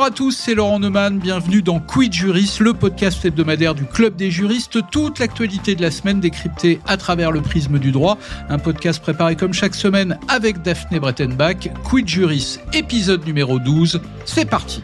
Bonjour 0.00 0.14
à 0.14 0.16
tous, 0.16 0.32
c'est 0.32 0.54
Laurent 0.54 0.78
Neumann. 0.78 1.18
Bienvenue 1.18 1.60
dans 1.60 1.78
Quid 1.78 2.14
Juris, 2.14 2.56
le 2.60 2.72
podcast 2.72 3.22
hebdomadaire 3.22 3.74
du 3.74 3.84
Club 3.84 4.16
des 4.16 4.30
juristes. 4.30 4.78
Toute 4.90 5.18
l'actualité 5.18 5.74
de 5.74 5.82
la 5.82 5.90
semaine 5.90 6.20
décryptée 6.20 6.80
à 6.86 6.96
travers 6.96 7.30
le 7.30 7.42
prisme 7.42 7.78
du 7.78 7.92
droit. 7.92 8.16
Un 8.48 8.58
podcast 8.58 9.02
préparé 9.02 9.36
comme 9.36 9.52
chaque 9.52 9.74
semaine 9.74 10.18
avec 10.26 10.62
Daphné 10.62 11.00
Brettenbach. 11.00 11.68
Quid 11.84 12.08
Juris, 12.08 12.60
épisode 12.72 13.26
numéro 13.26 13.58
12. 13.58 14.00
C'est 14.24 14.46
parti. 14.46 14.82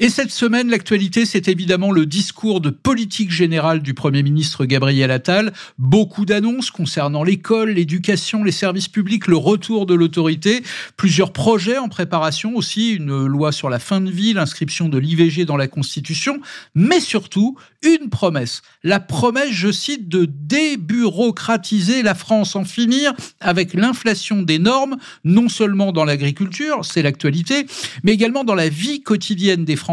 Et 0.00 0.10
cette 0.10 0.30
semaine, 0.30 0.70
l'actualité, 0.70 1.24
c'est 1.24 1.48
évidemment 1.48 1.90
le 1.90 2.06
discours 2.06 2.60
de 2.60 2.70
politique 2.70 3.32
générale 3.32 3.82
du 3.82 3.94
Premier 3.94 4.22
ministre 4.22 4.64
Gabriel 4.64 5.10
Attal. 5.10 5.52
Beaucoup 5.76 6.24
d'annonces 6.24 6.70
concernant 6.70 7.24
l'école, 7.24 7.70
l'éducation, 7.70 8.44
les 8.44 8.52
services 8.52 8.86
publics, 8.86 9.26
le 9.26 9.36
retour 9.36 9.86
de 9.86 9.94
l'autorité, 9.94 10.62
plusieurs 10.96 11.32
projets 11.32 11.78
en 11.78 11.88
préparation 11.88 12.54
aussi, 12.54 12.92
une 12.92 13.26
loi 13.26 13.50
sur 13.50 13.70
la 13.70 13.80
fin 13.80 14.00
de 14.00 14.08
vie, 14.08 14.34
l'inscription 14.34 14.88
de 14.88 14.98
l'IVG 14.98 15.44
dans 15.44 15.56
la 15.56 15.66
Constitution, 15.66 16.38
mais 16.76 17.00
surtout 17.00 17.56
une 17.82 18.08
promesse. 18.08 18.62
La 18.84 19.00
promesse, 19.00 19.50
je 19.50 19.72
cite, 19.72 20.08
de 20.08 20.26
débureaucratiser 20.26 22.04
la 22.04 22.14
France, 22.14 22.54
en 22.54 22.64
finir 22.64 23.14
avec 23.40 23.74
l'inflation 23.74 24.42
des 24.42 24.60
normes, 24.60 24.96
non 25.24 25.48
seulement 25.48 25.90
dans 25.90 26.04
l'agriculture, 26.04 26.84
c'est 26.84 27.02
l'actualité, 27.02 27.66
mais 28.04 28.12
également 28.12 28.44
dans 28.44 28.54
la 28.54 28.68
vie 28.68 29.02
quotidienne 29.02 29.64
des 29.64 29.74
Français 29.74 29.87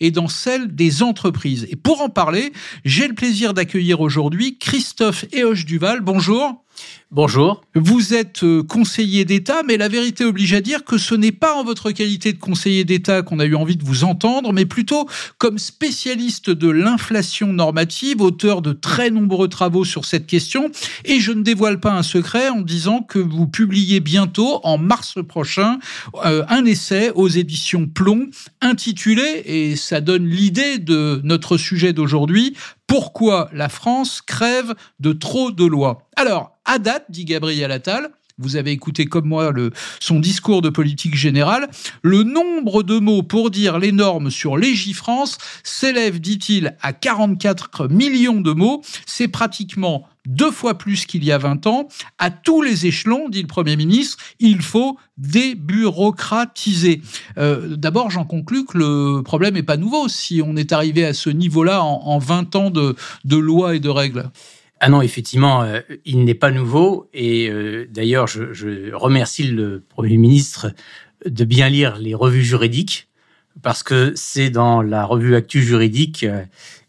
et 0.00 0.10
dans 0.10 0.28
celle 0.28 0.74
des 0.74 1.02
entreprises. 1.02 1.66
Et 1.70 1.76
pour 1.76 2.00
en 2.00 2.08
parler, 2.08 2.52
j'ai 2.84 3.08
le 3.08 3.14
plaisir 3.14 3.54
d'accueillir 3.54 4.00
aujourd'hui 4.00 4.58
Christophe 4.58 5.24
Eoche 5.32 5.64
Duval. 5.64 6.00
Bonjour. 6.00 6.63
Bonjour. 7.10 7.62
Vous 7.76 8.12
êtes 8.12 8.42
euh, 8.42 8.64
conseiller 8.64 9.24
d'État, 9.24 9.62
mais 9.64 9.76
la 9.76 9.86
vérité 9.86 10.24
oblige 10.24 10.52
à 10.52 10.60
dire 10.60 10.82
que 10.82 10.98
ce 10.98 11.14
n'est 11.14 11.30
pas 11.30 11.54
en 11.54 11.62
votre 11.62 11.92
qualité 11.92 12.32
de 12.32 12.38
conseiller 12.38 12.84
d'État 12.84 13.22
qu'on 13.22 13.38
a 13.38 13.44
eu 13.44 13.54
envie 13.54 13.76
de 13.76 13.84
vous 13.84 14.02
entendre, 14.02 14.52
mais 14.52 14.66
plutôt 14.66 15.08
comme 15.38 15.58
spécialiste 15.58 16.50
de 16.50 16.68
l'inflation 16.68 17.52
normative, 17.52 18.20
auteur 18.20 18.62
de 18.62 18.72
très 18.72 19.10
nombreux 19.10 19.46
travaux 19.46 19.84
sur 19.84 20.04
cette 20.06 20.26
question. 20.26 20.72
Et 21.04 21.20
je 21.20 21.30
ne 21.30 21.42
dévoile 21.42 21.78
pas 21.78 21.92
un 21.92 22.02
secret 22.02 22.48
en 22.48 22.62
disant 22.62 23.02
que 23.02 23.20
vous 23.20 23.46
publiez 23.46 24.00
bientôt, 24.00 24.58
en 24.64 24.76
mars 24.76 25.18
prochain, 25.28 25.78
euh, 26.24 26.44
un 26.48 26.64
essai 26.64 27.12
aux 27.14 27.28
éditions 27.28 27.86
Plomb 27.86 28.28
intitulé, 28.60 29.42
et 29.44 29.76
ça 29.76 30.00
donne 30.00 30.26
l'idée 30.26 30.78
de 30.78 31.20
notre 31.22 31.58
sujet 31.58 31.92
d'aujourd'hui, 31.92 32.56
pourquoi 32.86 33.48
la 33.52 33.68
France 33.68 34.20
crève 34.20 34.74
de 35.00 35.12
trop 35.12 35.50
de 35.50 35.64
lois. 35.64 36.08
Alors, 36.16 36.56
à 36.64 36.78
date, 36.78 37.06
dit 37.08 37.24
Gabriel 37.24 37.72
Attal, 37.72 38.10
vous 38.38 38.56
avez 38.56 38.72
écouté 38.72 39.06
comme 39.06 39.26
moi 39.26 39.52
son 40.00 40.18
discours 40.18 40.62
de 40.62 40.68
politique 40.68 41.14
générale, 41.14 41.68
le 42.02 42.22
nombre 42.24 42.82
de 42.82 42.98
mots 42.98 43.22
pour 43.22 43.50
dire 43.50 43.78
les 43.78 43.92
normes 43.92 44.30
sur 44.30 44.56
Légifrance 44.56 45.38
s'élève, 45.62 46.20
dit-il, 46.20 46.76
à 46.82 46.92
44 46.92 47.88
millions 47.88 48.40
de 48.40 48.52
mots. 48.52 48.82
C'est 49.06 49.28
pratiquement 49.28 50.08
deux 50.26 50.50
fois 50.50 50.78
plus 50.78 51.06
qu'il 51.06 51.22
y 51.24 51.30
a 51.30 51.38
20 51.38 51.66
ans. 51.66 51.88
À 52.18 52.30
tous 52.30 52.62
les 52.62 52.86
échelons, 52.86 53.28
dit 53.28 53.42
le 53.42 53.46
Premier 53.46 53.76
ministre, 53.76 54.16
il 54.40 54.62
faut 54.62 54.98
débureaucratiser. 55.16 57.02
Euh, 57.38 57.76
D'abord, 57.76 58.10
j'en 58.10 58.24
conclus 58.24 58.64
que 58.64 58.78
le 58.78 59.22
problème 59.22 59.54
n'est 59.54 59.62
pas 59.62 59.76
nouveau 59.76 60.08
si 60.08 60.42
on 60.44 60.56
est 60.56 60.72
arrivé 60.72 61.04
à 61.04 61.14
ce 61.14 61.30
niveau-là 61.30 61.84
en, 61.84 62.00
en 62.06 62.18
20 62.18 62.56
ans 62.56 62.70
de 62.70 63.36
lois 63.36 63.76
et 63.76 63.80
de 63.80 63.90
règles. 63.90 64.30
Ah 64.84 64.90
non, 64.90 65.00
effectivement, 65.00 65.62
euh, 65.62 65.80
il 66.04 66.24
n'est 66.24 66.34
pas 66.34 66.50
nouveau. 66.50 67.08
Et 67.14 67.48
euh, 67.48 67.86
d'ailleurs, 67.90 68.26
je, 68.26 68.52
je, 68.52 68.92
remercie 68.94 69.44
le 69.44 69.82
Premier 69.88 70.18
ministre 70.18 70.74
de 71.24 71.44
bien 71.46 71.70
lire 71.70 71.96
les 71.96 72.14
revues 72.14 72.44
juridiques, 72.44 73.08
parce 73.62 73.82
que 73.82 74.12
c'est 74.14 74.50
dans 74.50 74.82
la 74.82 75.06
revue 75.06 75.36
Actu 75.36 75.62
Juridique, 75.62 76.24
euh, 76.24 76.44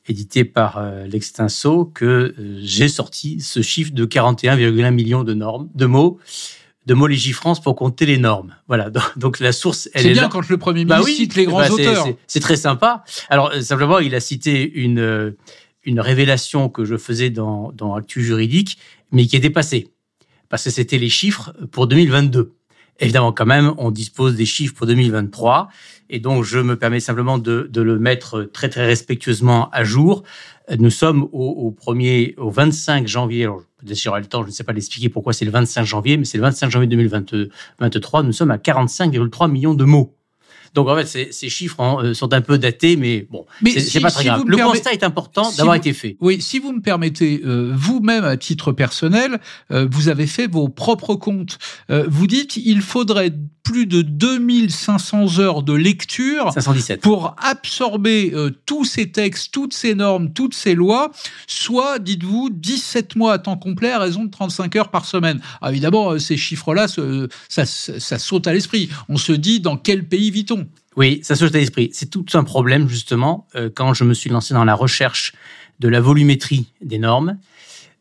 éditée 0.10 0.44
par 0.44 0.86
l'Extinso, 1.08 1.86
que 1.86 2.36
j'ai 2.62 2.90
sorti 2.90 3.40
ce 3.40 3.62
chiffre 3.62 3.94
de 3.94 4.06
41,1 4.06 4.92
millions 4.92 5.24
de 5.24 5.34
normes, 5.34 5.70
de 5.74 5.86
mots 5.86 6.20
de 6.86 6.94
mots 6.94 7.08
légifrance 7.08 7.60
pour 7.60 7.76
compter 7.76 8.06
les 8.06 8.20
normes. 8.20 8.56
Voilà. 8.68 8.92
Donc, 9.16 9.40
la 9.40 9.52
source, 9.52 9.90
elle 9.96 10.06
est, 10.06 10.10
est 10.10 10.14
bien 10.14 10.22
là. 10.24 10.30
quand 10.32 10.48
le 10.48 10.58
Premier 10.60 10.86
ministre 10.86 11.00
bah 11.00 11.04
oui, 11.04 11.16
cite 11.16 11.34
les 11.34 11.46
grands 11.46 11.62
bah 11.62 11.72
auteurs. 11.72 12.08
C'est 12.28 12.42
très 12.42 12.58
sympa. 12.58 13.04
Alors, 13.30 13.52
simplement, 13.62 13.98
il 13.98 14.14
a 14.14 14.20
cité 14.20 14.72
une 14.72 15.34
une 15.86 16.00
révélation 16.00 16.70
que 16.70 16.86
je 16.86 16.98
faisais 16.98 17.30
dans, 17.30 17.72
dans 17.72 17.96
Actu 17.96 18.24
Juridique, 18.24 18.78
mais 19.12 19.26
qui 19.26 19.36
est 19.36 19.40
dépassée. 19.40 19.88
Parce 20.50 20.64
que 20.64 20.70
c'était 20.70 20.98
les 20.98 21.10
chiffres 21.10 21.54
pour 21.72 21.88
2022. 21.88 22.54
Évidemment, 23.00 23.34
quand 23.34 23.46
même, 23.46 23.74
on 23.78 23.92
dispose 23.92 24.36
des 24.36 24.46
chiffres 24.46 24.74
pour 24.74 24.88
2023. 24.88 25.68
Et 26.10 26.20
donc, 26.20 26.44
je 26.44 26.60
me 26.60 26.78
permets 26.78 27.02
simplement 27.02 27.38
de, 27.38 27.68
de 27.70 27.82
le 27.82 28.00
mettre 28.00 28.44
très, 28.44 28.70
très 28.70 28.86
respectueusement 28.86 29.70
à 29.72 29.84
jour. 29.84 30.24
Nous 30.80 30.90
sommes 30.90 31.28
au, 31.34 31.72
premier, 31.72 32.36
au 32.38 32.50
25 32.50 33.08
janvier. 33.08 33.48
Peut-être 33.78 34.02
j'aurai 34.02 34.22
le 34.22 34.28
temps, 34.28 34.44
je 34.44 34.48
ne 34.48 34.52
sais 34.54 34.64
pas 34.64 34.74
l'expliquer 34.74 35.10
pourquoi 35.10 35.34
c'est 35.34 35.46
le 35.46 35.52
25 35.52 35.84
janvier, 35.84 36.18
mais 36.18 36.26
c'est 36.26 36.38
le 36.38 36.44
25 36.44 36.70
janvier 36.70 36.88
2023. 36.88 38.24
Nous 38.24 38.32
sommes 38.32 38.52
à 38.52 38.58
45,3 38.58 39.52
millions 39.52 39.74
de 39.74 39.84
mots. 39.84 40.16
Donc 40.76 40.90
en 40.90 40.96
fait, 40.96 41.06
ces, 41.06 41.32
ces 41.32 41.50
chiffres 41.50 41.80
hein, 41.80 42.14
sont 42.14 42.34
un 42.34 42.42
peu 42.42 42.58
datés, 42.58 42.98
mais 42.98 43.26
bon, 43.30 43.46
c'est 43.64 43.80
si, 43.80 44.00
pas 44.02 44.12
très 44.12 44.24
si 44.24 44.28
grave. 44.28 44.44
Le 44.46 44.58
constat 44.58 44.92
est 44.92 45.04
important 45.04 45.46
si 45.46 45.58
d'avoir 45.58 45.76
été 45.76 45.94
fait. 45.94 46.18
Oui, 46.20 46.42
si 46.42 46.60
vous 46.60 46.74
me 46.74 46.82
permettez, 46.82 47.42
euh, 47.46 47.72
vous-même 47.74 48.26
à 48.26 48.36
titre 48.36 48.74
personnel, 48.74 49.40
euh, 49.72 49.88
vous 49.90 50.10
avez 50.10 50.28
fait 50.28 50.48
vos 50.48 50.68
propres 50.68 51.16
comptes. 51.16 51.58
Euh, 51.90 52.06
vous 52.08 52.28
dites 52.28 52.58
il 52.58 52.82
faudrait 52.82 53.32
plus 53.66 53.88
de 53.88 54.02
2500 54.02 55.40
heures 55.40 55.64
de 55.64 55.74
lecture 55.74 56.54
517. 56.54 57.02
pour 57.02 57.36
absorber 57.40 58.32
euh, 58.34 58.52
tous 58.66 58.86
ces 58.86 59.12
textes, 59.12 59.52
toutes 59.52 59.74
ces 59.74 59.96
normes, 59.96 60.32
toutes 60.32 60.54
ces 60.54 60.76
lois, 60.76 61.12
soit, 61.48 62.00
dites-vous, 62.00 62.50
17 62.52 63.18
mois 63.18 63.34
à 63.34 63.40
temps 63.40 63.58
complet 63.58 63.92
à 63.92 64.00
raison 64.00 64.24
de 64.24 64.32
35 64.32 64.74
heures 64.78 64.92
par 64.92 65.06
semaine. 65.06 65.42
Alors 65.60 65.72
évidemment, 65.72 66.12
euh, 66.12 66.20
ces 66.20 66.38
chiffres-là, 66.38 66.88
ça, 66.88 67.02
ça, 67.50 67.66
ça 67.66 68.20
saute 68.20 68.48
à 68.48 68.54
l'esprit. 68.54 68.90
On 69.10 69.18
se 69.18 69.34
dit 69.34 69.60
dans 69.60 69.76
quel 69.76 70.08
pays 70.08 70.32
vit-on? 70.32 70.68
Oui, 70.96 71.20
ça 71.24 71.36
saute 71.36 71.54
à 71.56 71.58
l'esprit. 71.58 71.90
C'est 71.92 72.10
tout 72.10 72.26
un 72.36 72.44
problème, 72.44 72.88
justement, 72.88 73.48
euh, 73.56 73.70
quand 73.74 73.94
je 73.94 74.04
me 74.04 74.14
suis 74.14 74.30
lancé 74.30 74.54
dans 74.54 74.64
la 74.64 74.76
recherche 74.76 75.34
de 75.80 75.88
la 75.90 76.00
volumétrie 76.00 76.68
des 76.82 77.00
normes. 77.00 77.38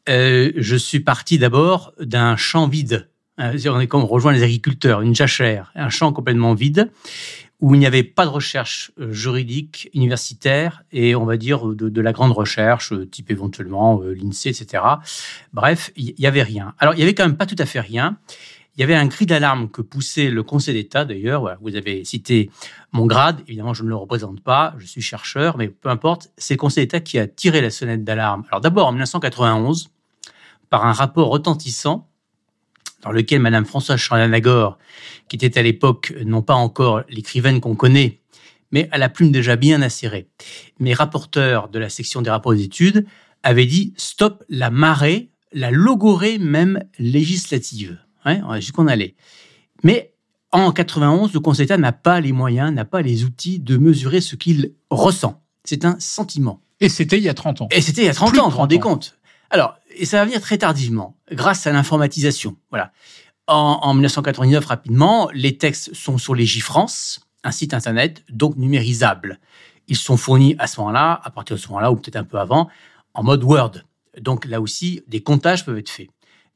Euh, 0.09 0.53
je 0.57 0.77
suis 0.77 1.01
parti 1.01 1.39
d'abord 1.39 1.93
d'un 1.99 2.37
champ 2.37 2.69
vide 2.69 3.09
on 3.39 3.81
est 3.81 3.93
rejoint 3.93 4.33
les 4.33 4.43
agriculteurs, 4.43 5.01
une 5.01 5.15
jachère, 5.15 5.73
un 5.75 5.89
champ 5.89 6.13
complètement 6.13 6.55
vide 6.55 6.91
où 7.61 7.75
il 7.75 7.79
n'y 7.79 7.87
avait 7.87 8.03
pas 8.03 8.27
de 8.27 8.31
recherche 8.31 8.93
euh, 9.01 9.13
juridique 9.13 9.89
universitaire 9.95 10.83
et 10.93 11.15
on 11.15 11.25
va 11.25 11.37
dire 11.37 11.67
de, 11.69 11.89
de 11.89 12.01
la 12.01 12.13
grande 12.13 12.33
recherche, 12.33 12.93
euh, 12.93 13.07
type 13.07 13.31
éventuellement 13.31 14.03
l'INSEE, 14.03 14.51
etc. 14.51 14.83
Bref, 15.53 15.91
il 15.97 16.15
y 16.19 16.27
avait 16.27 16.43
rien. 16.43 16.75
Alors 16.79 16.95
il 16.95 17.01
y 17.01 17.03
avait 17.03 17.15
quand 17.15 17.25
même 17.25 17.37
pas 17.37 17.47
tout 17.47 17.57
à 17.59 17.65
fait 17.65 17.81
rien. 17.81 18.19
Il 18.77 18.81
y 18.81 18.85
avait 18.85 18.97
un 18.97 19.07
cri 19.07 19.25
d'alarme 19.25 19.71
que 19.71 19.83
poussait 19.83 20.31
le 20.31 20.43
Conseil 20.43 20.75
d'État, 20.75 21.05
d'ailleurs. 21.05 21.57
Vous 21.61 21.77
avez 21.77 22.05
cité 22.05 22.51
mon 22.91 23.07
grade. 23.07 23.41
Évidemment, 23.47 23.73
je 23.73 23.85
ne 23.85 23.89
le 23.89 23.95
représente 23.95 24.41
pas. 24.41 24.75
Je 24.79 24.87
suis 24.87 25.01
chercheur, 25.01 25.57
mais 25.57 25.69
peu 25.69 25.91
importe. 25.91 26.33
C'est 26.37 26.55
le 26.55 26.59
Conseil 26.59 26.85
d'État 26.85 26.99
qui 26.99 27.21
a 27.21 27.29
tiré 27.29 27.61
la 27.61 27.71
sonnette 27.71 28.03
d'alarme. 28.03 28.43
Alors 28.51 28.61
d'abord, 28.61 28.89
en 28.89 28.93
1991, 28.93 29.91
par 30.71 30.85
un 30.87 30.93
rapport 30.93 31.29
retentissant 31.29 32.09
dans 33.05 33.13
lequel 33.13 33.41
Madame 33.41 33.67
Françoise 33.67 34.01
Charles-Nagor, 34.01 34.79
qui 35.29 35.37
était 35.37 35.59
à 35.59 35.63
l'époque 35.63 36.13
non 36.25 36.43
pas 36.43 36.55
encore 36.55 37.03
l'écrivaine 37.09 37.61
qu'on 37.61 37.77
connaît, 37.77 38.21
mais 38.73 38.89
à 38.91 38.99
la 38.99 39.09
plume 39.09 39.31
déjà 39.31 39.57
bien 39.57 39.83
acérée, 39.83 40.29
mais 40.81 40.95
rapporteur 40.95 41.69
de 41.69 41.79
la 41.79 41.89
section 41.89 42.23
des 42.23 42.31
rapports 42.31 42.55
d'études, 42.55 43.07
avait 43.43 43.67
dit 43.67 43.93
stop 43.97 44.43
la 44.49 44.71
marée, 44.71 45.31
la 45.53 45.71
logorée 45.71 46.39
même 46.39 46.83
législative. 46.99 47.99
Hein, 48.25 48.59
jusqu'on 48.59 48.87
allait. 48.87 49.17
Mais 49.83 50.15
en 50.51 50.73
91, 50.73 51.35
le 51.35 51.41
Conseil 51.41 51.67
d'État 51.67 51.77
n'a 51.77 51.93
pas 51.93 52.23
les 52.23 52.33
moyens, 52.33 52.73
n'a 52.73 52.87
pas 52.87 53.03
les 53.03 53.25
outils 53.25 53.59
de 53.59 53.77
mesurer 53.77 54.23
ce 54.23 54.35
qu'il 54.35 54.73
ressent. 54.89 55.43
C'est 55.65 55.85
un 55.85 55.97
sentiment. 56.01 56.63
Et 56.81 56.89
c'était 56.89 57.19
il 57.19 57.23
y 57.23 57.29
a 57.29 57.35
30 57.35 57.61
ans. 57.61 57.69
Et 57.71 57.83
c'était 57.83 58.03
il 58.03 58.07
y 58.07 58.09
a 58.09 58.15
30 58.15 58.31
Plus 58.31 58.41
ans, 58.41 58.45
vous 58.45 58.53
vous 58.53 58.57
rendez 58.57 58.79
compte 58.79 59.19
alors, 59.51 59.77
et 59.97 60.05
ça 60.05 60.19
va 60.19 60.25
venir 60.25 60.41
très 60.41 60.59
tardivement, 60.59 61.17
grâce 61.31 61.67
à 61.67 61.73
l'informatisation. 61.73 62.57
Voilà. 62.71 62.93
En, 63.47 63.79
en, 63.83 63.95
1999, 63.95 64.65
rapidement, 64.65 65.31
les 65.35 65.59
textes 65.59 65.95
sont 65.95 66.19
sur 66.19 66.35
Légifrance, 66.35 67.21
un 67.45 67.51
site 67.51 67.75
internet, 67.75 68.25
donc 68.31 68.57
numérisable. 68.57 69.39
Ils 69.87 69.97
sont 69.97 70.17
fournis 70.17 70.57
à 70.59 70.67
ce 70.67 70.81
moment-là, 70.81 71.21
à 71.23 71.31
partir 71.31 71.57
de 71.57 71.61
ce 71.61 71.69
moment-là, 71.69 71.93
ou 71.93 71.97
peut-être 71.97 72.17
un 72.17 72.25
peu 72.25 72.39
avant, 72.39 72.69
en 73.13 73.23
mode 73.23 73.45
Word. 73.45 73.73
Donc 74.21 74.47
là 74.47 74.61
aussi, 74.61 75.03
des 75.09 75.23
comptages 75.23 75.65
peuvent 75.65 75.79
être 75.79 75.91
faits. 75.91 76.09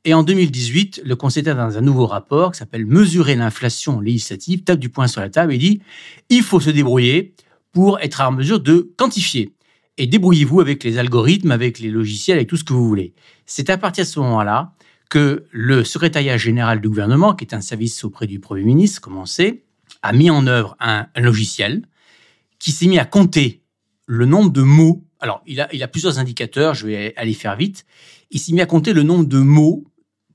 Et 0.04 0.14
en 0.14 0.22
2018, 0.22 1.02
le 1.04 1.16
Conseil 1.16 1.42
d'État, 1.42 1.54
dans 1.54 1.76
un 1.76 1.80
nouveau 1.80 2.06
rapport 2.06 2.52
qui 2.52 2.58
s'appelle 2.58 2.86
Mesurer 2.86 3.34
l'inflation 3.34 4.00
législative, 4.00 4.64
tape 4.64 4.78
du 4.78 4.88
poing 4.88 5.08
sur 5.08 5.20
la 5.20 5.28
table 5.28 5.52
et 5.52 5.58
dit 5.58 5.82
il 6.30 6.42
faut 6.42 6.60
se 6.60 6.70
débrouiller 6.70 7.34
pour 7.72 8.00
être 8.00 8.20
en 8.20 8.32
mesure 8.32 8.60
de 8.60 8.92
quantifier 8.96 9.52
et 9.98 10.06
débrouillez-vous 10.06 10.60
avec 10.60 10.84
les 10.84 10.96
algorithmes, 10.96 11.50
avec 11.50 11.80
les 11.80 11.90
logiciels, 11.90 12.38
avec 12.38 12.48
tout 12.48 12.56
ce 12.56 12.64
que 12.64 12.72
vous 12.72 12.86
voulez. 12.86 13.14
C'est 13.44 13.68
à 13.68 13.76
partir 13.76 14.04
de 14.04 14.08
ce 14.08 14.20
moment-là 14.20 14.72
que 15.10 15.44
le 15.50 15.84
secrétariat 15.84 16.36
général 16.36 16.80
du 16.80 16.88
gouvernement, 16.88 17.34
qui 17.34 17.44
est 17.44 17.54
un 17.54 17.60
service 17.60 18.04
auprès 18.04 18.26
du 18.26 18.40
Premier 18.40 18.62
ministre, 18.62 19.00
comme 19.00 19.22
a 20.02 20.12
mis 20.12 20.30
en 20.30 20.46
œuvre 20.46 20.76
un, 20.80 21.08
logiciel 21.16 21.82
qui 22.58 22.72
s'est 22.72 22.86
mis 22.86 22.98
à 22.98 23.04
compter 23.04 23.62
le 24.06 24.26
nombre 24.26 24.50
de 24.50 24.62
mots. 24.62 25.04
Alors, 25.20 25.42
il 25.46 25.60
a, 25.60 25.68
a 25.80 25.88
plusieurs 25.88 26.18
indicateurs, 26.18 26.74
je 26.74 26.86
vais 26.86 27.14
aller 27.16 27.34
faire 27.34 27.56
vite. 27.56 27.84
Il 28.30 28.38
s'est 28.38 28.52
mis 28.52 28.60
à 28.60 28.66
compter 28.66 28.92
le 28.92 29.02
nombre 29.02 29.24
de 29.24 29.38
mots, 29.38 29.84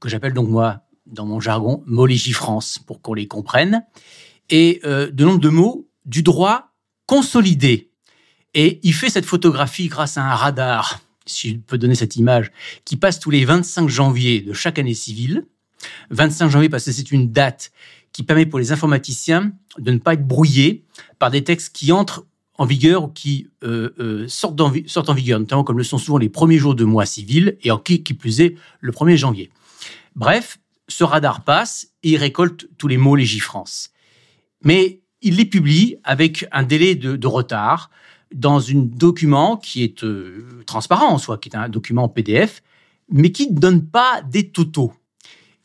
que 0.02 0.10
j'appelle 0.10 0.34
donc 0.34 0.50
moi, 0.50 0.82
dans 1.06 1.26
mon 1.26 1.40
jargon, 1.40 1.84
mots 1.86 2.06
légifrance, 2.06 2.80
pour 2.80 3.02
qu'on 3.02 3.14
les 3.14 3.28
comprenne, 3.28 3.86
et 4.50 4.82
euh, 4.84 5.10
de 5.12 5.24
nombre 5.24 5.40
de 5.40 5.50
mots 5.50 5.88
du 6.06 6.24
droit 6.24 6.74
consolidé. 7.06 7.93
Et 8.54 8.80
il 8.84 8.94
fait 8.94 9.10
cette 9.10 9.26
photographie 9.26 9.88
grâce 9.88 10.18
à 10.18 10.24
un 10.24 10.36
radar 10.36 11.02
si 11.26 11.52
je 11.52 11.58
peux 11.58 11.78
donner 11.78 11.96
cette 11.96 12.16
image, 12.16 12.52
qui 12.86 12.98
passe 12.98 13.20
tous 13.20 13.30
les 13.30 13.46
25 13.46 13.90
janvier 13.90 14.42
de 14.42 14.54
chaque 14.54 14.80
année 14.80 14.94
civile. 14.94 15.46
25 16.12 16.50
janvier 16.50 16.70
parce 16.70 16.86
que 16.86 16.92
c'est 16.92 17.12
une 17.12 17.32
date 17.32 17.72
qui 18.12 18.24
permet 18.24 18.46
pour 18.46 18.60
les 18.60 18.72
informaticiens 18.72 19.52
de 19.78 19.92
ne 19.92 19.98
pas 19.98 20.14
être 20.14 20.26
brouillés 20.26 20.86
par 21.20 21.32
des 21.32 21.44
textes 21.44 21.76
qui 21.76 21.92
entrent 21.92 22.26
en 22.58 22.66
vigueur 22.66 23.06
ou 23.06 23.08
qui 23.08 23.48
euh, 23.64 23.90
euh, 24.00 24.28
sortent, 24.28 24.62
en, 24.62 25.14
vigueur, 25.14 25.40
notamment 25.40 25.64
comme 25.64 25.78
le 25.78 25.84
sont 25.84 25.98
souvent 25.98 26.20
les 26.20 26.30
premiers 26.30 26.60
jours 26.60 26.76
de 26.76 26.84
mois 26.84 27.06
civil 27.06 27.58
et 27.64 27.72
en 27.72 27.80
qui, 27.80 28.00
plus 28.00 28.42
est 28.42 28.56
le 28.80 28.92
1er 28.92 29.18
janvier. 29.18 29.50
Bref, 30.16 30.60
ce 30.88 31.04
radar 31.04 31.44
passe 31.44 31.88
et 32.04 32.12
il 32.12 32.18
récolte 32.18 32.68
tous 32.78 32.88
les 32.88 32.98
mots 32.98 33.16
légifrance. 33.16 33.90
Mais 34.62 35.02
il 35.22 35.38
les 35.38 35.46
publie 35.46 35.98
avec 36.04 36.46
un 36.52 36.64
délai 36.64 36.96
de 36.96 37.28
retard 37.28 37.90
dans 38.34 38.70
un 38.70 38.76
document 38.76 39.58
qui 39.58 39.84
est 39.84 40.04
euh, 40.04 40.64
transparent 40.66 41.10
en 41.10 41.18
soi, 41.18 41.38
qui 41.38 41.50
est 41.50 41.56
un 41.56 41.70
document 41.70 42.10
PDF, 42.10 42.62
mais 43.10 43.32
qui 43.32 43.52
ne 43.52 43.60
donne 43.60 43.86
pas 43.86 44.22
des 44.30 44.50
totaux. 44.50 44.94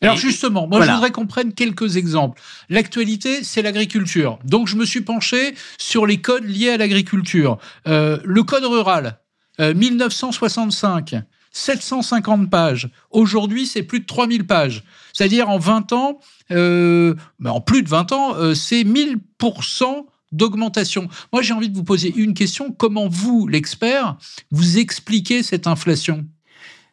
Alors 0.01 0.17
justement, 0.17 0.69
moi 0.69 0.81
je 0.87 0.93
voudrais 0.93 1.11
qu'on 1.11 1.27
prenne 1.27 1.53
quelques 1.53 1.97
exemples. 1.97 2.41
L'actualité, 2.69 3.43
c'est 3.43 3.63
l'agriculture. 3.63 4.39
Donc 4.45 4.69
je 4.69 4.77
me 4.77 4.85
suis 4.85 5.01
penché 5.01 5.55
sur 5.77 6.07
les 6.07 6.21
codes 6.21 6.45
liés 6.45 6.71
à 6.71 6.77
l'agriculture. 6.77 7.59
Euh, 7.89 8.19
le 8.23 8.45
code 8.45 8.65
rural, 8.65 9.19
1965, 9.59 11.15
euh, 11.15 11.21
750 11.51 12.49
pages. 12.49 12.91
Aujourd'hui, 13.11 13.67
c'est 13.67 13.83
plus 13.83 13.99
de 13.99 14.07
3000 14.07 14.47
pages. 14.47 14.85
C'est-à-dire 15.13 15.49
en 15.49 15.59
20 15.59 15.93
ans, 15.93 16.21
mais 16.51 17.51
en 17.51 17.61
plus 17.61 17.83
de 17.83 17.89
20 17.89 18.13
ans, 18.13 18.55
c'est 18.55 18.85
1000% 18.85 20.07
d'augmentation. 20.33 21.09
Moi, 21.33 21.43
j'ai 21.43 21.55
envie 21.55 21.69
de 21.69 21.77
vous 21.77 21.85
poser 21.85 22.13
une 22.15 22.35
question. 22.35 22.73
Comment 22.73 23.09
vous, 23.09 23.47
l'expert, 23.47 24.17
vous 24.51 24.79
expliquez 24.79 25.43
cette 25.43 25.67
inflation? 25.67 26.27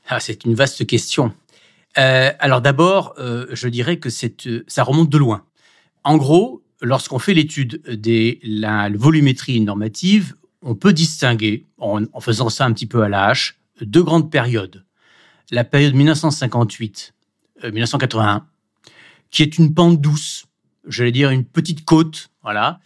Ah, 0.07 0.19
C'est 0.19 0.45
une 0.45 0.53
vaste 0.53 0.85
question. 0.85 1.33
Euh, 1.97 2.31
alors 2.39 2.61
d'abord, 2.61 3.15
euh, 3.17 3.47
je 3.51 3.67
dirais 3.67 3.97
que 3.97 4.09
euh, 4.09 4.63
ça 4.67 4.83
remonte 4.83 5.09
de 5.09 5.17
loin. 5.17 5.43
En 6.03 6.17
gros, 6.17 6.61
lorsqu'on 6.81 7.19
fait 7.19 7.33
l'étude 7.33 7.81
de 7.83 8.37
la 8.43 8.89
volumétrie 8.89 9.61
normative, 9.61 10.35
on 10.61 10.75
peut 10.75 10.93
distinguer, 10.93 11.65
en, 11.77 12.03
en, 12.11 12.19
faisant 12.19 12.49
ça 12.49 12.65
un 12.65 12.73
petit 12.73 12.87
peu 12.87 13.03
à 13.03 13.09
la 13.09 13.27
hache, 13.27 13.57
deux 13.81 14.03
grandes 14.03 14.31
périodes. 14.31 14.83
La 15.51 15.63
période 15.63 15.95
1958-1981, 15.95 18.41
qui 19.31 19.43
est 19.43 19.57
une 19.57 19.73
pente 19.73 20.01
douce, 20.01 20.45
j'allais 20.87 21.11
dire 21.11 21.29
une 21.29 21.45
petite 21.45 21.85
côte, 21.85 22.29
voilà, 22.41 22.79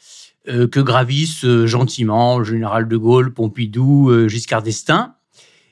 que 0.48 0.80
gravissent 0.80 1.46
euh, 1.46 1.68
gentiment 1.68 2.44
général 2.44 2.88
de 2.88 2.98
Gaulle, 2.98 3.34
Pompidou, 3.34 4.10
euh, 4.10 4.28
Giscard 4.28 4.64
d'Estaing. 4.64 5.14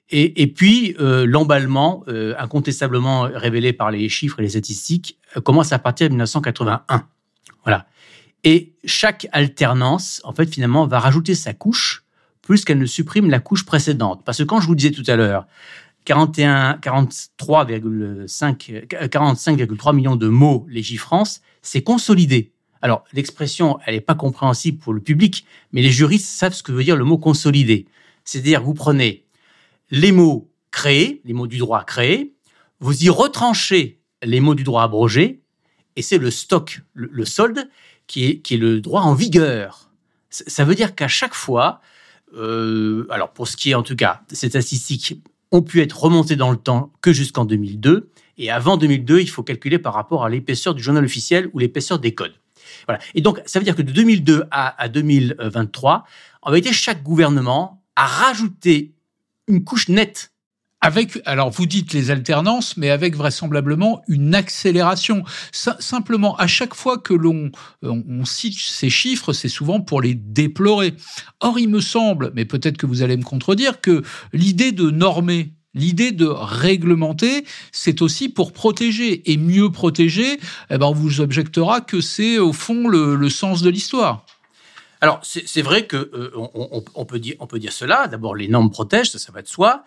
Et, 0.10 0.42
et, 0.42 0.48
puis 0.48 0.96
l'emballement, 1.00 2.06
incontestablement 2.38 3.24
révélé 3.24 3.74
par 3.74 3.92
les 3.92 4.08
chiffres 4.08 4.40
et 4.40 4.44
les 4.44 4.52
statistiques, 4.52 5.19
commence 5.44 5.74
à 5.74 5.80
partir 5.80 6.08
de 6.08 6.14
1981. 6.14 7.06
Voilà. 7.66 7.88
Et 8.46 8.78
chaque 8.86 9.28
alternance, 9.34 10.22
en 10.24 10.31
fait, 10.31 10.46
finalement, 10.46 10.88
va 10.88 11.00
rajouter 11.00 11.36
sa 11.36 11.54
couche 11.54 12.06
plus 12.42 12.64
qu'elle 12.64 12.80
ne 12.80 12.86
supprime 12.86 13.30
la 13.30 13.42
couche 13.42 13.66
précédente. 13.66 14.22
Parce 14.24 14.38
que 14.38 14.44
quand 14.44 14.62
je 14.62 14.68
vous 14.68 14.75
disais 14.75 14.92
tout 14.92 15.04
à 15.08 15.18
l'heure, 15.18 15.46
41, 16.06 16.80
43,5, 16.81 18.88
45,3 18.88 19.94
millions 19.94 20.16
de 20.16 20.30
mots 20.30 20.66
légifrance, 20.69 21.42
c'est 21.62 21.84
consolidé. 21.84 22.54
Alors, 22.82 23.04
l'expression, 23.14 23.80
elle 23.86 23.96
n'est 23.96 24.02
pas 24.02 24.16
compréhensible 24.16 24.78
pour 24.78 24.94
le 24.94 25.02
public, 25.02 25.46
mais 25.72 25.82
les 25.82 25.92
juristes 25.92 26.28
savent 26.28 26.54
ce 26.54 26.64
que 26.64 26.72
veut 26.72 26.84
dire 26.84 26.96
le 26.96 27.06
mot 27.06 27.18
consolidé. 27.18 27.88
C'est-à-dire, 28.24 28.62
vous 28.62 28.74
prenez 28.74 29.26
les 29.90 30.12
mots 30.12 30.52
créés, 30.72 31.22
les 31.26 31.34
mots 31.34 31.48
du 31.48 31.58
droit 31.58 31.84
créés, 31.84 32.34
vous 32.80 33.04
y 33.04 33.10
retranchez 33.10 34.00
les 34.24 34.40
mots 34.40 34.56
du 34.56 34.64
droit 34.64 34.84
abrogé, 34.84 35.42
et 35.96 36.02
c'est 36.02 36.18
le 36.18 36.30
stock, 36.30 36.82
le, 36.94 37.26
solde, 37.26 37.70
qui 38.06 38.26
est, 38.26 38.40
qui 38.40 38.56
est 38.56 38.58
le 38.58 38.82
droit 38.82 39.02
en 39.02 39.14
vigueur. 39.14 39.90
Ça 40.30 40.64
veut 40.64 40.76
dire 40.76 40.94
qu'à 40.94 41.08
chaque 41.08 41.34
fois, 41.34 41.82
euh, 42.36 43.08
alors 43.10 43.32
pour 43.34 43.48
ce 43.48 43.58
qui 43.58 43.72
est 43.72 43.74
en 43.74 43.84
tout 43.84 43.96
cas, 43.96 44.22
ces 44.32 44.50
statistiques 44.50 45.20
ont 45.52 45.62
pu 45.62 45.82
être 45.82 46.00
remontées 46.00 46.36
dans 46.36 46.52
le 46.52 46.58
temps 46.58 46.92
que 47.02 47.14
jusqu'en 47.14 47.46
2002, 47.46 48.12
et 48.38 48.52
avant 48.52 48.78
2002, 48.78 49.22
il 49.22 49.30
faut 49.30 49.44
calculer 49.44 49.80
par 49.80 49.94
rapport 49.94 50.24
à 50.24 50.30
l'épaisseur 50.30 50.76
du 50.76 50.84
journal 50.84 51.04
officiel 51.04 51.50
ou 51.54 51.60
l'épaisseur 51.60 52.00
des 52.00 52.14
codes. 52.14 52.36
Et 53.16 53.22
donc, 53.22 53.42
ça 53.45 53.60
veut 53.60 53.66
dire 53.66 53.75
que 53.75 53.81
de 53.81 53.92
2002 53.92 54.45
à, 54.51 54.88
2023, 54.89 56.06
en 56.42 56.51
vérité, 56.51 56.72
chaque 56.74 57.04
gouvernement 57.04 57.84
a 57.95 58.06
rajouté 58.06 58.94
une 59.48 59.63
couche 59.63 59.89
nette 59.89 60.31
avec, 60.80 61.19
alors 61.25 61.50
vous 61.50 61.66
dites 61.66 61.94
les 61.94 62.12
alternances, 62.12 62.78
mais 62.78 62.92
avec 62.92 63.16
vraisemblablement 63.16 64.04
une 64.07 64.36
accélération. 64.36 65.24
simplement, 65.51 66.36
à 66.38 66.45
chaque 66.45 66.75
fois 66.75 67.00
que 67.00 67.16
l'on 67.16 67.51
on 67.81 68.25
cite 68.25 68.60
ces 68.60 68.90
chiffres, 68.90 69.33
c'est 69.33 69.50
souvent 69.50 69.81
pour 69.81 70.01
les 70.01 70.13
déplorer. 70.13 70.94
Or, 71.40 71.57
il 71.57 71.69
me 71.69 71.81
semble, 71.81 72.31
mais 72.36 72.45
peut-être 72.45 72.78
que 72.78 72.86
vous 72.86 73.01
allez 73.01 73.18
me 73.18 73.24
contredire, 73.24 73.81
que 73.81 74.04
l'idée 74.33 74.72
de 74.72 74.92
normer 74.92 75.56
L'idée 75.78 76.12
de 76.12 76.26
réglementer, 76.26 77.46
c'est 77.72 78.02
aussi 78.02 78.30
pour 78.30 78.52
protéger. 78.52 79.32
Et 79.32 79.38
mieux 79.38 79.72
protéger, 79.72 80.40
eh 80.70 80.78
ben 80.78 80.88
on 80.88 80.94
vous 80.94 81.22
objectera 81.22 81.82
que 81.82 82.02
c'est 82.02 82.40
au 82.40 82.54
fond 82.54 82.88
le, 82.88 83.30
sens 83.30 83.62
de 83.62 83.70
l'histoire. 83.70 84.26
Alors, 85.00 85.20
c'est 85.22 85.62
vrai 85.62 85.86
que 85.86 85.96
euh, 85.96 86.31
on, 86.96 87.06
peut 87.06 87.19
dire, 87.19 87.36
on 87.40 87.46
peut 87.46 87.60
dire 87.60 87.72
cela. 87.72 88.07
D'abord, 88.07 88.36
les 88.36 88.48
normes 88.48 88.72
protègent, 88.72 89.12
ça, 89.12 89.19
ça 89.19 89.31
va 89.31 89.44
de 89.44 89.48
soi. 89.48 89.84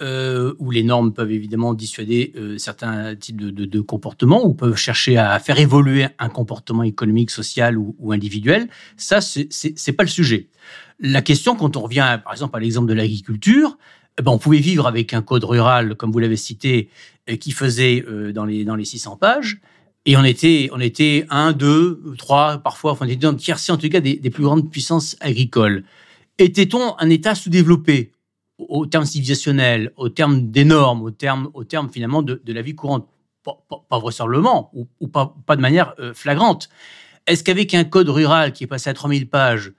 Euh, 0.00 0.54
ou 0.58 0.70
les 0.70 0.82
normes 0.82 1.12
peuvent 1.12 1.32
évidemment 1.32 1.74
dissuader 1.74 2.32
euh, 2.36 2.56
certains 2.56 3.14
types 3.14 3.36
de, 3.36 3.80
comportements, 3.82 4.42
ou 4.42 4.54
peuvent 4.54 4.76
chercher 4.76 5.18
à 5.18 5.38
faire 5.38 5.58
évoluer 5.58 6.06
un 6.18 6.30
comportement 6.30 6.82
économique, 6.82 7.30
social 7.30 7.76
ou, 7.76 8.12
individuel. 8.12 8.68
Ça, 8.96 9.20
c'est 9.20 9.92
pas 9.92 10.04
le 10.04 10.08
sujet. 10.08 10.48
La 10.98 11.20
question, 11.20 11.56
quand 11.56 11.76
on 11.76 11.82
revient, 11.82 12.18
par 12.24 12.32
exemple, 12.32 12.56
à 12.56 12.60
l'exemple 12.60 12.88
de 12.88 12.94
l'agriculture, 12.94 13.76
ben, 14.22 14.32
on 14.32 14.38
pouvait 14.38 14.58
vivre 14.58 14.86
avec 14.86 15.12
un 15.12 15.22
code 15.22 15.44
rural, 15.44 15.96
comme 15.96 16.12
vous 16.12 16.18
l'avez 16.18 16.36
cité, 16.36 16.88
euh, 17.28 17.36
qui 17.36 17.50
faisait 17.52 18.04
euh, 18.06 18.32
dans 18.32 18.44
les 18.44 18.64
dans 18.64 18.76
les 18.76 18.84
600 18.84 19.16
pages. 19.16 19.60
Et 20.06 20.16
on 20.16 20.24
était, 20.24 20.68
on 20.72 20.80
était 20.80 21.26
un, 21.30 21.52
deux, 21.52 22.02
trois, 22.18 22.58
parfois, 22.58 22.92
enfin, 22.92 23.06
on 23.06 23.08
était 23.08 23.16
dans 23.16 23.34
tiercé, 23.34 23.72
en 23.72 23.78
tout 23.78 23.88
cas, 23.88 24.00
des, 24.00 24.18
plus 24.30 24.44
grandes 24.44 24.70
puissances 24.70 25.16
agricoles. 25.20 25.84
Était-on 26.38 26.94
un 26.98 27.08
État 27.08 27.34
sous-développé 27.34 28.12
au 28.58 28.86
terme 28.86 29.06
civilisationnel, 29.06 29.92
au 29.96 30.10
terme 30.10 30.50
des 30.50 30.64
normes, 30.64 31.02
au 31.02 31.10
terme, 31.10 31.50
au 31.54 31.64
terme 31.64 31.88
finalement 31.90 32.22
de, 32.22 32.40
la 32.46 32.60
vie 32.60 32.74
courante? 32.74 33.08
Pas, 33.42 33.58
pas, 33.88 33.98
vraisemblablement, 33.98 34.70
ou, 34.74 35.08
pas, 35.08 35.34
pas 35.46 35.56
de 35.56 35.60
manière 35.60 35.94
euh, 35.98 36.14
flagrante. 36.14 36.68
Est-ce 37.26 37.44
qu'avec 37.44 37.74
un 37.74 37.84
code 37.84 38.08
rural 38.08 38.52
qui 38.52 38.64
est 38.64 38.66
passé 38.66 38.90
à 38.90 38.94
3000 38.94 39.28
pages, 39.28 39.72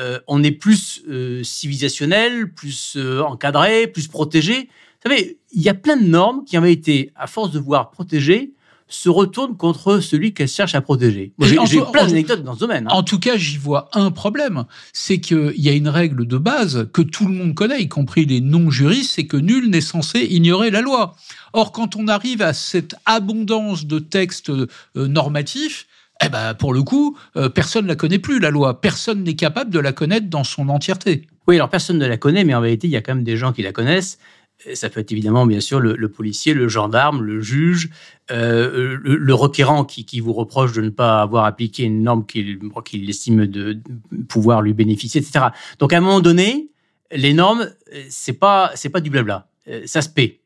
euh, 0.00 0.18
on 0.26 0.42
est 0.42 0.50
plus 0.50 1.02
euh, 1.08 1.42
civilisationnel, 1.44 2.52
plus 2.52 2.94
euh, 2.96 3.20
encadré, 3.20 3.86
plus 3.86 4.08
protégé. 4.08 4.68
Vous 5.04 5.10
savez, 5.10 5.38
il 5.52 5.62
y 5.62 5.68
a 5.68 5.74
plein 5.74 5.96
de 5.96 6.06
normes 6.06 6.44
qui, 6.44 6.58
en 6.58 6.64
été, 6.64 7.12
à 7.14 7.26
force 7.26 7.52
de 7.52 7.60
voir 7.60 7.90
protéger, 7.90 8.52
se 8.88 9.08
retournent 9.08 9.56
contre 9.56 10.00
celui 10.00 10.34
qu'elles 10.34 10.48
cherchent 10.48 10.74
à 10.74 10.80
protéger. 10.80 11.32
J'ai 11.38 11.80
plein 11.92 12.06
d'anecdotes 12.06 12.42
dans 12.42 12.54
ce 12.54 12.60
domaine. 12.60 12.86
Hein. 12.86 12.94
En 12.94 13.02
tout 13.02 13.18
cas, 13.18 13.36
j'y 13.36 13.56
vois 13.56 13.88
un 13.92 14.10
problème. 14.10 14.64
C'est 14.92 15.20
qu'il 15.20 15.54
y 15.56 15.68
a 15.68 15.72
une 15.72 15.88
règle 15.88 16.26
de 16.26 16.38
base 16.38 16.88
que 16.92 17.02
tout 17.02 17.26
le 17.26 17.32
monde 17.32 17.54
connaît, 17.54 17.80
y 17.80 17.88
compris 17.88 18.26
les 18.26 18.40
non-juristes, 18.40 19.12
c'est 19.14 19.26
que 19.26 19.36
nul 19.36 19.70
n'est 19.70 19.80
censé 19.80 20.20
ignorer 20.20 20.70
la 20.70 20.80
loi. 20.80 21.14
Or, 21.52 21.72
quand 21.72 21.96
on 21.96 22.08
arrive 22.08 22.42
à 22.42 22.52
cette 22.52 22.94
abondance 23.06 23.86
de 23.86 23.98
textes 23.98 24.52
normatifs, 24.94 25.86
eh 26.26 26.28
ben, 26.28 26.54
pour 26.54 26.72
le 26.72 26.82
coup, 26.82 27.16
euh, 27.36 27.48
personne 27.48 27.84
ne 27.84 27.88
la 27.88 27.96
connaît 27.96 28.18
plus, 28.18 28.38
la 28.38 28.50
loi. 28.50 28.80
Personne 28.80 29.24
n'est 29.24 29.36
capable 29.36 29.70
de 29.70 29.78
la 29.78 29.92
connaître 29.92 30.28
dans 30.28 30.44
son 30.44 30.68
entièreté. 30.68 31.26
Oui, 31.46 31.56
alors 31.56 31.68
personne 31.68 31.98
ne 31.98 32.06
la 32.06 32.16
connaît, 32.16 32.44
mais 32.44 32.54
en 32.54 32.60
vérité, 32.60 32.86
il 32.86 32.90
y 32.90 32.96
a 32.96 33.02
quand 33.02 33.14
même 33.14 33.24
des 33.24 33.36
gens 33.36 33.52
qui 33.52 33.62
la 33.62 33.72
connaissent. 33.72 34.18
Ça 34.72 34.88
peut 34.88 35.00
être 35.00 35.12
évidemment, 35.12 35.46
bien 35.46 35.60
sûr, 35.60 35.80
le, 35.80 36.08
policier, 36.08 36.54
le 36.54 36.68
gendarme, 36.68 37.22
le 37.22 37.40
juge, 37.40 37.90
euh, 38.30 38.96
le, 39.02 39.34
requérant 39.34 39.84
qui, 39.84 40.20
vous 40.20 40.32
reproche 40.32 40.72
de 40.72 40.80
ne 40.80 40.90
pas 40.90 41.20
avoir 41.20 41.44
appliqué 41.44 41.82
une 41.82 42.02
norme 42.02 42.24
qu'il 42.24 43.10
estime 43.10 43.46
de 43.46 43.78
pouvoir 44.28 44.62
lui 44.62 44.72
bénéficier, 44.72 45.20
etc. 45.20 45.46
Donc, 45.80 45.92
à 45.92 45.98
un 45.98 46.00
moment 46.00 46.20
donné, 46.20 46.70
les 47.12 47.34
normes, 47.34 47.68
c'est 48.08 48.34
pas 48.34 48.72
pas 48.92 49.00
du 49.00 49.10
blabla, 49.10 49.48
euh, 49.68 49.82
ça 49.86 50.02
se 50.02 50.08
paie. 50.08 50.40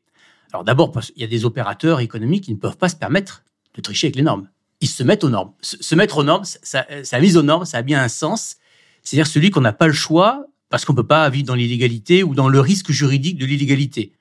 Alors 0.51 0.63
d'abord, 0.63 0.91
qu'il 0.91 1.21
y 1.21 1.23
a 1.23 1.27
des 1.27 1.45
opérateurs 1.45 1.99
économiques 1.99 2.45
qui 2.45 2.53
ne 2.53 2.57
peuvent 2.57 2.77
pas 2.77 2.89
se 2.89 2.95
permettre 2.95 3.43
de 3.75 3.81
tricher 3.81 4.07
avec 4.07 4.15
les 4.15 4.23
normes. 4.23 4.49
Ils 4.81 4.87
se 4.87 5.03
mettent 5.03 5.23
aux 5.23 5.29
normes. 5.29 5.51
Se, 5.61 5.95
mettre 5.95 6.17
aux 6.19 6.23
normes, 6.23 6.45
ça, 6.45 6.85
ça, 7.03 7.19
mise 7.19 7.37
aux 7.37 7.43
normes, 7.43 7.65
ça 7.65 7.79
a 7.79 7.81
bien 7.81 8.01
un 8.01 8.07
sens. 8.07 8.55
C'est-à-dire 9.03 9.27
celui 9.27 9.49
qu'on 9.49 9.61
n'a 9.61 9.73
pas 9.73 9.87
le 9.87 9.93
choix 9.93 10.45
parce 10.69 10.85
qu'on 10.85 10.93
ne 10.93 10.97
peut 10.97 11.07
pas 11.07 11.29
vivre 11.29 11.47
dans 11.47 11.55
l'illégalité 11.55 12.23
ou 12.23 12.35
dans 12.35 12.47
le 12.47 12.59
risque 12.59 12.91
juridique 12.91 13.37
de 13.37 13.45
l'illégalité. 13.45 14.13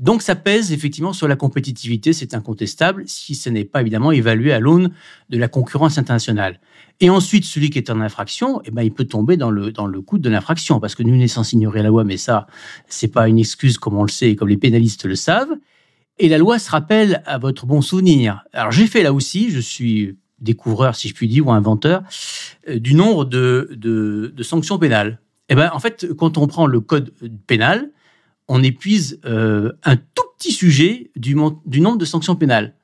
Donc 0.00 0.22
ça 0.22 0.34
pèse 0.34 0.72
effectivement 0.72 1.12
sur 1.12 1.28
la 1.28 1.36
compétitivité, 1.36 2.14
c'est 2.14 2.32
incontestable, 2.32 3.04
si 3.06 3.34
ce 3.34 3.50
n'est 3.50 3.66
pas 3.66 3.82
évidemment 3.82 4.12
évalué 4.12 4.50
à 4.50 4.58
l'aune 4.58 4.92
de 5.28 5.36
la 5.36 5.46
concurrence 5.46 5.98
internationale. 5.98 6.58
Et 7.00 7.10
ensuite, 7.10 7.44
celui 7.44 7.68
qui 7.68 7.76
est 7.76 7.90
en 7.90 8.00
infraction, 8.00 8.62
eh 8.64 8.70
ben, 8.70 8.82
il 8.82 8.94
peut 8.94 9.04
tomber 9.04 9.36
dans 9.36 9.50
le, 9.50 10.00
coup 10.00 10.18
de 10.18 10.30
l'infraction, 10.30 10.80
parce 10.80 10.94
que 10.94 11.02
nul 11.02 11.18
n'est 11.18 11.28
censé 11.28 11.56
ignorer 11.56 11.82
la 11.82 11.90
loi, 11.90 12.04
mais 12.04 12.16
ça, 12.16 12.46
c'est 12.88 13.08
pas 13.08 13.28
une 13.28 13.38
excuse 13.38 13.76
comme 13.76 13.96
on 13.98 14.02
le 14.02 14.10
sait 14.10 14.30
et 14.30 14.36
comme 14.36 14.48
les 14.48 14.56
pénalistes 14.56 15.04
le 15.04 15.16
savent. 15.16 15.52
Et 16.22 16.28
la 16.28 16.36
loi 16.36 16.58
se 16.58 16.70
rappelle 16.70 17.22
à 17.24 17.38
votre 17.38 17.64
bon 17.64 17.80
souvenir. 17.80 18.44
Alors 18.52 18.72
j'ai 18.72 18.86
fait 18.86 19.02
là 19.02 19.14
aussi, 19.14 19.50
je 19.50 19.58
suis 19.58 20.18
découvreur, 20.38 20.94
si 20.94 21.08
je 21.08 21.14
puis 21.14 21.28
dire, 21.28 21.46
ou 21.46 21.52
inventeur, 21.52 22.02
euh, 22.68 22.78
du 22.78 22.94
nombre 22.94 23.24
de, 23.24 23.70
de, 23.72 24.30
de 24.34 24.42
sanctions 24.42 24.78
pénales. 24.78 25.18
Eh 25.48 25.54
ben, 25.54 25.70
en 25.72 25.78
fait, 25.80 26.06
quand 26.18 26.36
on 26.36 26.46
prend 26.46 26.66
le 26.66 26.80
code 26.80 27.12
pénal, 27.46 27.90
on 28.48 28.62
épuise 28.62 29.18
euh, 29.24 29.72
un 29.82 29.96
tout 29.96 30.24
petit 30.38 30.52
sujet 30.52 31.10
du, 31.16 31.34
du 31.64 31.80
nombre 31.80 31.96
de 31.96 32.04
sanctions 32.04 32.36
pénales. 32.36 32.74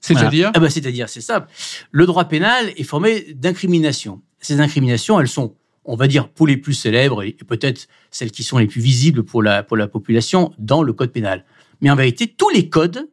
C'est-à-dire 0.00 0.50
ah 0.54 0.58
bah, 0.58 0.70
C'est-à-dire, 0.70 1.10
c'est 1.10 1.20
simple. 1.20 1.48
Le 1.90 2.06
droit 2.06 2.24
pénal 2.24 2.72
est 2.76 2.84
formé 2.84 3.34
d'incriminations. 3.34 4.22
Ces 4.40 4.60
incriminations, 4.60 5.20
elles 5.20 5.28
sont, 5.28 5.54
on 5.84 5.96
va 5.96 6.08
dire, 6.08 6.28
pour 6.28 6.46
les 6.46 6.56
plus 6.56 6.74
célèbres 6.74 7.22
et 7.22 7.32
peut-être 7.32 7.88
celles 8.10 8.30
qui 8.30 8.42
sont 8.42 8.56
les 8.56 8.66
plus 8.66 8.80
visibles 8.80 9.22
pour 9.22 9.42
la, 9.42 9.62
pour 9.62 9.76
la 9.76 9.86
population, 9.86 10.52
dans 10.58 10.82
le 10.82 10.92
code 10.94 11.12
pénal. 11.12 11.44
Mais 11.80 11.90
en 11.90 11.96
vérité, 11.96 12.26
tous 12.26 12.50
les 12.50 12.68
codes 12.68 13.10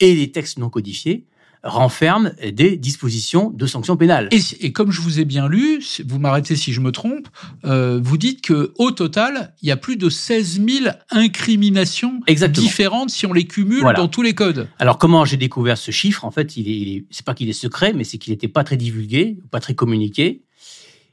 et 0.00 0.14
les 0.14 0.30
textes 0.30 0.58
non 0.58 0.70
codifiés 0.70 1.26
renferme 1.64 2.32
des 2.52 2.76
dispositions 2.76 3.50
de 3.50 3.66
sanctions 3.66 3.96
pénales. 3.96 4.28
Et, 4.30 4.72
comme 4.72 4.92
je 4.92 5.00
vous 5.00 5.18
ai 5.18 5.24
bien 5.24 5.48
lu, 5.48 5.82
vous 6.06 6.18
m'arrêtez 6.18 6.56
si 6.56 6.72
je 6.72 6.80
me 6.80 6.92
trompe, 6.92 7.28
euh, 7.64 8.00
vous 8.02 8.16
dites 8.16 8.42
que 8.42 8.72
au 8.78 8.90
total, 8.90 9.54
il 9.62 9.68
y 9.68 9.72
a 9.72 9.76
plus 9.76 9.96
de 9.96 10.08
16 10.08 10.60
000 10.64 10.94
incriminations 11.10 12.20
différentes 12.50 13.10
si 13.10 13.26
on 13.26 13.32
les 13.32 13.44
cumule 13.44 13.84
dans 13.96 14.08
tous 14.08 14.22
les 14.22 14.34
codes. 14.34 14.68
Alors 14.78 14.98
comment 14.98 15.24
j'ai 15.24 15.36
découvert 15.36 15.78
ce 15.78 15.90
chiffre? 15.90 16.24
En 16.24 16.30
fait, 16.30 16.56
il 16.56 16.96
est, 16.96 17.04
c'est 17.10 17.24
pas 17.24 17.34
qu'il 17.34 17.48
est 17.48 17.52
secret, 17.52 17.92
mais 17.92 18.04
c'est 18.04 18.18
qu'il 18.18 18.32
n'était 18.32 18.48
pas 18.48 18.64
très 18.64 18.76
divulgué, 18.76 19.38
pas 19.50 19.60
très 19.60 19.74
communiqué. 19.74 20.42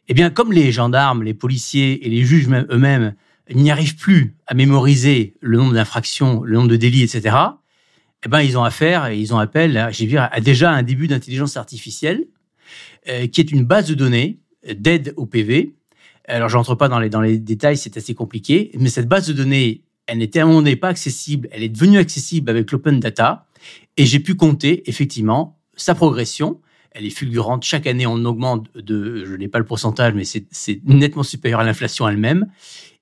Eh 0.07 0.13
bien, 0.13 0.29
comme 0.29 0.53
les 0.53 0.71
gendarmes, 0.71 1.23
les 1.23 1.33
policiers 1.33 2.05
et 2.05 2.09
les 2.09 2.23
juges 2.23 2.47
eux-mêmes 2.47 3.15
n'y 3.53 3.71
arrivent 3.71 3.95
plus 3.95 4.35
à 4.47 4.53
mémoriser 4.53 5.35
le 5.41 5.57
nombre 5.57 5.73
d'infractions, 5.73 6.43
le 6.43 6.55
nombre 6.55 6.69
de 6.69 6.77
délits, 6.77 7.03
etc 7.03 7.35
eh 8.25 8.29
ben, 8.29 8.41
ils 8.41 8.57
ont 8.57 8.63
affaire 8.63 9.07
et 9.07 9.19
ils 9.19 9.33
ont 9.33 9.37
appel, 9.37 9.87
j'ai 9.91 10.07
vu, 10.07 10.17
à 10.17 10.39
déjà 10.41 10.71
un 10.71 10.81
début 10.81 11.07
d'intelligence 11.07 11.57
artificielle, 11.57 12.25
euh, 13.07 13.27
qui 13.27 13.39
est 13.39 13.51
une 13.51 13.63
base 13.63 13.87
de 13.87 13.93
données 13.93 14.39
d'aide 14.75 15.13
au 15.15 15.27
PV. 15.27 15.75
Alors, 16.27 16.49
je 16.49 16.57
rentre 16.57 16.73
pas 16.73 16.87
dans 16.87 16.97
les, 16.97 17.09
dans 17.09 17.21
les 17.21 17.37
détails, 17.37 17.77
c'est 17.77 17.97
assez 17.97 18.15
compliqué, 18.15 18.71
mais 18.79 18.89
cette 18.89 19.07
base 19.07 19.27
de 19.27 19.33
données, 19.33 19.83
elle 20.07 20.17
n'était 20.17 20.39
à 20.39 20.43
un 20.43 20.45
moment 20.47 20.59
donné 20.59 20.75
pas 20.75 20.87
accessible, 20.87 21.47
elle 21.51 21.61
est 21.61 21.69
devenue 21.69 21.99
accessible 21.99 22.49
avec 22.49 22.71
l'open 22.71 22.99
data, 22.99 23.45
et 23.95 24.07
j'ai 24.07 24.19
pu 24.19 24.33
compter 24.33 24.89
effectivement 24.89 25.59
sa 25.75 25.93
progression. 25.93 26.61
Elle 26.91 27.05
est 27.05 27.11
fulgurante. 27.11 27.63
Chaque 27.63 27.87
année, 27.87 28.07
on 28.07 28.23
augmente 28.25 28.73
de, 28.73 29.25
je 29.25 29.35
n'ai 29.35 29.49
pas 29.49 29.59
le 29.59 29.65
pourcentage, 29.65 30.13
mais 30.13 30.23
c'est 30.23 30.81
nettement 30.85 31.23
supérieur 31.23 31.59
à 31.59 31.63
l'inflation 31.63 32.07
elle-même. 32.07 32.47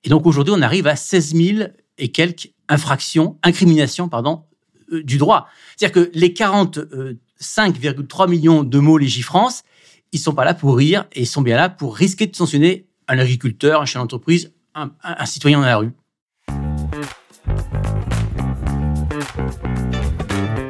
Et 0.04 0.08
donc 0.10 0.26
aujourd'hui, 0.26 0.54
on 0.56 0.62
arrive 0.62 0.86
à 0.86 0.96
16 0.96 1.34
000 1.34 1.68
et 1.98 2.08
quelques 2.12 2.50
infractions, 2.68 3.38
incriminations, 3.42 4.08
pardon, 4.08 4.44
euh, 4.92 5.02
du 5.02 5.18
droit. 5.18 5.48
C'est-à-dire 5.76 6.04
que 6.04 6.10
les 6.14 6.28
45,3 6.30 8.28
millions 8.28 8.62
de 8.62 8.78
mots 8.78 8.98
Légifrance, 8.98 9.62
ils 10.12 10.18
sont 10.18 10.34
pas 10.34 10.44
là 10.44 10.54
pour 10.54 10.76
rire 10.76 11.06
et 11.12 11.22
ils 11.22 11.26
sont 11.26 11.42
bien 11.42 11.56
là 11.56 11.68
pour 11.68 11.96
risquer 11.96 12.26
de 12.26 12.36
sanctionner 12.36 12.86
un 13.08 13.18
agriculteur, 13.18 13.82
un 13.82 13.86
chef 13.86 14.00
d'entreprise, 14.00 14.52
un, 14.74 14.90
citoyen 15.26 15.60
dans 15.60 15.66
la 15.66 15.76
rue. 15.78 15.92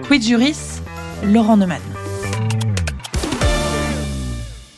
Quid 0.06 0.22
Juris, 0.22 0.80
Laurent 1.24 1.56
Neumann. 1.56 1.80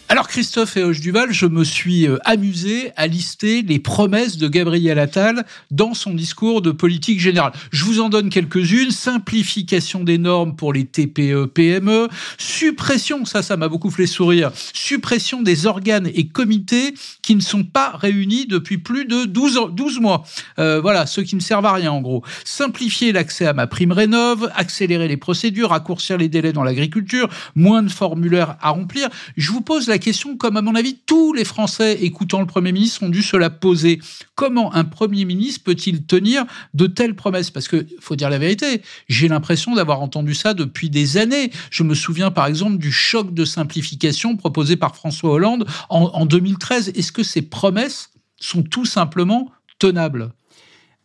Alors 0.09 0.29
Christophe 0.29 0.77
et 0.77 0.85
Hoche 0.85 1.01
Duval, 1.01 1.33
je 1.33 1.47
me 1.47 1.65
suis 1.65 2.07
euh, 2.07 2.19
amusé 2.25 2.93
à 2.95 3.09
lister 3.09 3.63
les 3.63 3.81
promesses 3.81 4.37
de 4.37 4.47
Gabriel 4.47 5.01
Attal 5.01 5.45
dans 5.73 5.95
son 5.95 6.15
discours 6.15 6.63
de 6.63 6.71
politique 6.71 7.19
générale. 7.19 7.51
Je 7.73 7.85
vous 7.85 8.01
en 8.01 8.09
donne 8.09 8.31
quelques-unes. 8.31 8.93
Simplification 8.93 10.05
des 10.05 10.19
normes 10.19 10.55
pour 10.55 10.73
les 10.73 10.85
TPE, 10.85 11.47
PME. 11.47 12.07
Suppression, 12.39 13.25
ça, 13.25 13.43
ça 13.43 13.57
m'a 13.57 13.67
beaucoup 13.67 13.91
fait 13.91 14.07
sourire. 14.07 14.53
Suppression 14.73 15.43
des 15.43 15.67
organes 15.67 16.09
et 16.15 16.29
comités 16.29 16.95
qui 17.21 17.35
ne 17.35 17.41
sont 17.41 17.65
pas 17.65 17.91
réunis 17.91 18.47
depuis 18.47 18.79
plus 18.79 19.07
de 19.07 19.25
12, 19.25 19.73
12 19.73 19.99
mois. 19.99 20.23
Euh, 20.61 20.81
voilà, 20.81 21.07
ceux 21.07 21.25
qui 21.25 21.35
ne 21.35 21.41
servent 21.41 21.67
à 21.67 21.73
rien 21.73 21.91
en 21.91 22.01
gros. 22.01 22.23
Simplifier 22.45 23.11
l'accès 23.11 23.47
à 23.47 23.55
ma 23.55 23.67
prime 23.67 23.91
rénov, 23.91 24.53
accélérer 24.55 25.09
les 25.09 25.17
procédures, 25.17 25.71
raccourcir 25.71 26.17
les 26.17 26.29
délais 26.29 26.53
dans 26.53 26.63
l'agriculture, 26.63 27.29
moins 27.57 27.83
de 27.83 27.91
formulaires 27.91 28.57
à 28.61 28.71
remplir. 28.71 29.09
Je 29.37 29.51
vous 29.51 29.63
pose 29.63 29.89
la 29.89 29.96
la 29.97 29.99
question 29.99 30.37
comme, 30.37 30.59
à 30.59 30.61
mon 30.61 30.75
avis, 30.75 30.99
tous 31.07 31.33
les 31.33 31.47
Français 31.47 31.95
écoutant 32.03 32.41
le 32.41 32.47
Premier 32.47 32.71
ministre 32.71 33.03
ont 33.03 33.09
dû 33.09 33.23
se 33.23 33.35
la 33.35 33.49
poser. 33.49 33.99
Comment 34.35 34.75
un 34.75 34.85
Premier 34.85 35.25
ministre 35.25 35.65
peut-il 35.65 36.05
tenir 36.05 36.45
de 36.75 36.87
telles 36.87 37.17
promesses? 37.17 37.51
Parce 37.51 37.67
que, 37.67 37.87
faut 37.99 38.15
dire 38.15 38.29
la 38.29 38.37
vérité, 38.37 38.83
j'ai 39.09 39.27
l'impression 39.27 39.75
d'avoir 39.75 40.03
entendu 40.03 40.35
ça 40.35 40.53
depuis 40.53 40.91
des 40.91 41.17
années. 41.17 41.51
Je 41.71 41.83
me 41.83 41.95
souviens, 41.95 42.31
par 42.31 42.45
exemple, 42.45 42.77
du 42.77 42.93
choc 42.93 43.33
de 43.33 43.47
simplification 43.47 44.37
proposé 44.37 44.77
par 44.77 44.95
François 44.95 45.31
Hollande 45.31 45.67
en, 45.89 46.11
en 46.13 46.27
2013. 46.27 46.91
Est-ce 46.95 47.11
que 47.11 47.23
ces 47.23 47.41
promesses 47.41 48.11
sont 48.39 48.63
tout 48.63 48.85
simplement 48.85 49.51
tenables? 49.79 50.31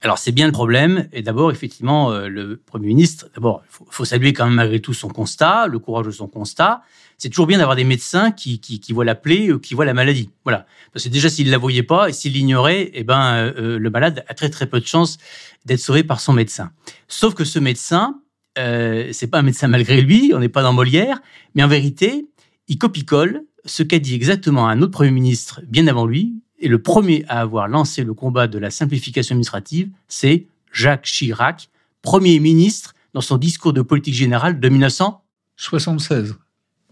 Alors 0.03 0.17
c'est 0.17 0.31
bien 0.31 0.47
le 0.47 0.51
problème. 0.51 1.07
Et 1.13 1.21
d'abord, 1.21 1.51
effectivement, 1.51 2.11
euh, 2.11 2.27
le 2.27 2.57
Premier 2.57 2.87
ministre, 2.87 3.27
d'abord, 3.35 3.61
il 3.69 3.85
faut, 3.91 4.05
saluer 4.05 4.33
quand 4.33 4.45
même 4.45 4.55
malgré 4.55 4.79
tout 4.79 4.93
son 4.93 5.09
constat, 5.09 5.67
le 5.67 5.79
courage 5.79 6.07
de 6.07 6.11
son 6.11 6.27
constat. 6.27 6.81
C'est 7.21 7.29
toujours 7.29 7.45
bien 7.45 7.59
d'avoir 7.59 7.75
des 7.75 7.83
médecins 7.83 8.31
qui, 8.31 8.59
qui, 8.59 8.79
qui 8.79 8.93
voient 8.93 9.05
la 9.05 9.13
plaie 9.13 9.51
ou 9.51 9.59
qui 9.59 9.75
voient 9.75 9.85
la 9.85 9.93
maladie. 9.93 10.31
Voilà. 10.43 10.65
Parce 10.91 11.05
que 11.05 11.09
déjà, 11.09 11.29
s'il 11.29 11.51
la 11.51 11.59
voyait 11.59 11.83
pas 11.83 12.09
et 12.09 12.13
s'il 12.13 12.33
l'ignorait, 12.33 12.89
eh 12.95 13.03
ben, 13.03 13.35
euh, 13.35 13.53
euh, 13.57 13.77
le 13.77 13.89
malade 13.91 14.25
a 14.27 14.33
très 14.33 14.49
très 14.49 14.65
peu 14.65 14.79
de 14.79 14.87
chances 14.87 15.19
d'être 15.63 15.79
sauvé 15.79 16.03
par 16.03 16.19
son 16.19 16.33
médecin. 16.33 16.71
Sauf 17.07 17.35
que 17.35 17.43
ce 17.43 17.59
médecin, 17.59 18.19
euh, 18.57 19.09
c'est 19.11 19.27
pas 19.27 19.37
un 19.37 19.43
médecin 19.43 19.67
malgré 19.67 20.01
lui, 20.01 20.31
on 20.33 20.39
n'est 20.39 20.49
pas 20.49 20.63
dans 20.63 20.73
Molière, 20.73 21.21
mais 21.53 21.61
en 21.61 21.67
vérité, 21.67 22.25
il 22.67 22.79
copie-colle 22.79 23.43
ce 23.65 23.83
qu'a 23.83 23.99
dit 23.99 24.15
exactement 24.15 24.67
un 24.67 24.81
autre 24.81 24.93
Premier 24.93 25.11
ministre 25.11 25.61
bien 25.67 25.85
avant 25.85 26.07
lui, 26.07 26.33
et 26.59 26.67
le 26.67 26.81
premier 26.81 27.23
à 27.27 27.41
avoir 27.41 27.67
lancé 27.67 28.03
le 28.03 28.15
combat 28.15 28.47
de 28.47 28.57
la 28.57 28.71
simplification 28.71 29.33
administrative, 29.33 29.91
c'est 30.07 30.47
Jacques 30.73 31.05
Chirac, 31.05 31.69
Premier 32.01 32.39
ministre 32.39 32.95
dans 33.13 33.21
son 33.21 33.37
discours 33.37 33.73
de 33.73 33.83
politique 33.83 34.15
générale 34.15 34.59
de 34.59 34.69
1976. 34.69 36.35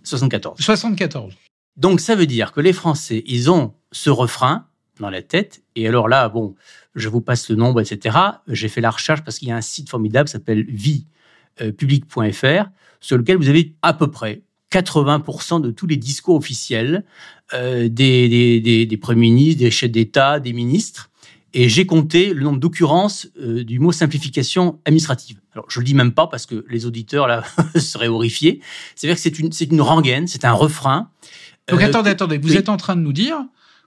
74. 0.10 0.60
74. 0.60 1.34
Donc 1.78 2.00
ça 2.00 2.16
veut 2.16 2.28
dire 2.28 2.52
que 2.52 2.62
les 2.62 2.74
Français, 2.74 3.24
ils 3.26 3.50
ont 3.50 3.74
ce 3.92 4.10
refrain 4.10 4.68
dans 5.00 5.10
la 5.10 5.22
tête. 5.22 5.64
Et 5.76 5.88
alors 5.88 6.10
là, 6.10 6.30
bon, 6.30 6.56
je 6.96 7.10
vous 7.10 7.22
passe 7.22 7.50
le 7.50 7.56
nombre, 7.56 7.82
etc. 7.82 8.18
J'ai 8.48 8.68
fait 8.68 8.82
la 8.82 8.92
recherche 8.92 9.24
parce 9.24 9.40
qu'il 9.40 9.48
y 9.48 9.52
a 9.52 9.56
un 9.56 9.62
site 9.62 9.90
formidable 9.90 10.28
qui 10.28 10.34
s'appelle 10.34 10.66
viepublic.fr 10.66 12.70
sur 13.00 13.18
lequel 13.18 13.38
vous 13.38 13.50
avez 13.50 13.76
à 13.82 13.94
peu 13.94 14.12
près 14.12 14.42
80% 14.72 15.62
de 15.62 15.72
tous 15.72 15.88
les 15.88 15.98
discours 15.98 16.36
officiels 16.36 17.04
euh, 17.54 17.90
des, 17.90 18.62
des, 18.62 18.86
des, 18.86 18.98
premiers 18.98 19.32
ministres, 19.32 19.60
des 19.60 19.72
chefs 19.72 19.90
d'État, 19.90 20.40
des 20.40 20.54
ministres. 20.54 21.09
Et 21.54 21.70
j'ai 21.70 21.86
compté 21.86 22.34
le 22.34 22.44
nombre 22.44 22.60
d'occurrences 22.60 23.28
euh, 23.40 23.64
du 23.64 23.80
mot 23.80 23.92
simplification 23.92 24.80
administrative. 24.86 25.40
Alors, 25.54 25.66
je 25.70 25.80
le 25.80 25.86
dis 25.86 25.94
même 25.94 26.12
pas 26.12 26.28
parce 26.28 26.46
que 26.46 26.66
les 26.70 26.86
auditeurs 26.86 27.28
là 27.28 27.44
seraient 27.76 28.08
horrifiés. 28.08 28.62
C'est-à-dire 28.96 29.16
que 29.16 29.22
c'est 29.22 29.40
une, 29.40 29.52
c'est 29.52 29.72
une 29.72 29.82
rengaine, 29.82 30.28
c'est 30.28 30.46
un 30.46 30.54
refrain. 30.54 31.10
Donc, 31.68 31.82
euh, 31.82 31.86
attendez, 31.86 32.12
attendez. 32.12 32.38
Vous 32.38 32.56
êtes 32.56 32.70
en 32.70 32.78
train 32.78 32.96
de 32.96 33.02
nous 33.02 33.14
dire 33.14 33.38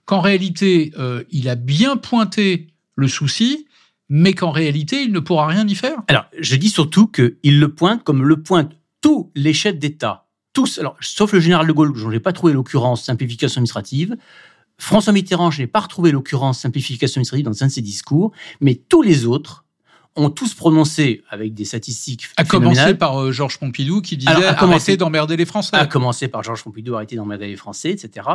qu'en 0.05 0.19
réalité, 0.19 0.91
il 1.31 1.47
a 1.47 1.55
bien 1.55 1.95
pointé 1.95 2.67
le 2.95 3.07
souci, 3.07 3.67
mais 4.09 4.33
qu'en 4.33 4.51
réalité, 4.51 5.01
il 5.01 5.13
ne 5.13 5.19
pourra 5.19 5.47
rien 5.47 5.65
y 5.65 5.75
faire? 5.75 5.97
Alors, 6.09 6.25
je 6.37 6.55
dis 6.57 6.69
surtout 6.69 7.07
qu'il 7.07 7.59
le 7.59 7.67
pointe 7.69 8.03
comme 8.03 8.23
le 8.23 8.41
pointent 8.41 8.73
tous 8.99 9.31
les 9.35 9.53
chefs 9.53 9.79
d'État 9.79 10.23
tous, 10.53 10.77
alors, 10.77 10.95
sauf 11.01 11.33
le 11.33 11.39
général 11.39 11.67
de 11.67 11.71
Gaulle, 11.71 11.93
je 11.95 12.07
n'ai 12.07 12.19
pas 12.19 12.31
trouvé 12.31 12.53
l'occurrence 12.53 13.03
simplification 13.03 13.57
administrative. 13.57 14.15
François 14.83 15.13
Mitterrand, 15.13 15.49
je 15.49 15.61
n'ai 15.61 15.67
pas 15.67 15.79
retrouvé 15.79 16.11
l'occurrence 16.11 16.59
simplification 16.59 17.19
administrative 17.19 17.45
dans 17.45 17.63
un 17.63 17.67
de 17.67 17.71
ses 17.71 17.81
discours, 17.81 18.31
mais 18.59 18.75
tous 18.75 19.01
les 19.01 19.25
autres 19.25 19.65
ont 20.15 20.29
tous 20.29 20.53
prononcé 20.53 21.23
avec 21.29 21.53
des 21.53 21.65
statistiques. 21.65 22.27
À 22.37 22.43
commencer 22.43 22.93
par 22.93 23.19
euh, 23.19 23.31
Georges 23.31 23.57
Pompidou 23.57 24.01
qui 24.01 24.17
disait 24.17 24.45
à 24.45 24.61
arrêtez 24.61 24.97
d'emmerder 24.97 25.37
les 25.37 25.45
Français. 25.45 25.75
À 25.75 25.87
commencer 25.87 26.27
par 26.27 26.43
Georges 26.43 26.63
Pompidou, 26.63 26.95
arrêtez 26.95 27.15
d'emmerder 27.15 27.47
les 27.47 27.55
Français, 27.55 27.91
etc. 27.91 28.27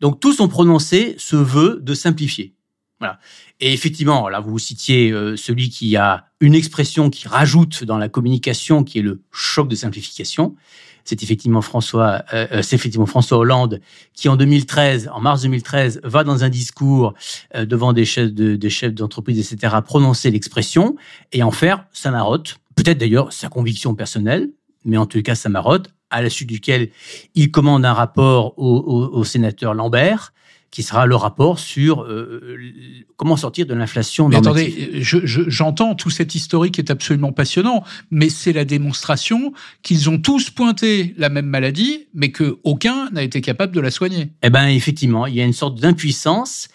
Donc 0.00 0.18
tous 0.20 0.40
ont 0.40 0.48
prononcé 0.48 1.14
ce 1.18 1.36
vœu 1.36 1.78
de 1.82 1.94
simplifier. 1.94 2.54
Voilà. 2.98 3.18
Et 3.60 3.72
effectivement, 3.72 4.28
là, 4.28 4.40
vous 4.40 4.58
citiez 4.58 5.10
euh, 5.10 5.36
celui 5.36 5.70
qui 5.70 5.96
a 5.96 6.26
une 6.40 6.54
expression 6.54 7.08
qui 7.10 7.28
rajoute 7.28 7.84
dans 7.84 7.98
la 7.98 8.08
communication, 8.08 8.84
qui 8.84 8.98
est 8.98 9.02
le 9.02 9.22
choc 9.30 9.68
de 9.68 9.74
simplification. 9.74 10.56
C'est 11.04 11.22
effectivement 11.22 11.62
François, 11.62 12.22
euh, 12.32 12.46
euh, 12.52 12.62
c'est 12.62 12.76
effectivement 12.76 13.06
François 13.06 13.38
Hollande 13.38 13.80
qui, 14.14 14.28
en 14.28 14.36
2013, 14.36 15.10
en 15.12 15.20
mars 15.20 15.42
2013, 15.42 16.00
va 16.04 16.24
dans 16.24 16.44
un 16.44 16.48
discours 16.48 17.14
devant 17.54 17.92
des 17.92 18.04
chefs 18.04 18.32
de, 18.32 18.68
chefs 18.68 18.94
d'entreprise, 18.94 19.52
etc., 19.52 19.76
prononcer 19.84 20.30
l'expression 20.30 20.96
et 21.32 21.42
en 21.42 21.50
faire 21.50 21.84
sa 21.92 22.10
marotte. 22.10 22.58
Peut-être 22.76 22.98
d'ailleurs 22.98 23.32
sa 23.32 23.48
conviction 23.48 23.94
personnelle, 23.94 24.50
mais 24.84 24.96
en 24.96 25.06
tout 25.06 25.20
cas 25.22 25.34
sa 25.34 25.48
marotte, 25.48 25.90
à 26.10 26.22
la 26.22 26.30
suite 26.30 26.48
duquel 26.48 26.90
il 27.34 27.50
commande 27.50 27.84
un 27.84 27.92
rapport 27.92 28.54
au, 28.58 28.76
au, 28.78 29.18
au 29.18 29.24
sénateur 29.24 29.74
Lambert 29.74 30.32
qui 30.70 30.84
sera 30.84 31.06
le 31.06 31.16
rapport 31.16 31.58
sur 31.58 32.02
euh, 32.02 32.56
comment 33.16 33.36
sortir 33.36 33.66
de 33.66 33.74
l'inflation. 33.74 34.28
Mais 34.28 34.36
attendez, 34.36 35.00
j'entends 35.00 35.90
je, 35.90 35.96
tout 35.96 36.10
cet 36.10 36.34
historique 36.34 36.78
est 36.78 36.90
absolument 36.90 37.32
passionnant, 37.32 37.82
mais 38.10 38.28
c'est 38.28 38.52
la 38.52 38.64
démonstration 38.64 39.52
qu'ils 39.82 40.08
ont 40.08 40.18
tous 40.18 40.50
pointé 40.50 41.14
la 41.18 41.28
même 41.28 41.46
maladie, 41.46 42.06
mais 42.14 42.30
que 42.30 42.58
aucun 42.62 43.10
n'a 43.10 43.22
été 43.22 43.40
capable 43.40 43.74
de 43.74 43.80
la 43.80 43.90
soigner. 43.90 44.30
Eh 44.42 44.50
ben 44.50 44.68
effectivement, 44.68 45.26
il 45.26 45.34
y 45.34 45.40
a 45.40 45.44
une 45.44 45.52
sorte 45.52 45.80
d'impuissance, 45.80 46.68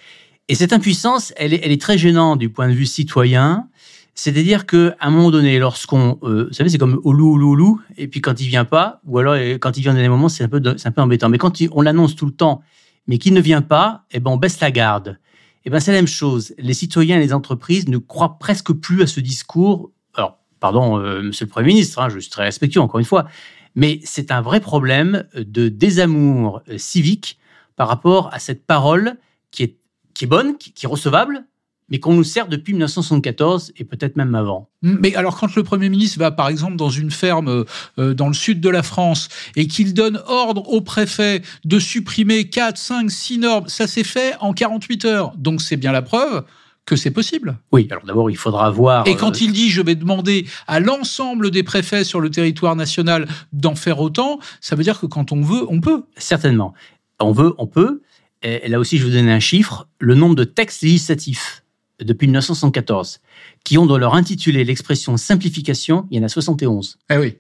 et 0.50 0.56
cette 0.56 0.74
impuissance, 0.74 1.34
elle 1.38 1.54
est, 1.54 1.62
elle 1.64 1.72
est 1.72 1.82
très 1.82 1.98
gênante 1.98 2.40
du 2.40 2.50
point 2.50 2.68
de 2.68 2.74
vue 2.74 2.86
citoyen. 2.86 3.68
C'est-à-dire 4.14 4.66
que 4.66 4.94
à 5.00 5.08
un 5.08 5.12
moment 5.12 5.32
donné, 5.32 5.58
lorsqu'on, 5.58 6.20
euh, 6.24 6.48
vous 6.48 6.54
savez, 6.54 6.70
c'est 6.70 6.78
comme 6.78 7.02
loup, 7.04 7.34
au 7.34 7.56
loup, 7.56 7.82
et 7.98 8.08
puis 8.08 8.22
quand 8.22 8.40
il 8.40 8.48
vient 8.48 8.66
pas, 8.66 9.02
ou 9.06 9.20
alors 9.20 9.36
quand 9.60 9.78
il 9.78 9.82
vient 9.82 9.94
dans 9.94 10.02
des 10.02 10.10
moments, 10.10 10.30
c'est 10.30 10.44
un 10.44 10.50
peu, 10.50 10.62
c'est 10.78 10.88
un 10.88 10.92
peu 10.92 11.02
embêtant. 11.02 11.30
Mais 11.30 11.38
quand 11.38 11.62
on 11.72 11.82
l'annonce 11.82 12.16
tout 12.16 12.26
le 12.26 12.32
temps 12.34 12.62
mais 13.08 13.18
qui 13.18 13.32
ne 13.32 13.42
vient 13.42 13.62
pas, 13.62 14.06
eh 14.12 14.20
ben, 14.20 14.32
on 14.32 14.38
baisse 14.38 14.60
la 14.60 14.72
garde. 14.72 15.20
Eh 15.66 15.70
ben, 15.70 15.80
c'est 15.80 15.92
la 15.92 15.98
même 15.98 16.08
chose. 16.08 16.54
Les 16.58 16.74
citoyens 16.74 17.18
et 17.18 17.20
les 17.20 17.34
entreprises 17.34 17.88
ne 17.88 17.98
croient 17.98 18.38
presque 18.40 18.72
plus 18.74 19.02
à 19.02 19.08
ce 19.08 19.20
discours. 19.20 19.92
Alors, 20.14 20.38
pardon, 20.60 21.00
euh, 21.00 21.22
monsieur 21.22 21.46
le 21.46 21.50
Premier 21.50 21.68
ministre, 21.68 22.00
hein, 22.00 22.10
je 22.10 22.20
suis 22.20 22.30
très 22.30 22.44
respectueux, 22.44 22.82
encore 22.82 23.00
une 23.00 23.06
fois, 23.06 23.28
mais 23.76 24.00
c'est 24.04 24.32
un 24.32 24.42
vrai 24.42 24.60
problème 24.60 25.26
de 25.36 25.70
désamour 25.70 26.62
euh, 26.70 26.78
civique 26.78 27.40
par 27.76 27.88
rapport 27.88 28.34
à 28.34 28.40
cette 28.40 28.66
parole 28.66 29.18
qui 29.52 29.64
est, 29.64 29.78
qui 30.14 30.26
est 30.26 30.28
bonne, 30.28 30.58
qui, 30.58 30.72
qui 30.72 30.86
est 30.86 30.90
recevable, 30.90 31.46
mais 31.90 32.00
qu'on 32.00 32.14
nous 32.14 32.24
sert 32.24 32.48
depuis 32.48 32.74
1974 32.74 33.74
et 33.78 33.84
peut-être 33.84 34.16
même 34.16 34.36
avant. 34.36 34.70
Mais 34.82 35.16
alors 35.16 35.38
quand 35.38 35.56
le 35.56 35.64
Premier 35.64 35.90
ministre 35.90 36.20
va 36.20 36.32
par 36.32 36.50
exemple 36.50 36.76
dans 36.76 36.90
une 36.90 37.12
ferme 37.12 37.66
euh, 38.00 38.14
dans 38.14 38.28
le 38.28 38.34
sud 38.34 38.60
de 38.62 38.70
la 38.70 38.84
France 38.84 39.30
et 39.56 39.68
qu'il 39.68 39.94
donne 39.94 40.22
ordre 40.28 40.70
au 40.70 40.82
préfet 40.82 41.42
de 41.64 41.80
supprimer 41.80 42.50
4, 42.50 42.78
5, 42.78 43.12
6 43.12 43.38
normes, 43.40 43.68
ça 43.68 43.88
s'est 43.88 44.04
fait 44.04 44.34
en 44.40 44.54
48 44.54 45.06
heures. 45.06 45.34
Donc 45.38 45.62
c'est 45.62 45.78
bien 45.78 45.92
la 45.92 46.02
preuve 46.02 46.44
que 46.86 46.96
c'est 46.96 47.12
possible. 47.12 47.58
Oui, 47.72 47.88
alors 47.90 48.06
d'abord, 48.06 48.30
il 48.30 48.38
faudra 48.38 48.70
voir. 48.70 49.08
Et 49.08 49.16
quand 49.16 49.36
euh, 49.36 49.46
il 49.46 49.52
dit 49.52 49.70
je 49.70 49.82
vais 49.82 49.96
demander 49.96 50.48
à 50.68 50.80
l'ensemble 50.80 51.52
des 51.52 51.64
préfets 51.64 52.04
sur 52.04 52.20
le 52.20 52.30
territoire 52.30 52.76
national 52.76 53.28
d'en 53.54 53.76
faire 53.76 54.00
autant, 54.00 54.40
ça 54.62 54.76
veut 54.76 54.84
dire 54.84 55.00
que 55.00 55.08
quand 55.08 55.32
on 55.32 55.42
veut, 55.42 55.66
on 55.70 55.82
peut. 55.82 56.04
Certainement. 56.18 56.74
On 57.20 57.32
veut, 57.32 57.54
on 57.58 57.68
peut. 57.68 58.02
Et 58.44 58.68
là 58.68 58.80
aussi, 58.80 58.98
je 58.98 59.04
vais 59.04 59.10
vous 59.10 59.16
donner 59.16 59.32
un 59.32 59.40
chiffre 59.40 59.88
le 60.00 60.14
nombre 60.14 60.36
de 60.36 60.44
textes 60.44 60.84
législatifs 60.84 61.65
depuis 62.00 62.28
1974, 62.28 63.20
qui 63.64 63.78
ont 63.78 63.86
dans 63.86 63.98
leur 63.98 64.16
intitulé 64.16 64.64
l'expression 64.64 65.18
simplification, 65.18 66.08
il 66.12 66.18
y 66.18 66.22
en 66.22 66.26
a 66.26 66.30
71. 66.30 66.98
Eh 67.10 67.18
oui. 67.18 67.38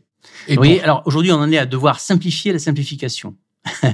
Et 0.47 0.57
oui, 0.57 0.79
alors 0.79 1.03
aujourd'hui, 1.05 1.31
on 1.31 1.37
en 1.37 1.51
est 1.51 1.57
à 1.57 1.65
devoir 1.65 1.99
simplifier 1.99 2.51
la 2.51 2.59
simplification. 2.59 3.35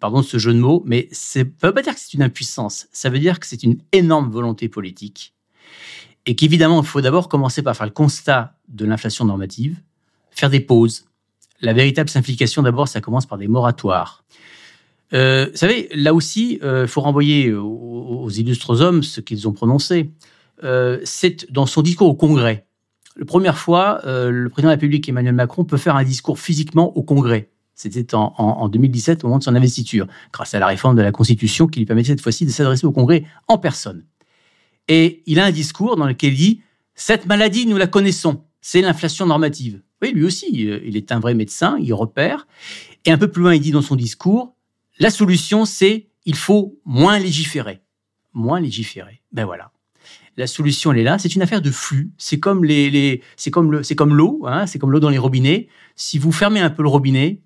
Pardon 0.00 0.20
de 0.20 0.26
ce 0.26 0.38
jeu 0.38 0.52
de 0.52 0.58
mots, 0.58 0.82
mais 0.86 1.08
ça 1.12 1.40
ne 1.40 1.44
veut 1.62 1.72
pas 1.72 1.82
dire 1.82 1.94
que 1.94 2.00
c'est 2.00 2.14
une 2.14 2.22
impuissance, 2.22 2.86
ça 2.92 3.10
veut 3.10 3.18
dire 3.18 3.40
que 3.40 3.46
c'est 3.46 3.62
une 3.62 3.78
énorme 3.92 4.30
volonté 4.30 4.68
politique. 4.68 5.34
Et 6.26 6.36
qu'évidemment, 6.36 6.80
il 6.82 6.86
faut 6.86 7.00
d'abord 7.00 7.28
commencer 7.28 7.62
par 7.62 7.76
faire 7.76 7.86
le 7.86 7.92
constat 7.92 8.56
de 8.68 8.84
l'inflation 8.84 9.24
normative, 9.24 9.76
faire 10.30 10.50
des 10.50 10.60
pauses. 10.60 11.04
La 11.60 11.72
véritable 11.72 12.08
simplification, 12.08 12.62
d'abord, 12.62 12.88
ça 12.88 13.00
commence 13.00 13.26
par 13.26 13.38
des 13.38 13.48
moratoires. 13.48 14.24
Euh, 15.12 15.48
vous 15.50 15.56
savez, 15.56 15.88
là 15.94 16.14
aussi, 16.14 16.54
il 16.54 16.64
euh, 16.64 16.86
faut 16.86 17.00
renvoyer 17.00 17.52
aux, 17.52 18.30
illustres 18.30 18.80
hommes 18.80 19.02
ce 19.02 19.20
qu'ils 19.20 19.46
ont 19.46 19.52
prononcé. 19.52 20.10
Euh, 20.62 20.98
c'est 21.04 21.50
dans 21.52 21.66
son 21.66 21.82
discours 21.82 22.08
au 22.08 22.14
Congrès. 22.14 22.66
La 23.16 23.26
première 23.26 23.58
fois, 23.58 24.00
le 24.04 24.48
président 24.48 24.68
de 24.68 24.72
la 24.72 24.76
République 24.76 25.08
Emmanuel 25.08 25.34
Macron 25.34 25.64
peut 25.64 25.76
faire 25.76 25.94
un 25.94 26.02
discours 26.02 26.40
physiquement 26.40 26.96
au 26.96 27.02
Congrès. 27.04 27.50
C'était 27.76 28.14
en, 28.14 28.34
en, 28.36 28.68
2017, 28.68 29.22
au 29.22 29.28
moment 29.28 29.38
de 29.38 29.44
son 29.44 29.54
investiture, 29.54 30.08
grâce 30.32 30.54
à 30.54 30.58
la 30.58 30.66
réforme 30.66 30.96
de 30.96 31.02
la 31.02 31.12
Constitution 31.12 31.68
qui 31.68 31.78
lui 31.78 31.86
permettait 31.86 32.08
cette 32.08 32.20
fois-ci 32.20 32.44
de 32.44 32.50
s'adresser 32.50 32.86
au 32.86 32.92
Congrès 32.92 33.24
en 33.46 33.58
personne. 33.58 34.04
Et 34.88 35.22
il 35.26 35.38
a 35.38 35.44
un 35.44 35.52
discours 35.52 35.94
dans 35.94 36.06
lequel 36.06 36.32
il 36.32 36.36
dit 36.36 36.60
Cette 36.96 37.26
maladie, 37.26 37.66
nous 37.66 37.76
la 37.76 37.86
connaissons, 37.86 38.42
c'est 38.60 38.80
l'inflation 38.80 39.26
normative. 39.26 39.80
Oui, 40.02 40.10
lui 40.12 40.24
aussi, 40.24 40.46
il 40.50 40.96
est 40.96 41.12
un 41.12 41.20
vrai 41.20 41.34
médecin, 41.34 41.76
il 41.80 41.94
repère. 41.94 42.48
Et 43.04 43.12
un 43.12 43.18
peu 43.18 43.28
plus 43.28 43.42
loin, 43.42 43.54
il 43.54 43.60
dit 43.60 43.70
dans 43.70 43.82
son 43.82 43.94
discours 43.94 44.53
la 44.98 45.10
solution, 45.10 45.64
c'est 45.64 46.08
il 46.24 46.36
faut 46.36 46.78
moins 46.84 47.18
légiférer. 47.18 47.80
Moins 48.32 48.60
légiférer. 48.60 49.22
Ben 49.32 49.44
voilà. 49.44 49.70
La 50.36 50.46
solution, 50.46 50.92
elle 50.92 50.98
est 50.98 51.04
là. 51.04 51.18
C'est 51.18 51.34
une 51.34 51.42
affaire 51.42 51.62
de 51.62 51.70
flux. 51.70 52.12
C'est 52.18 52.40
comme 52.40 52.64
les, 52.64 53.22
c'est 53.36 53.50
comme 53.50 53.70
le, 53.70 53.82
c'est 53.82 53.94
comme 53.94 54.14
l'eau. 54.14 54.42
Hein, 54.46 54.66
c'est 54.66 54.78
comme 54.78 54.90
l'eau 54.90 55.00
dans 55.00 55.10
les 55.10 55.18
robinets. 55.18 55.68
Si 55.94 56.18
vous 56.18 56.32
fermez 56.32 56.60
un 56.60 56.70
peu 56.70 56.82
le 56.82 56.88
robinet, 56.88 57.40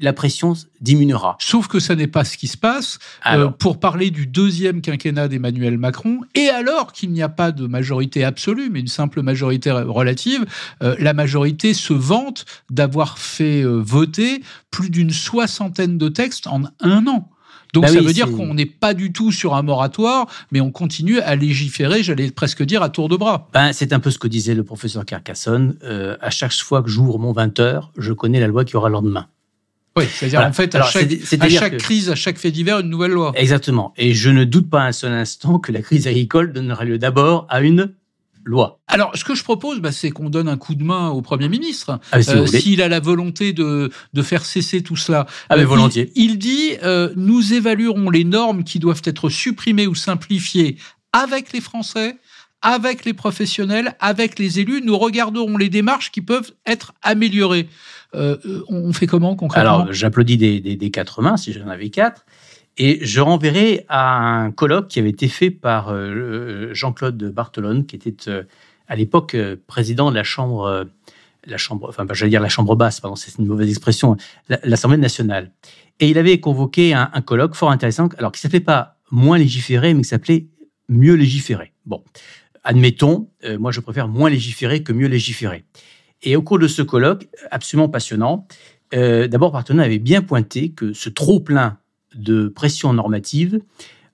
la 0.00 0.12
pression 0.12 0.54
diminuera. 0.80 1.36
Sauf 1.40 1.66
que 1.68 1.80
ça 1.80 1.96
n'est 1.96 2.06
pas 2.06 2.24
ce 2.24 2.36
qui 2.36 2.46
se 2.46 2.56
passe. 2.56 2.98
Euh, 3.26 3.48
pour 3.48 3.80
parler 3.80 4.10
du 4.10 4.26
deuxième 4.26 4.80
quinquennat 4.80 5.28
d'Emmanuel 5.28 5.78
Macron, 5.78 6.20
et 6.34 6.48
alors 6.48 6.92
qu'il 6.92 7.10
n'y 7.10 7.22
a 7.22 7.28
pas 7.28 7.52
de 7.52 7.66
majorité 7.66 8.24
absolue, 8.24 8.70
mais 8.70 8.80
une 8.80 8.88
simple 8.88 9.22
majorité 9.22 9.70
relative, 9.70 10.44
euh, 10.82 10.94
la 10.98 11.14
majorité 11.14 11.74
se 11.74 11.92
vante 11.92 12.44
d'avoir 12.70 13.18
fait 13.18 13.62
euh, 13.62 13.80
voter 13.84 14.42
plus 14.70 14.90
d'une 14.90 15.10
soixantaine 15.10 15.98
de 15.98 16.08
textes 16.08 16.46
en 16.46 16.62
un 16.80 17.06
an. 17.06 17.30
Donc 17.72 17.84
bah 17.84 17.88
ça 17.88 18.00
veut 18.00 18.12
dire 18.12 18.30
qu'on 18.30 18.54
n'est 18.54 18.66
pas 18.66 18.94
du 18.94 19.12
tout 19.12 19.32
sur 19.32 19.54
un 19.56 19.62
moratoire, 19.62 20.28
mais 20.52 20.60
on 20.60 20.70
continue 20.70 21.18
à 21.18 21.34
légiférer, 21.34 22.04
j'allais 22.04 22.30
presque 22.30 22.62
dire, 22.62 22.84
à 22.84 22.88
tour 22.88 23.08
de 23.08 23.16
bras. 23.16 23.48
Ben, 23.52 23.72
c'est 23.72 23.92
un 23.92 23.98
peu 23.98 24.12
ce 24.12 24.18
que 24.18 24.28
disait 24.28 24.54
le 24.54 24.62
professeur 24.62 25.04
Carcassonne. 25.04 25.76
à 26.20 26.30
chaque 26.30 26.52
fois 26.52 26.84
que 26.84 26.88
j'ouvre 26.88 27.18
mon 27.18 27.32
20 27.32 27.58
heures, 27.58 27.90
je 27.98 28.12
connais 28.12 28.38
la 28.38 28.46
loi 28.46 28.64
qui 28.64 28.76
aura 28.76 28.88
le 28.88 28.92
lendemain. 28.92 29.26
Oui, 29.96 30.04
c'est-à-dire 30.10 30.40
en 30.40 30.52
fait, 30.52 30.74
à 30.74 30.82
chaque, 30.82 31.76
crise, 31.78 32.10
à 32.10 32.14
chaque 32.14 32.38
fait 32.38 32.50
divers, 32.50 32.80
une 32.80 32.90
nouvelle 32.90 33.12
loi. 33.12 33.32
Exactement. 33.36 33.92
Et 33.96 34.12
je 34.12 34.30
ne 34.30 34.44
doute 34.44 34.68
pas 34.68 34.82
un 34.82 34.92
seul 34.92 35.12
instant 35.12 35.58
que 35.58 35.70
la 35.70 35.82
crise 35.82 36.08
agricole 36.08 36.52
donnera 36.52 36.84
lieu 36.84 36.98
d'abord 36.98 37.46
à 37.48 37.60
une 37.60 37.94
loi. 38.44 38.80
Alors, 38.88 39.16
ce 39.16 39.24
que 39.24 39.34
je 39.34 39.42
propose, 39.42 39.80
bah, 39.80 39.92
c'est 39.92 40.10
qu'on 40.10 40.30
donne 40.30 40.48
un 40.48 40.56
coup 40.56 40.74
de 40.74 40.84
main 40.84 41.10
au 41.10 41.22
Premier 41.22 41.48
ministre, 41.48 42.00
ah, 42.12 42.18
euh, 42.28 42.46
s'il 42.46 42.82
a 42.82 42.88
la 42.88 43.00
volonté 43.00 43.52
de, 43.52 43.90
de 44.12 44.22
faire 44.22 44.44
cesser 44.44 44.82
tout 44.82 44.96
cela. 44.96 45.26
Ah, 45.48 45.56
euh, 45.56 45.64
volontiers. 45.64 46.12
Il, 46.14 46.38
dit, 46.38 46.72
euh, 46.82 47.12
nous 47.16 47.54
évaluerons 47.54 48.10
les 48.10 48.24
normes 48.24 48.64
qui 48.64 48.78
doivent 48.78 49.02
être 49.04 49.28
supprimées 49.28 49.86
ou 49.86 49.94
simplifiées 49.94 50.76
avec 51.12 51.52
les 51.52 51.60
Français, 51.60 52.16
avec 52.60 53.04
les 53.04 53.14
professionnels, 53.14 53.94
avec 54.00 54.38
les 54.38 54.60
élus. 54.60 54.82
Nous 54.84 54.98
regarderons 54.98 55.56
les 55.56 55.68
démarches 55.68 56.10
qui 56.10 56.20
peuvent 56.20 56.52
être 56.66 56.92
améliorées. 57.02 57.68
Euh, 58.14 58.36
on 58.68 58.92
fait 58.92 59.06
comment 59.06 59.36
concrètement? 59.36 59.80
Alors, 59.80 59.92
j'applaudis 59.92 60.36
des, 60.36 60.90
quatre 60.90 61.22
mains, 61.22 61.36
si 61.36 61.52
j'en 61.52 61.68
avais 61.68 61.90
quatre. 61.90 62.24
Et 62.76 63.04
je 63.04 63.20
renverrai 63.20 63.84
à 63.88 64.18
un 64.18 64.50
colloque 64.50 64.88
qui 64.88 64.98
avait 64.98 65.10
été 65.10 65.28
fait 65.28 65.50
par 65.50 65.90
euh, 65.90 66.70
Jean-Claude 66.72 67.22
Barthelone, 67.32 67.86
qui 67.86 67.96
était 67.96 68.28
euh, 68.28 68.42
à 68.88 68.96
l'époque 68.96 69.36
président 69.66 70.10
de 70.10 70.16
la 70.16 70.24
Chambre, 70.24 70.86
la 71.46 71.56
chambre, 71.56 71.88
enfin, 71.88 72.04
j'allais 72.12 72.30
dire 72.30 72.40
la 72.40 72.48
Chambre 72.48 72.74
basse, 72.74 73.00
pardon, 73.00 73.16
c'est 73.16 73.38
une 73.38 73.46
mauvaise 73.46 73.68
expression, 73.68 74.16
l'Assemblée 74.48 74.98
nationale. 74.98 75.52
Et 76.00 76.10
il 76.10 76.18
avait 76.18 76.40
convoqué 76.40 76.92
un, 76.94 77.06
colloque 77.24 77.54
fort 77.54 77.70
intéressant, 77.70 78.08
alors 78.18 78.32
qui 78.32 78.40
s'appelait 78.40 78.60
pas 78.60 78.96
moins 79.10 79.38
légiférer, 79.38 79.94
mais 79.94 80.02
qui 80.02 80.08
s'appelait 80.08 80.48
mieux 80.88 81.14
légiférer. 81.14 81.72
Bon, 81.86 82.02
admettons, 82.62 83.28
moi 83.58 83.72
je 83.72 83.80
préfère 83.80 84.08
moins 84.08 84.28
légiférer 84.28 84.82
que 84.82 84.92
mieux 84.92 85.08
légiférer. 85.08 85.64
Et 86.24 86.36
au 86.36 86.42
cours 86.42 86.58
de 86.58 86.66
ce 86.66 86.82
colloque, 86.82 87.28
absolument 87.50 87.88
passionnant, 87.88 88.46
euh, 88.94 89.28
d'abord 89.28 89.52
Partenay 89.52 89.84
avait 89.84 89.98
bien 89.98 90.22
pointé 90.22 90.70
que 90.70 90.92
ce 90.92 91.08
trop-plein 91.08 91.78
de 92.14 92.48
pression 92.48 92.92
normative 92.92 93.60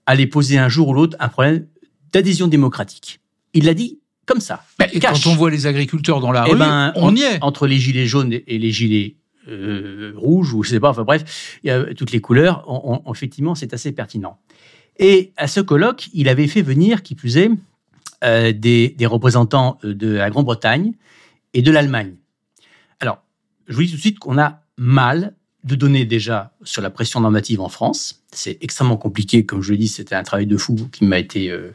allait 0.06 0.26
poser 0.26 0.58
un 0.58 0.68
jour 0.68 0.88
ou 0.88 0.94
l'autre 0.94 1.16
un 1.20 1.28
problème 1.28 1.66
d'adhésion 2.12 2.48
démocratique. 2.48 3.20
Il 3.54 3.66
l'a 3.66 3.74
dit 3.74 4.00
comme 4.26 4.40
ça. 4.40 4.64
quand 4.78 5.26
on 5.26 5.34
voit 5.34 5.50
les 5.50 5.66
agriculteurs 5.66 6.20
dans 6.20 6.32
la 6.32 6.44
eh 6.46 6.52
rue, 6.52 6.58
ben, 6.58 6.92
on, 6.96 7.14
y 7.14 7.22
est. 7.22 7.38
Entre 7.42 7.66
les 7.66 7.78
gilets 7.78 8.06
jaunes 8.06 8.32
et 8.32 8.58
les 8.58 8.70
gilets 8.70 9.16
euh, 9.48 10.12
rouges, 10.16 10.52
ou 10.52 10.62
je 10.62 10.70
sais 10.70 10.80
pas, 10.80 10.90
enfin 10.90 11.04
bref, 11.04 11.58
il 11.62 11.68
y 11.68 11.70
a 11.70 11.94
toutes 11.94 12.12
les 12.12 12.20
couleurs, 12.20 12.64
effectivement, 13.10 13.54
c'est 13.54 13.74
assez 13.74 13.92
pertinent. 13.92 14.38
Et 14.98 15.32
à 15.36 15.46
ce 15.46 15.60
colloque, 15.60 16.08
il 16.12 16.28
avait 16.28 16.46
fait 16.46 16.62
venir, 16.62 17.02
qui 17.02 17.14
plus 17.14 17.38
est, 17.38 17.50
euh, 18.22 18.52
des, 18.52 18.94
des, 18.96 19.06
représentants 19.06 19.78
de 19.82 20.08
la 20.08 20.30
Grande-Bretagne, 20.30 20.92
et 21.54 21.62
de 21.62 21.70
l'Allemagne. 21.70 22.16
Alors, 23.00 23.22
je 23.66 23.74
vous 23.74 23.82
dis 23.82 23.90
tout 23.90 23.96
de 23.96 24.00
suite 24.00 24.18
qu'on 24.18 24.38
a 24.38 24.62
mal 24.76 25.34
de 25.64 25.74
données 25.74 26.04
déjà 26.04 26.54
sur 26.62 26.82
la 26.82 26.90
pression 26.90 27.20
normative 27.20 27.60
en 27.60 27.68
France. 27.68 28.22
C'est 28.32 28.58
extrêmement 28.62 28.96
compliqué, 28.96 29.44
comme 29.44 29.62
je 29.62 29.72
le 29.72 29.78
dis, 29.78 29.88
c'était 29.88 30.14
un 30.14 30.22
travail 30.22 30.46
de 30.46 30.56
fou 30.56 30.76
qui 30.90 31.04
m'a 31.04 31.18
été 31.18 31.50
euh, 31.50 31.74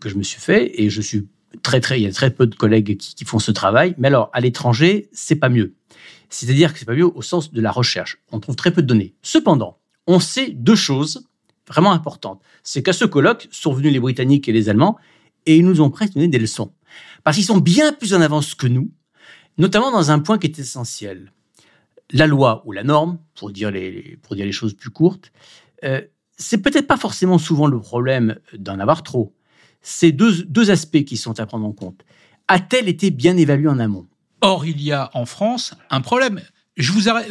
que 0.00 0.08
je 0.08 0.16
me 0.16 0.22
suis 0.22 0.40
fait 0.40 0.80
et 0.80 0.90
je 0.90 1.00
suis 1.00 1.28
très 1.62 1.80
très 1.80 2.00
il 2.00 2.02
y 2.02 2.06
a 2.06 2.12
très 2.12 2.30
peu 2.30 2.48
de 2.48 2.54
collègues 2.56 2.96
qui, 2.96 3.14
qui 3.14 3.24
font 3.24 3.38
ce 3.38 3.52
travail. 3.52 3.94
Mais 3.98 4.08
alors 4.08 4.30
à 4.32 4.40
l'étranger, 4.40 5.08
c'est 5.12 5.36
pas 5.36 5.48
mieux. 5.48 5.74
C'est-à-dire 6.28 6.72
que 6.72 6.78
c'est 6.80 6.84
pas 6.84 6.96
mieux 6.96 7.06
au 7.06 7.22
sens 7.22 7.52
de 7.52 7.60
la 7.60 7.70
recherche. 7.70 8.18
On 8.32 8.40
trouve 8.40 8.56
très 8.56 8.72
peu 8.72 8.82
de 8.82 8.86
données. 8.88 9.14
Cependant, 9.22 9.78
on 10.08 10.18
sait 10.18 10.50
deux 10.50 10.74
choses 10.74 11.28
vraiment 11.68 11.92
importantes. 11.92 12.42
C'est 12.62 12.82
qu'à 12.82 12.92
ce 12.92 13.04
colloque 13.04 13.48
sont 13.50 13.72
venus 13.72 13.92
les 13.92 14.00
Britanniques 14.00 14.48
et 14.48 14.52
les 14.52 14.68
Allemands 14.68 14.96
et 15.46 15.56
ils 15.56 15.64
nous 15.64 15.80
ont 15.80 15.90
presque 15.90 16.14
donné 16.14 16.28
des 16.28 16.38
leçons. 16.38 16.72
Parce 17.22 17.36
qu'ils 17.36 17.46
sont 17.46 17.58
bien 17.58 17.92
plus 17.92 18.14
en 18.14 18.20
avance 18.20 18.54
que 18.54 18.66
nous, 18.66 18.90
notamment 19.58 19.90
dans 19.90 20.10
un 20.10 20.18
point 20.18 20.38
qui 20.38 20.46
est 20.46 20.58
essentiel. 20.58 21.32
La 22.10 22.26
loi 22.26 22.62
ou 22.66 22.72
la 22.72 22.84
norme, 22.84 23.18
pour 23.34 23.50
dire 23.50 23.70
les, 23.70 24.18
pour 24.22 24.36
dire 24.36 24.44
les 24.44 24.52
choses 24.52 24.74
plus 24.74 24.90
courtes, 24.90 25.32
euh, 25.84 26.02
c'est 26.36 26.58
peut-être 26.58 26.86
pas 26.86 26.96
forcément 26.96 27.38
souvent 27.38 27.66
le 27.66 27.80
problème 27.80 28.36
d'en 28.56 28.78
avoir 28.78 29.02
trop. 29.02 29.34
C'est 29.80 30.12
deux, 30.12 30.44
deux 30.44 30.70
aspects 30.70 31.04
qui 31.04 31.16
sont 31.16 31.40
à 31.40 31.46
prendre 31.46 31.66
en 31.66 31.72
compte. 31.72 32.04
A-t-elle 32.48 32.88
été 32.88 33.10
bien 33.10 33.36
évaluée 33.36 33.68
en 33.68 33.78
amont? 33.78 34.06
Or, 34.40 34.66
il 34.66 34.82
y 34.82 34.92
a 34.92 35.10
en 35.14 35.24
France 35.24 35.74
un 35.90 36.00
problème. 36.00 36.40
Je 36.76 36.92
vous 36.92 37.08
arrête. 37.08 37.30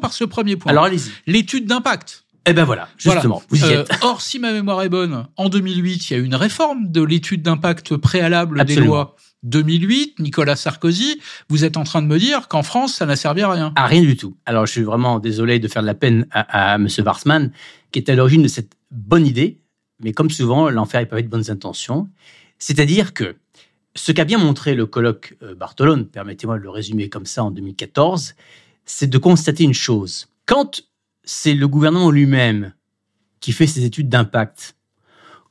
Par 0.00 0.12
ce 0.12 0.24
premier 0.24 0.56
point. 0.56 0.70
Alors 0.70 0.84
allez-y. 0.84 1.10
L'étude 1.26 1.66
d'impact. 1.66 2.24
Eh 2.46 2.52
ben 2.54 2.64
voilà, 2.64 2.88
justement, 2.96 3.40
Voilà. 3.48 3.66
vous 3.66 3.72
y 3.72 3.76
Euh, 3.76 3.84
or, 4.02 4.20
si 4.20 4.38
ma 4.40 4.52
mémoire 4.52 4.82
est 4.82 4.88
bonne, 4.88 5.26
en 5.36 5.48
2008, 5.48 6.10
il 6.10 6.12
y 6.12 6.16
a 6.16 6.18
eu 6.18 6.24
une 6.24 6.34
réforme 6.34 6.90
de 6.90 7.00
l'étude 7.02 7.42
d'impact 7.42 7.96
préalable 7.96 8.64
des 8.64 8.76
lois. 8.76 9.16
2008, 9.44 10.18
Nicolas 10.20 10.56
Sarkozy, 10.56 11.20
vous 11.48 11.64
êtes 11.64 11.76
en 11.76 11.84
train 11.84 12.00
de 12.02 12.06
me 12.06 12.18
dire 12.18 12.48
qu'en 12.48 12.62
France, 12.62 12.94
ça 12.94 13.06
n'a 13.06 13.16
servi 13.16 13.42
à 13.42 13.50
rien. 13.50 13.72
Ah, 13.76 13.86
rien 13.86 14.02
du 14.02 14.16
tout. 14.16 14.36
Alors, 14.46 14.66
je 14.66 14.72
suis 14.72 14.82
vraiment 14.82 15.18
désolé 15.18 15.58
de 15.58 15.66
faire 15.68 15.82
de 15.82 15.86
la 15.86 15.94
peine 15.94 16.26
à, 16.30 16.72
à 16.72 16.74
M. 16.76 16.88
Warsman, 17.04 17.50
qui 17.90 17.98
est 17.98 18.08
à 18.08 18.14
l'origine 18.14 18.42
de 18.42 18.48
cette 18.48 18.72
bonne 18.90 19.26
idée, 19.26 19.58
mais 20.00 20.12
comme 20.12 20.30
souvent, 20.30 20.68
l'enfer 20.70 21.00
est 21.00 21.06
pavé 21.06 21.22
de 21.22 21.28
bonnes 21.28 21.50
intentions. 21.50 22.08
C'est-à-dire 22.58 23.14
que 23.14 23.36
ce 23.94 24.10
qu'a 24.12 24.24
bien 24.24 24.38
montré 24.38 24.74
le 24.74 24.86
colloque 24.86 25.36
euh, 25.42 25.54
Bartolone, 25.54 26.06
permettez-moi 26.06 26.58
de 26.58 26.62
le 26.62 26.70
résumer 26.70 27.08
comme 27.08 27.26
ça 27.26 27.44
en 27.44 27.50
2014, 27.50 28.34
c'est 28.84 29.08
de 29.08 29.18
constater 29.18 29.64
une 29.64 29.74
chose. 29.74 30.28
Quand 30.46 30.82
c'est 31.24 31.54
le 31.54 31.68
gouvernement 31.68 32.10
lui-même 32.10 32.72
qui 33.40 33.52
fait 33.52 33.66
ses 33.66 33.84
études 33.84 34.08
d'impact, 34.08 34.76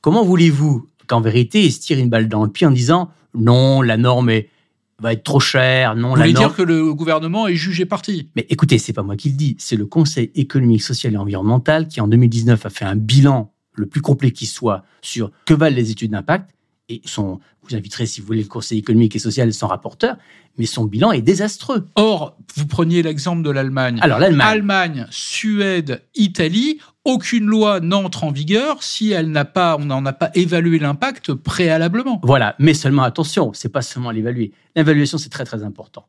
comment 0.00 0.24
voulez-vous 0.24 0.86
qu'en 1.06 1.20
vérité, 1.20 1.64
il 1.64 1.72
se 1.72 1.80
tire 1.80 1.98
une 1.98 2.08
balle 2.08 2.28
dans 2.28 2.44
le 2.44 2.50
pied 2.50 2.66
en 2.66 2.70
disant 2.70 3.10
non, 3.34 3.82
la 3.82 3.96
norme 3.96 4.30
est, 4.30 4.50
va 4.98 5.12
être 5.12 5.24
trop 5.24 5.40
chère, 5.40 5.94
non, 5.96 6.10
Vous 6.10 6.16
la 6.16 6.30
norme... 6.30 6.46
dire 6.46 6.54
que 6.54 6.62
le 6.62 6.94
gouvernement 6.94 7.48
est 7.48 7.54
jugé 7.54 7.86
parti. 7.86 8.30
Mais 8.36 8.46
écoutez, 8.50 8.78
c'est 8.78 8.92
pas 8.92 9.02
moi 9.02 9.16
qui 9.16 9.30
le 9.30 9.36
dis, 9.36 9.56
c'est 9.58 9.76
le 9.76 9.86
Conseil 9.86 10.30
économique, 10.34 10.82
social 10.82 11.14
et 11.14 11.16
environnemental 11.16 11.88
qui 11.88 12.00
en 12.00 12.08
2019 12.08 12.66
a 12.66 12.70
fait 12.70 12.84
un 12.84 12.96
bilan 12.96 13.52
le 13.74 13.86
plus 13.86 14.02
complet 14.02 14.32
qui 14.32 14.46
soit 14.46 14.84
sur 15.00 15.30
que 15.46 15.54
valent 15.54 15.76
les 15.76 15.90
études 15.90 16.10
d'impact 16.10 16.50
et 16.88 17.00
son 17.04 17.40
vous 17.68 17.76
inviterez 17.76 18.06
si 18.06 18.20
vous 18.20 18.26
voulez 18.26 18.42
le 18.42 18.48
Conseil 18.48 18.78
économique 18.78 19.14
et 19.16 19.18
social 19.18 19.52
son 19.52 19.68
rapporteur, 19.68 20.16
mais 20.58 20.66
son 20.66 20.84
bilan 20.84 21.12
est 21.12 21.22
désastreux. 21.22 21.86
Or, 21.94 22.36
vous 22.56 22.66
preniez 22.66 23.02
l'exemple 23.02 23.42
de 23.42 23.50
l'Allemagne. 23.50 23.98
Alors 24.02 24.18
l'Allemagne, 24.18 24.48
Allemagne, 24.48 25.06
Suède, 25.10 26.02
Italie, 26.14 26.78
aucune 27.04 27.46
loi 27.46 27.80
n'entre 27.80 28.24
en 28.24 28.32
vigueur 28.32 28.82
si 28.82 29.12
elle 29.12 29.30
n'a 29.30 29.44
pas, 29.44 29.76
on 29.78 29.84
n'en 29.84 30.04
a 30.06 30.12
pas 30.12 30.30
évalué 30.34 30.78
l'impact 30.78 31.34
préalablement. 31.34 32.20
voilà, 32.22 32.54
mais 32.58 32.74
seulement 32.74 33.02
attention, 33.02 33.52
c'est 33.52 33.70
pas 33.70 33.82
seulement 33.82 34.10
l'évaluer. 34.10 34.52
L'évaluation 34.76 35.18
c'est 35.18 35.30
très 35.30 35.44
très 35.44 35.62
important. 35.62 36.06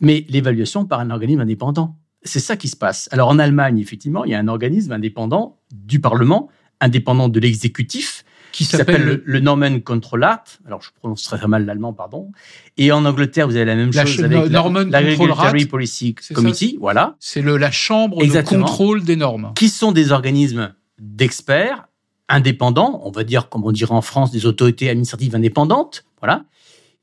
Mais 0.00 0.26
l'évaluation 0.28 0.84
par 0.84 1.00
un 1.00 1.10
organisme 1.10 1.40
indépendant. 1.40 1.96
C'est 2.22 2.40
ça 2.40 2.56
qui 2.56 2.68
se 2.68 2.76
passe. 2.76 3.08
Alors 3.12 3.28
en 3.28 3.38
Allemagne, 3.38 3.78
effectivement, 3.78 4.24
il 4.24 4.32
y 4.32 4.34
a 4.34 4.38
un 4.38 4.48
organisme 4.48 4.92
indépendant 4.92 5.58
du 5.72 6.00
Parlement, 6.00 6.48
indépendant 6.80 7.30
de 7.30 7.40
l'exécutif, 7.40 8.24
Qui 8.52 8.64
s'appelle 8.64 9.02
le, 9.04 9.22
le 9.24 9.40
Norman 9.40 9.78
Control 9.80 10.24
Act. 10.24 10.58
Alors, 10.66 10.82
je 10.82 10.90
prononce 10.98 11.22
très 11.22 11.46
mal 11.46 11.64
l'allemand, 11.66 11.92
pardon. 11.92 12.32
Et 12.76 12.90
en 12.92 13.04
Angleterre, 13.04 13.46
vous 13.46 13.56
avez 13.56 13.64
la 13.64 13.76
même 13.76 13.90
La 13.92 14.04
chose 14.06 14.16
ch- 14.16 14.24
avec 14.32 14.50
Norman 14.50 14.84
la 14.90 15.00
Regulatory. 15.00 15.66
Policy 15.66 16.14
ça, 16.20 16.34
Committee, 16.34 16.76
voilà, 16.80 17.16
C'est 17.20 17.42
la 17.42 17.70
chambre 17.70 18.22
Exactement. 18.22 18.64
de 18.64 18.66
contrôle 18.68 19.04
des 19.04 19.16
normes. 19.16 19.52
qui 19.54 19.68
sont 19.68 19.92
des 19.92 20.12
organismes 20.12 20.74
d'experts 20.98 21.86
indépendants, 22.28 23.00
on 23.04 23.10
va 23.10 23.24
dire, 23.24 23.48
comme 23.48 23.64
on 23.64 23.72
dirait 23.72 23.94
en 23.94 24.02
France, 24.02 24.30
des 24.30 24.46
autorités 24.46 24.88
administratives 24.88 25.34
indépendantes, 25.34 26.04
voilà, 26.20 26.44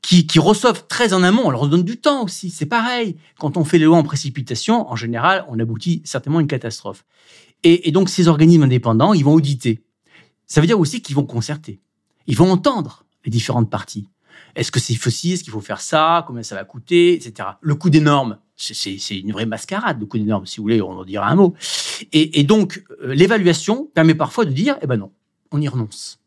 qui, 0.01 0.25
qui 0.27 0.39
reçoivent 0.39 0.85
très 0.87 1.13
en 1.13 1.23
amont. 1.23 1.41
On 1.45 1.49
leur 1.49 1.67
donne 1.67 1.83
du 1.83 1.97
temps 1.97 2.23
aussi, 2.23 2.49
c'est 2.49 2.65
pareil. 2.65 3.17
Quand 3.39 3.57
on 3.57 3.63
fait 3.65 3.77
les 3.77 3.85
lois 3.85 3.97
en 3.97 4.03
précipitation, 4.03 4.89
en 4.89 4.95
général, 4.95 5.45
on 5.49 5.59
aboutit 5.59 6.01
certainement 6.05 6.39
à 6.39 6.41
une 6.41 6.47
catastrophe. 6.47 7.03
Et, 7.63 7.87
et 7.89 7.91
donc, 7.91 8.07
ces 8.09 8.27
organismes 8.27 8.63
indépendants, 8.63 9.13
ils 9.13 9.25
vont 9.25 9.33
auditer. 9.33 9.81
Ça 10.47 10.61
veut 10.61 10.67
dire 10.67 10.79
aussi 10.79 11.01
qu'ils 11.01 11.15
vont 11.15 11.25
concerter. 11.25 11.79
Ils 12.25 12.35
vont 12.37 12.49
entendre 12.51 13.05
les 13.25 13.31
différentes 13.31 13.69
parties. 13.69 14.07
Est-ce 14.55 14.71
que 14.71 14.79
c'est 14.79 14.95
facile? 14.95 15.33
Est-ce 15.33 15.43
qu'il 15.43 15.53
faut 15.53 15.61
faire 15.61 15.81
ça? 15.81 16.23
Combien 16.27 16.43
ça 16.43 16.55
va 16.55 16.63
coûter? 16.63 17.13
Etc. 17.13 17.47
Le 17.61 17.75
coût 17.75 17.89
des 17.89 17.99
normes, 17.99 18.37
c'est- 18.55 18.73
c'est 18.73 18.97
c'est 18.97 19.19
une 19.19 19.31
vraie 19.31 19.45
mascarade, 19.45 19.99
le 19.99 20.05
coût 20.05 20.17
des 20.17 20.23
normes. 20.23 20.45
Si 20.45 20.57
vous 20.57 20.63
voulez, 20.63 20.81
on 20.81 20.91
en 20.91 21.03
dira 21.05 21.27
un 21.27 21.35
mot. 21.35 21.53
Et, 22.13 22.39
et 22.39 22.43
donc, 22.43 22.83
euh, 23.03 23.13
l'évaluation 23.13 23.89
permet 23.93 24.15
parfois 24.15 24.45
de 24.45 24.51
dire, 24.51 24.77
eh 24.81 24.87
ben 24.87 24.97
non, 24.97 25.11
on 25.51 25.61
y 25.61 25.67
renonce. 25.67 26.19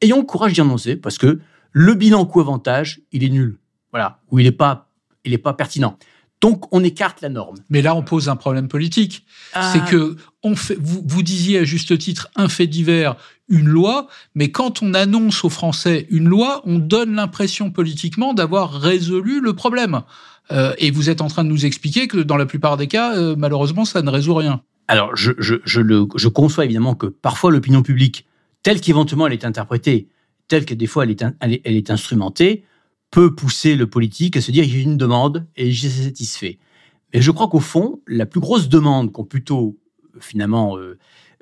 Ayons 0.00 0.18
le 0.18 0.24
courage 0.24 0.52
d'y 0.52 0.60
renoncer, 0.60 0.96
parce 0.96 1.18
que 1.18 1.40
le 1.72 1.94
bilan 1.94 2.24
coût-avantage, 2.26 3.00
il 3.12 3.24
est 3.24 3.28
nul. 3.28 3.58
Voilà. 3.92 4.20
Ou 4.30 4.38
il 4.38 4.44
n'est 4.44 4.52
pas, 4.52 4.90
il 5.24 5.32
est 5.32 5.38
pas 5.38 5.52
pertinent. 5.54 5.98
Donc, 6.42 6.72
on 6.72 6.84
écarte 6.84 7.22
la 7.22 7.30
norme. 7.30 7.56
Mais 7.70 7.80
là, 7.82 7.94
on 7.94 8.02
pose 8.02 8.28
un 8.28 8.36
problème 8.36 8.68
politique. 8.68 9.24
C'est 9.52 9.80
Ah, 9.80 9.86
que 9.90 10.16
on 10.42 10.54
fait, 10.54 10.76
vous, 10.78 11.02
vous 11.06 11.22
disiez 11.22 11.58
à 11.60 11.64
juste 11.64 11.96
titre 11.98 12.28
un 12.36 12.48
fait 12.48 12.66
divers, 12.66 13.16
une 13.48 13.68
loi, 13.68 14.08
mais 14.34 14.50
quand 14.50 14.82
on 14.82 14.94
annonce 14.94 15.44
aux 15.44 15.50
Français 15.50 16.06
une 16.10 16.28
loi, 16.28 16.62
on 16.64 16.78
donne 16.78 17.14
l'impression 17.14 17.70
politiquement 17.70 18.34
d'avoir 18.34 18.72
résolu 18.72 19.40
le 19.40 19.54
problème. 19.54 20.02
Euh, 20.52 20.74
et 20.78 20.90
vous 20.90 21.10
êtes 21.10 21.20
en 21.20 21.28
train 21.28 21.44
de 21.44 21.48
nous 21.48 21.66
expliquer 21.66 22.08
que 22.08 22.18
dans 22.18 22.36
la 22.36 22.46
plupart 22.46 22.76
des 22.76 22.86
cas, 22.86 23.16
euh, 23.16 23.34
malheureusement, 23.36 23.84
ça 23.84 24.02
ne 24.02 24.10
résout 24.10 24.34
rien. 24.34 24.62
Alors, 24.88 25.16
je, 25.16 26.28
conçois 26.28 26.64
évidemment 26.64 26.94
que 26.94 27.06
parfois 27.06 27.50
l'opinion 27.50 27.82
publique, 27.82 28.26
telle 28.62 28.80
qu'éventuellement 28.80 29.26
elle 29.26 29.32
est 29.32 29.44
interprétée, 29.44 30.08
telle 30.48 30.64
que 30.64 30.74
des 30.74 30.86
fois 30.86 31.04
elle 31.04 31.60
est, 31.64 31.90
instrumentée, 31.90 32.64
peut 33.10 33.34
pousser 33.34 33.74
le 33.74 33.88
politique 33.88 34.36
à 34.36 34.40
se 34.40 34.52
dire 34.52 34.64
j'ai 34.64 34.80
une 34.80 34.96
demande 34.96 35.46
et 35.56 35.72
j'ai 35.72 35.88
satisfait. 35.88 36.58
Mais 37.12 37.20
je 37.20 37.30
crois 37.32 37.48
qu'au 37.48 37.60
fond, 37.60 38.00
la 38.06 38.26
plus 38.26 38.40
grosse 38.40 38.68
demande 38.68 39.12
qu'ont 39.12 39.24
plutôt 39.24 39.76
finalement 40.20 40.78
euh, 40.78 40.98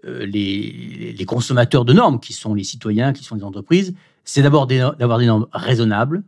les, 0.06 1.14
les 1.16 1.24
consommateurs 1.24 1.84
de 1.84 1.92
normes, 1.92 2.20
qui 2.20 2.32
sont 2.32 2.54
les 2.54 2.64
citoyens, 2.64 3.12
qui 3.12 3.24
sont 3.24 3.34
les 3.34 3.44
entreprises, 3.44 3.94
c'est 4.24 4.42
d'abord 4.42 4.66
d'avoir 4.66 5.18
des 5.18 5.26
normes 5.26 5.46
raisonnables, 5.52 6.24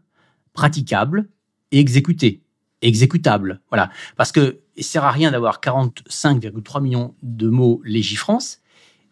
praticables 0.53 1.29
et 1.73 1.81
exécutées, 1.81 2.43
exécutables. 2.83 3.61
Voilà. 3.71 3.91
Parce 4.17 4.33
que 4.33 4.61
il 4.77 4.85
sert 4.85 5.05
à 5.05 5.11
rien 5.11 5.31
d'avoir 5.31 5.61
45,3 5.61 6.83
millions 6.83 7.15
de 7.23 7.49
mots 7.49 7.81
Légifrance 7.85 8.61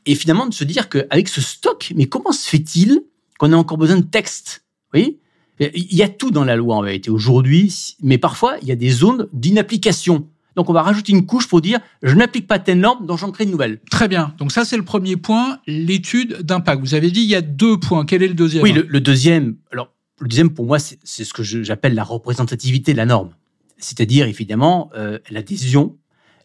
et 0.06 0.14
finalement 0.14 0.46
de 0.46 0.52
se 0.52 0.64
dire 0.64 0.88
qu'avec 0.88 1.28
ce 1.28 1.40
stock, 1.40 1.92
mais 1.96 2.06
comment 2.06 2.32
se 2.32 2.48
fait-il 2.48 3.02
qu'on 3.38 3.50
ait 3.52 3.56
encore 3.56 3.78
besoin 3.78 3.96
de 3.96 4.04
texte? 4.04 4.64
Vous 4.92 5.00
voyez? 5.00 5.20
Il 5.60 5.94
y 5.94 6.02
a 6.02 6.08
tout 6.08 6.30
dans 6.30 6.44
la 6.44 6.56
loi 6.56 6.76
en 6.76 6.82
vérité 6.82 7.10
aujourd'hui, 7.10 7.96
mais 8.02 8.18
parfois 8.18 8.56
il 8.60 8.68
y 8.68 8.72
a 8.72 8.76
des 8.76 8.90
zones 8.90 9.28
d'inapplication. 9.32 10.28
Donc 10.56 10.70
on 10.70 10.72
va 10.72 10.82
rajouter 10.82 11.12
une 11.12 11.26
couche 11.26 11.48
pour 11.48 11.60
dire 11.60 11.80
je 12.02 12.14
n'applique 12.14 12.46
pas 12.46 12.58
telle 12.58 12.80
norme, 12.80 13.06
donc 13.06 13.18
j'en 13.18 13.30
crée 13.32 13.44
une 13.44 13.50
nouvelle. 13.50 13.80
Très 13.90 14.08
bien. 14.08 14.34
Donc 14.38 14.52
ça, 14.52 14.64
c'est 14.64 14.76
le 14.76 14.84
premier 14.84 15.16
point, 15.16 15.58
l'étude 15.66 16.42
d'impact. 16.42 16.80
Vous 16.80 16.94
avez 16.94 17.10
dit 17.10 17.22
il 17.22 17.28
y 17.28 17.34
a 17.34 17.40
deux 17.40 17.78
points. 17.78 18.04
Quel 18.04 18.22
est 18.22 18.28
le 18.28 18.34
deuxième? 18.34 18.62
Oui, 18.62 18.72
le, 18.72 18.86
le 18.88 19.00
deuxième, 19.00 19.56
alors 19.72 19.92
le 20.20 20.28
deuxième 20.28 20.50
pour 20.50 20.66
moi, 20.66 20.78
c'est 20.78 21.24
ce 21.24 21.32
que 21.32 21.42
j'appelle 21.42 21.94
la 21.94 22.04
représentativité 22.04 22.92
de 22.92 22.98
la 22.98 23.06
norme, 23.06 23.30
c'est-à-dire 23.78 24.26
évidemment 24.26 24.90
euh, 24.96 25.18
l'adhésion, 25.28 25.96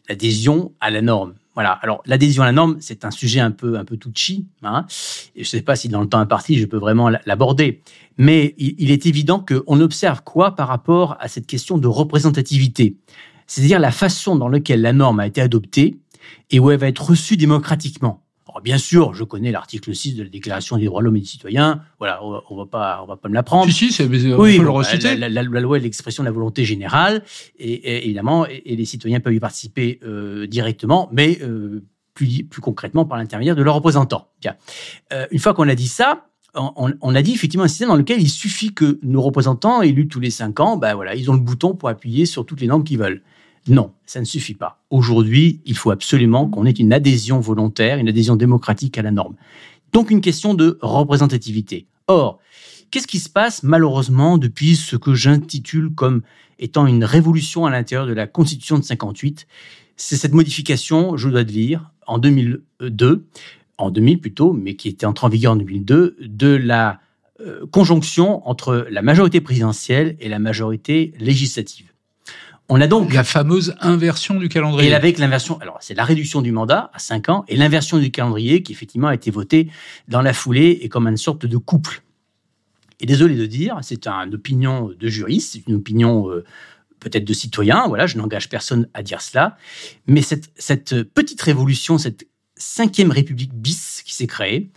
l'adhésion 0.08 0.72
à 0.80 0.90
la 0.90 1.02
norme. 1.02 1.34
Voilà. 1.54 1.72
Alors 1.82 2.02
l'adhésion 2.06 2.42
à 2.42 2.46
la 2.46 2.52
norme, 2.52 2.76
c'est 2.80 3.04
un 3.04 3.10
sujet 3.10 3.40
un 3.40 3.50
peu 3.50 3.78
un 3.78 3.84
peu 3.84 3.96
touchy. 3.96 4.46
Hein, 4.62 4.86
et 5.36 5.44
je 5.44 5.48
ne 5.48 5.50
sais 5.50 5.62
pas 5.62 5.76
si 5.76 5.88
dans 5.88 6.00
le 6.00 6.08
temps 6.08 6.18
imparti, 6.18 6.58
je 6.58 6.64
peux 6.66 6.78
vraiment 6.78 7.10
l'aborder. 7.26 7.82
Mais 8.18 8.54
il, 8.58 8.74
il 8.78 8.90
est 8.90 9.06
évident 9.06 9.44
qu'on 9.44 9.80
observe 9.80 10.22
quoi 10.22 10.54
par 10.56 10.68
rapport 10.68 11.16
à 11.20 11.28
cette 11.28 11.46
question 11.46 11.78
de 11.78 11.86
représentativité, 11.86 12.96
c'est-à-dire 13.50 13.80
la 13.80 13.90
façon 13.90 14.36
dans 14.36 14.48
laquelle 14.48 14.80
la 14.80 14.92
norme 14.92 15.18
a 15.20 15.26
été 15.26 15.40
adoptée 15.40 15.98
et 16.50 16.60
où 16.60 16.70
elle 16.70 16.78
va 16.78 16.86
être 16.88 17.04
reçue 17.10 17.36
démocratiquement. 17.36 18.22
Alors, 18.48 18.62
bien 18.62 18.78
sûr, 18.78 19.14
je 19.14 19.22
connais 19.24 19.50
l'article 19.52 19.94
6 19.94 20.14
de 20.16 20.22
la 20.24 20.28
Déclaration 20.28 20.76
des 20.76 20.84
droits 20.86 21.00
de 21.00 21.04
l'homme 21.06 21.16
et 21.16 21.20
du 21.20 21.26
citoyen. 21.26 21.82
Voilà, 21.98 22.24
on 22.24 22.40
on 22.50 22.56
va 22.56 22.66
pas, 22.66 23.00
on 23.02 23.06
va 23.06 23.16
pas 23.16 23.28
me 23.28 23.34
l'apprendre. 23.34 23.70
Si, 23.72 23.86
si, 23.88 23.92
c'est, 23.92 24.04
on 24.04 24.36
peut 24.58 24.62
le 24.64 24.70
reciter. 24.70 25.16
la, 25.16 25.28
la- 25.28 25.42
la 25.42 25.60
loi 25.60 25.76
est 25.78 25.80
l'expression 25.80 26.22
de 26.22 26.28
la 26.28 26.32
volonté 26.32 26.64
générale, 26.64 27.22
et, 27.58 27.72
et 27.72 28.04
évidemment, 28.04 28.46
et, 28.46 28.62
et 28.66 28.76
les 28.76 28.84
citoyens 28.84 29.20
peuvent 29.20 29.34
y 29.34 29.40
participer 29.40 30.00
euh, 30.04 30.46
directement, 30.48 31.08
mais 31.12 31.38
euh, 31.42 31.84
plus, 32.14 32.42
plus 32.44 32.60
concrètement 32.60 33.04
par 33.04 33.18
l'intermédiaire 33.18 33.54
de 33.56 33.62
leurs 33.62 33.76
représentants. 33.76 34.28
Bien. 34.40 34.56
Euh, 35.12 35.26
une 35.30 35.38
fois 35.38 35.54
qu'on 35.54 35.68
a 35.68 35.74
dit 35.76 35.88
ça, 35.88 36.26
on, 36.54 36.72
on- 36.74 36.92
on 37.02 37.14
a 37.14 37.22
dit 37.22 37.32
effectivement 37.32 37.64
un 37.64 37.68
système 37.68 37.88
dans 37.88 37.96
lequel 37.96 38.20
il 38.20 38.28
suffit 38.28 38.74
que 38.74 38.98
nos 39.04 39.22
représentants 39.22 39.80
élus 39.82 40.08
tous 40.08 40.18
les 40.20 40.30
cinq 40.30 40.58
ans, 40.58 40.76
ben 40.76 40.94
voilà, 40.94 41.14
ils 41.14 41.30
ont 41.30 41.34
le 41.34 41.40
bouton 41.40 41.76
pour 41.76 41.88
appuyer 41.88 42.26
sur 42.26 42.44
toutes 42.44 42.60
les 42.60 42.66
normes 42.66 42.82
qu'ils 42.82 42.98
veulent. 42.98 43.22
Non, 43.68 43.92
ça 44.06 44.20
ne 44.20 44.24
suffit 44.24 44.54
pas. 44.54 44.82
Aujourd'hui, 44.90 45.60
il 45.66 45.76
faut 45.76 45.90
absolument 45.90 46.48
qu'on 46.48 46.64
ait 46.66 46.70
une 46.70 46.92
adhésion 46.92 47.40
volontaire, 47.40 47.98
une 47.98 48.08
adhésion 48.08 48.36
démocratique 48.36 48.96
à 48.98 49.02
la 49.02 49.10
norme. 49.10 49.36
Donc 49.92 50.10
une 50.10 50.20
question 50.20 50.54
de 50.54 50.78
représentativité. 50.80 51.86
Or, 52.06 52.38
qu'est-ce 52.90 53.06
qui 53.06 53.18
se 53.18 53.28
passe 53.28 53.62
malheureusement 53.62 54.38
depuis 54.38 54.76
ce 54.76 54.96
que 54.96 55.14
j'intitule 55.14 55.94
comme 55.94 56.22
étant 56.58 56.86
une 56.86 57.04
révolution 57.04 57.66
à 57.66 57.70
l'intérieur 57.70 58.06
de 58.06 58.12
la 58.12 58.26
Constitution 58.26 58.78
de 58.78 58.84
58 58.84 59.46
C'est 59.96 60.16
cette 60.16 60.32
modification, 60.32 61.16
je 61.16 61.28
dois 61.28 61.40
le 61.40 61.46
dire, 61.46 61.90
en 62.06 62.18
2002, 62.18 63.26
en 63.78 63.90
2000 63.90 64.20
plutôt, 64.20 64.52
mais 64.52 64.74
qui 64.74 64.88
était 64.88 65.06
entrée 65.06 65.26
en 65.26 65.30
vigueur 65.30 65.52
en 65.52 65.56
2002, 65.56 66.16
de 66.20 66.48
la 66.48 67.00
euh, 67.40 67.66
conjonction 67.70 68.46
entre 68.48 68.86
la 68.90 69.02
majorité 69.02 69.40
présidentielle 69.40 70.16
et 70.20 70.28
la 70.28 70.38
majorité 70.38 71.14
législative. 71.18 71.89
On 72.72 72.80
a 72.80 72.86
donc 72.86 73.12
la 73.12 73.24
fameuse 73.24 73.74
inversion 73.80 74.36
du 74.36 74.48
calendrier. 74.48 74.90
Et 74.90 74.94
avec 74.94 75.18
l'inversion, 75.18 75.58
alors 75.60 75.78
c'est 75.80 75.94
la 75.94 76.04
réduction 76.04 76.40
du 76.40 76.52
mandat 76.52 76.88
à 76.94 77.00
5 77.00 77.28
ans 77.28 77.44
et 77.48 77.56
l'inversion 77.56 77.98
du 77.98 78.12
calendrier 78.12 78.62
qui 78.62 78.70
effectivement 78.70 79.08
a 79.08 79.14
été 79.14 79.32
votée 79.32 79.68
dans 80.06 80.22
la 80.22 80.32
foulée 80.32 80.78
et 80.80 80.88
comme 80.88 81.08
une 81.08 81.16
sorte 81.16 81.46
de 81.46 81.56
couple. 81.56 82.02
Et 83.00 83.06
désolé 83.06 83.34
de 83.34 83.44
dire, 83.44 83.76
c'est 83.82 84.06
une 84.06 84.34
opinion 84.34 84.92
de 84.96 85.08
juriste, 85.08 85.54
c'est 85.54 85.66
une 85.66 85.74
opinion 85.74 86.30
euh, 86.30 86.44
peut-être 87.00 87.24
de 87.24 87.32
citoyen, 87.32 87.88
voilà, 87.88 88.06
je 88.06 88.16
n'engage 88.16 88.48
personne 88.48 88.88
à 88.94 89.02
dire 89.02 89.20
cela, 89.20 89.56
mais 90.06 90.22
cette, 90.22 90.52
cette 90.54 91.02
petite 91.02 91.42
révolution, 91.42 91.98
cette 91.98 92.28
cinquième 92.54 93.10
république 93.10 93.52
bis 93.52 94.02
qui 94.06 94.14
s'est 94.14 94.28
créée, 94.28 94.70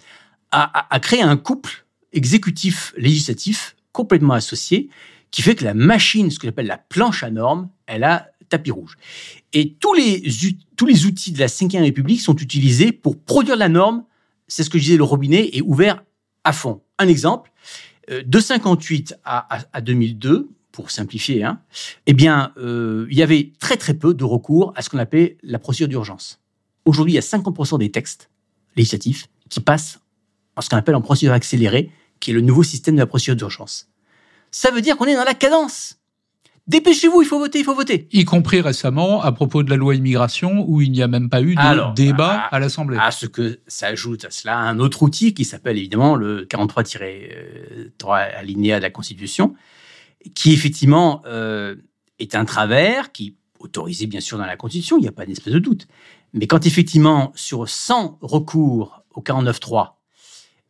a, 0.49 0.88
a 0.89 0.99
créé 0.99 1.21
un 1.21 1.38
couple 1.38 1.86
exécutif 2.12 2.91
législatif 2.97 3.75
complètement 3.91 4.34
associé 4.34 4.89
qui 5.34 5.41
fait 5.41 5.56
que 5.56 5.65
la 5.65 5.74
machine, 5.74 6.30
ce 6.30 6.38
que 6.38 6.48
j'appelle 6.48 6.67
la 6.67 6.78
planche 6.78 7.24
à 7.24 7.32
normes, 7.32 7.67
elle 7.88 8.04
a 8.04 8.30
tapis 8.50 8.69
rouge. 8.69 8.98
Et 9.52 9.74
tous 9.74 9.96
les, 9.96 10.24
tous 10.76 10.86
les 10.86 11.08
outils 11.08 11.32
de 11.32 11.39
la 11.39 11.48
Ve 11.48 11.82
République 11.82 12.22
sont 12.22 12.36
utilisés 12.36 12.91
pour 12.91 13.19
produire 13.19 13.56
la 13.56 13.67
norme. 13.67 14.06
C'est 14.48 14.63
ce 14.63 14.69
que 14.69 14.78
je 14.78 14.84
disais, 14.84 14.98
le 14.98 15.04
robinet 15.04 15.50
est 15.54 15.62
ouvert 15.62 16.04
à 16.43 16.54
fond. 16.54 16.84
Un 17.00 17.08
exemple, 17.08 17.52
euh, 18.12 18.22
de 18.24 18.39
58 18.39 19.15
à, 19.26 19.58
à, 19.76 19.82
2002, 19.82 20.50
pour 20.72 20.91
simplifier, 20.91 21.43
hein, 21.43 21.60
eh 22.06 22.13
bien, 22.13 22.54
euh, 22.58 23.08
il 23.10 23.17
y 23.17 23.24
avait 23.24 23.54
très 23.60 23.78
très 23.78 23.96
peu 23.96 24.13
de 24.13 24.24
recours 24.24 24.72
à 24.76 24.84
ce 24.84 24.89
qu'on 24.89 25.00
appelait 25.00 25.38
la 25.41 25.58
procédure 25.58 25.88
d'urgence. 25.88 26.41
Aujourd'hui, 26.86 27.13
il 27.13 27.15
y 27.15 27.19
a 27.19 27.22
50% 27.22 27.80
des 27.80 27.89
textes 27.89 28.30
législatifs 28.76 29.30
qui 29.50 29.62
passent 29.62 30.00
en 30.56 30.62
ce 30.62 30.69
qu'on 30.69 30.78
appelle 30.78 30.96
en 30.96 31.02
procédure 31.02 31.34
accélérée, 31.34 31.89
qui 32.19 32.30
est 32.30 32.34
le 32.36 32.41
nouveau 32.41 32.62
système 32.62 32.96
de 32.96 33.00
la 33.00 33.08
procédure 33.08 33.36
d'urgence. 33.36 33.92
Ça 34.53 34.69
veut 34.69 34.81
dire 34.81 34.97
qu'on 34.97 35.05
est 35.05 35.15
dans 35.15 35.23
la 35.23 35.33
cadence. 35.33 35.97
Dépêchez-vous, 36.67 37.23
il 37.23 37.27
faut 37.27 37.39
voter, 37.39 37.59
il 37.59 37.65
faut 37.65 37.73
voter. 37.75 38.07
Y 38.13 38.23
compris 38.23 38.61
récemment 38.61 39.21
à 39.21 39.31
propos 39.33 39.63
de 39.63 39.69
la 39.69 39.75
loi 39.75 39.95
immigration 39.95 40.63
où 40.67 40.79
il 40.79 40.91
n'y 40.91 41.01
a 41.01 41.07
même 41.07 41.29
pas 41.29 41.41
eu 41.41 41.55
de 41.55 41.93
débat 41.95 42.47
à, 42.51 42.59
l'Assemblée. 42.59 42.97
À 43.01 43.11
ce 43.11 43.25
que 43.25 43.59
s'ajoute 43.67 44.25
à 44.25 44.31
cela 44.31 44.57
un 44.57 44.79
autre 44.79 45.01
outil 45.03 45.33
qui 45.33 45.43
s'appelle 45.43 45.77
évidemment 45.77 46.15
le 46.15 46.45
43-3 46.45 47.89
alinéa 48.37 48.77
de 48.77 48.83
la 48.83 48.91
Constitution, 48.91 49.55
qui 50.35 50.53
effectivement 50.53 51.23
euh, 51.25 51.75
est 52.19 52.35
un 52.35 52.45
travers 52.45 53.11
qui 53.11 53.35
autorisé 53.59 54.05
bien 54.05 54.19
sûr 54.19 54.37
dans 54.37 54.45
la 54.45 54.55
Constitution, 54.55 54.97
il 54.97 55.01
n'y 55.01 55.07
a 55.07 55.13
pas 55.13 55.25
d'espèce 55.25 55.53
de 55.53 55.59
doute. 55.59 55.87
Mais 56.33 56.47
quand 56.47 56.65
effectivement 56.65 57.31
sur 57.35 57.67
100 57.67 58.19
recours 58.21 59.03
au 59.15 59.21
49-3, 59.21 59.93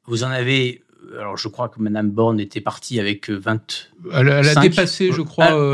vous 0.06 0.24
en 0.24 0.30
avez 0.30 0.84
alors 1.20 1.38
je 1.38 1.48
crois 1.48 1.70
que 1.70 1.80
Madame 1.80 2.10
Borne 2.10 2.40
était 2.40 2.62
partie 2.62 3.00
avec 3.00 3.30
20. 3.30 3.90
Euh, 4.06 4.12
elle, 4.14 4.58
a 4.58 4.62
dépassé, 4.62 5.12
je 5.12 5.22
crois. 5.22 5.74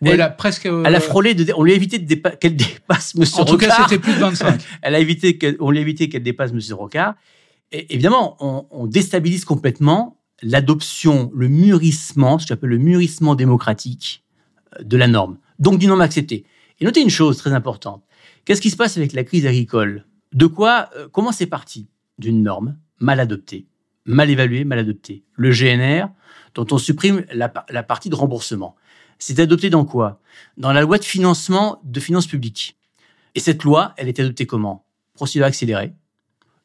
Elle, 0.00 0.20
a 0.20 0.30
presque. 0.30 0.66
Elle 0.66 0.94
a 0.94 1.00
frôlé. 1.00 1.34
De, 1.34 1.52
on 1.56 1.62
lui 1.62 1.72
a 1.72 1.74
évité 1.74 2.04
qu'elle 2.40 2.56
dépasse 2.56 3.14
Monsieur 3.14 3.42
En 3.42 3.44
tout 3.44 3.56
cas, 3.56 3.76
c'était 3.82 3.98
plus 3.98 4.14
de 4.14 4.18
25. 4.18 4.60
elle 4.82 4.94
a 4.94 4.98
évité 4.98 5.38
on 5.60 5.70
lui 5.70 5.78
a 5.78 5.80
évité 5.80 6.08
qu'elle 6.08 6.22
dépasse 6.22 6.52
Monsieur 6.52 6.74
Rocard. 6.74 7.14
Et 7.72 7.92
évidemment, 7.94 8.36
on, 8.70 8.86
déstabilise 8.86 9.44
complètement 9.44 10.20
l'adoption, 10.42 11.30
le 11.34 11.48
mûrissement, 11.48 12.38
ce 12.38 12.44
que 12.44 12.48
j'appelle 12.50 12.70
le 12.70 12.78
mûrissement 12.78 13.34
démocratique 13.34 14.24
euh, 14.78 14.84
de 14.84 14.96
la 14.96 15.08
norme. 15.08 15.38
Donc 15.58 15.78
d'une 15.78 15.88
norme 15.88 16.02
acceptée. 16.02 16.44
Et 16.80 16.84
notez 16.84 17.00
une 17.00 17.10
chose 17.10 17.36
très 17.36 17.52
importante. 17.52 18.04
Qu'est-ce 18.44 18.60
qui 18.60 18.70
se 18.70 18.76
passe 18.76 18.96
avec 18.96 19.12
la 19.12 19.24
crise 19.24 19.46
agricole? 19.46 20.04
De 20.32 20.46
quoi 20.46 20.90
euh, 20.96 21.08
Comment 21.10 21.32
c'est 21.32 21.46
parti 21.46 21.88
D'une 22.18 22.42
norme 22.42 22.76
mal 23.00 23.20
adoptée? 23.20 23.66
Mal 24.04 24.30
évalué, 24.30 24.64
mal 24.64 24.78
adopté. 24.78 25.24
Le 25.34 25.50
GNR, 25.50 26.08
dont 26.54 26.66
on 26.70 26.78
supprime 26.78 27.24
la, 27.32 27.48
partie 27.48 28.08
de 28.08 28.14
remboursement. 28.14 28.76
C'est 29.18 29.38
adopté 29.38 29.70
dans 29.70 29.84
quoi? 29.84 30.20
Dans 30.56 30.72
la 30.72 30.82
loi 30.82 30.98
de 30.98 31.04
financement 31.04 31.80
de 31.84 32.00
finances 32.00 32.26
publiques. 32.26 32.76
Et 33.34 33.40
cette 33.40 33.64
loi, 33.64 33.94
elle 33.96 34.08
est 34.08 34.20
adoptée 34.20 34.46
comment? 34.46 34.84
Procédure 35.14 35.46
accélérée, 35.46 35.92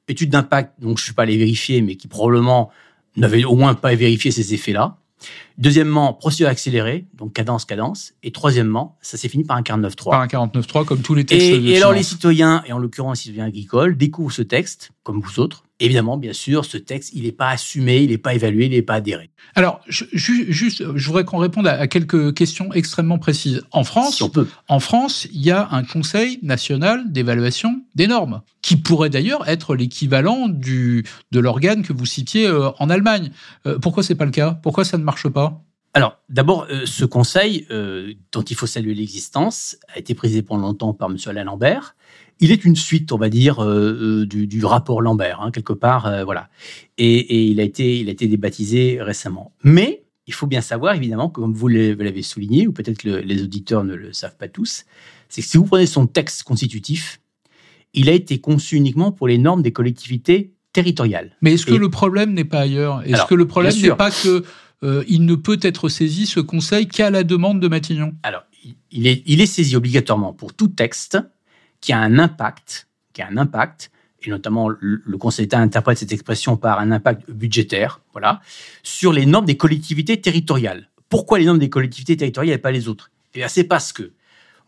étude 0.08 0.30
d'impact, 0.30 0.80
donc 0.80 0.98
je 0.98 1.04
ne 1.04 1.06
suis 1.06 1.14
pas 1.14 1.24
allé 1.24 1.38
vérifier, 1.38 1.82
mais 1.82 1.96
qui 1.96 2.08
probablement 2.08 2.72
n'avait 3.16 3.44
au 3.44 3.56
moins 3.56 3.76
pas 3.76 3.94
vérifié 3.96 4.32
ces 4.32 4.54
effets-là. 4.54 4.98
Deuxièmement, 5.60 6.14
procédure 6.14 6.48
accélérée, 6.48 7.06
donc 7.16 7.34
cadence, 7.34 7.66
cadence. 7.66 8.14
Et 8.24 8.32
troisièmement, 8.32 8.98
ça 9.02 9.18
s'est 9.18 9.28
fini 9.28 9.44
par 9.44 9.58
un 9.58 9.62
49.3. 9.62 10.10
Par 10.10 10.22
un 10.22 10.28
49.3, 10.28 10.86
comme 10.86 11.02
tous 11.02 11.16
les 11.16 11.26
textes. 11.26 11.46
Et, 11.48 11.72
et 11.72 11.78
alors 11.78 11.92
les 11.92 12.02
citoyens, 12.02 12.64
et 12.66 12.72
en 12.72 12.80
l'occurrence 12.80 13.20
les 13.20 13.32
citoyens 13.32 13.48
agricoles, 13.48 13.98
découvrent 13.98 14.32
ce 14.32 14.42
texte, 14.42 14.92
comme 15.04 15.20
vous 15.20 15.40
autres, 15.40 15.66
Évidemment, 15.82 16.18
bien 16.18 16.34
sûr, 16.34 16.66
ce 16.66 16.78
texte, 16.78 17.12
il 17.14 17.24
n'est 17.24 17.32
pas 17.32 17.52
assumé, 17.52 18.00
il 18.04 18.10
n'est 18.10 18.18
pas 18.18 18.34
évalué, 18.34 18.66
il 18.66 18.72
n'est 18.72 18.82
pas 18.82 18.96
adhéré. 18.96 19.30
Alors, 19.56 19.80
je, 19.88 20.04
juste, 20.14 20.84
je 20.94 21.08
voudrais 21.08 21.24
qu'on 21.24 21.38
réponde 21.38 21.68
à, 21.68 21.88
quelques 21.88 22.34
questions 22.34 22.74
extrêmement 22.74 23.18
précises. 23.18 23.64
En 23.72 23.86
France, 23.86 24.22
en 24.68 24.80
France, 24.82 25.28
il 25.32 25.42
y 25.42 25.52
a 25.52 25.70
un 25.72 25.86
Conseil 25.86 26.40
national 26.44 27.10
d'évaluation 27.10 27.82
des 27.96 28.08
normes, 28.08 28.42
qui 28.62 28.76
pourrait 28.76 29.10
d'ailleurs 29.10 29.48
être 29.48 29.74
l'équivalent 29.74 30.50
de 30.50 31.04
l'organe 31.34 31.82
que 31.82 31.94
vous 31.94 32.06
citiez 32.06 32.46
euh, 32.46 32.72
en 32.80 32.90
Allemagne. 32.90 33.32
Euh, 33.66 33.80
pourquoi 33.80 34.04
c'est 34.04 34.16
pas 34.16 34.26
le 34.26 34.32
cas? 34.32 34.60
Pourquoi 34.62 34.84
ça 34.84 34.98
ne 34.98 35.04
marche 35.04 35.30
pas? 35.30 35.49
Alors, 35.96 36.20
d'abord, 36.30 36.68
euh, 36.70 36.86
ce 36.86 37.04
conseil, 37.04 37.68
dont 38.32 38.44
il 38.44 38.56
faut 38.56 38.68
saluer 38.68 38.94
l'existence, 38.94 39.76
a 39.88 39.98
été 39.98 40.14
présidé 40.14 40.44
pendant 40.44 40.68
longtemps 40.68 40.94
par 40.94 41.10
M. 41.10 41.18
Alain 41.26 41.46
Lambert, 41.46 41.96
il 42.40 42.52
est 42.52 42.66
une 42.66 42.76
suite, 42.76 43.12
on 43.12 43.18
va 43.18 43.30
dire, 43.30 43.64
euh, 43.64 44.22
euh, 44.22 44.26
du, 44.26 44.66
rapport 44.66 45.02
Lambert, 45.02 45.42
hein, 45.42 45.52
quelque 45.52 45.74
part, 45.74 46.06
euh, 46.06 46.24
voilà. 46.24 46.50
Et, 46.98 47.46
il 47.46 47.60
a 47.60 47.64
été, 47.64 48.00
il 48.00 48.08
a 48.08 48.12
été 48.12 48.28
débaptisé 48.28 49.00
récemment. 49.02 49.54
Mais 49.64 50.04
il 50.26 50.34
faut 50.34 50.48
bien 50.48 50.62
savoir, 50.62 50.96
évidemment, 50.96 51.30
comme 51.30 51.54
vous 51.54 51.68
l'avez 51.68 52.22
souligné, 52.22 52.68
ou 52.68 52.72
peut-être 52.72 53.00
que 53.00 53.10
les 53.10 53.44
auditeurs 53.44 53.84
ne 53.84 53.96
le 53.96 54.14
savent 54.14 54.38
pas 54.38 54.48
tous, 54.48 54.86
c'est 55.28 55.42
que 55.42 55.48
si 55.48 55.58
vous 55.58 55.66
prenez 55.66 55.86
son 55.86 56.08
texte 56.08 56.44
constitutif, 56.44 57.20
il 57.94 58.10
a 58.10 58.14
été 58.14 58.40
conçu 58.40 58.76
uniquement 58.76 59.12
pour 59.12 59.28
les 59.28 59.38
normes 59.38 59.64
des 59.64 59.74
collectivités 59.74 60.54
territoriales. 60.72 61.36
Mais 61.42 61.54
est-ce 61.54 61.66
que 61.66 61.74
le 61.74 61.90
problème 61.90 62.34
n'est 62.34 62.46
pas 62.46 62.60
ailleurs? 62.60 63.02
Est-ce 63.04 63.26
que 63.26 63.36
le 63.36 63.48
problème 63.48 63.76
n'est 63.82 63.96
pas 63.96 64.12
que 64.12 64.44
il 64.82 65.26
ne 65.26 65.36
peut 65.36 65.60
être 65.62 65.90
saisi 65.90 66.26
ce 66.26 66.40
Conseil 66.40 66.88
qu'à 66.88 67.10
la 67.10 67.24
demande 67.24 67.60
de 67.60 67.68
Matignon 67.68 68.14
Alors, 68.24 68.44
il 68.92 69.08
est, 69.08 69.24
il 69.26 69.42
est 69.42 69.46
saisi 69.46 69.76
obligatoirement 69.76 70.34
pour 70.34 70.54
tout 70.54 70.68
texte 70.68 71.18
qui 71.82 71.94
a 71.94 72.00
un 72.00 72.20
impact, 72.20 72.88
qui 73.14 73.22
a 73.22 73.28
un 73.28 73.38
impact, 73.38 73.92
et 74.22 74.30
notamment 74.30 74.70
le 74.70 75.18
Conseil 75.18 75.46
d'État 75.46 75.60
interprète 75.60 75.98
cette 75.98 76.12
expression 76.12 76.58
par 76.58 76.80
un 76.80 76.92
impact 76.92 77.30
budgétaire, 77.32 78.02
voilà, 78.12 78.42
sur 78.84 79.14
les 79.14 79.26
normes 79.26 79.46
des 79.46 79.58
collectivités 79.58 80.20
territoriales. 80.20 80.90
Pourquoi 81.08 81.40
les 81.40 81.46
normes 81.46 81.60
des 81.60 81.70
collectivités 81.70 82.18
territoriales 82.18 82.56
et 82.56 82.62
pas 82.62 82.72
les 82.72 82.88
autres? 82.88 83.12
Et 83.34 83.48
c'est 83.48 83.64
parce 83.64 83.94
que, 83.94 84.12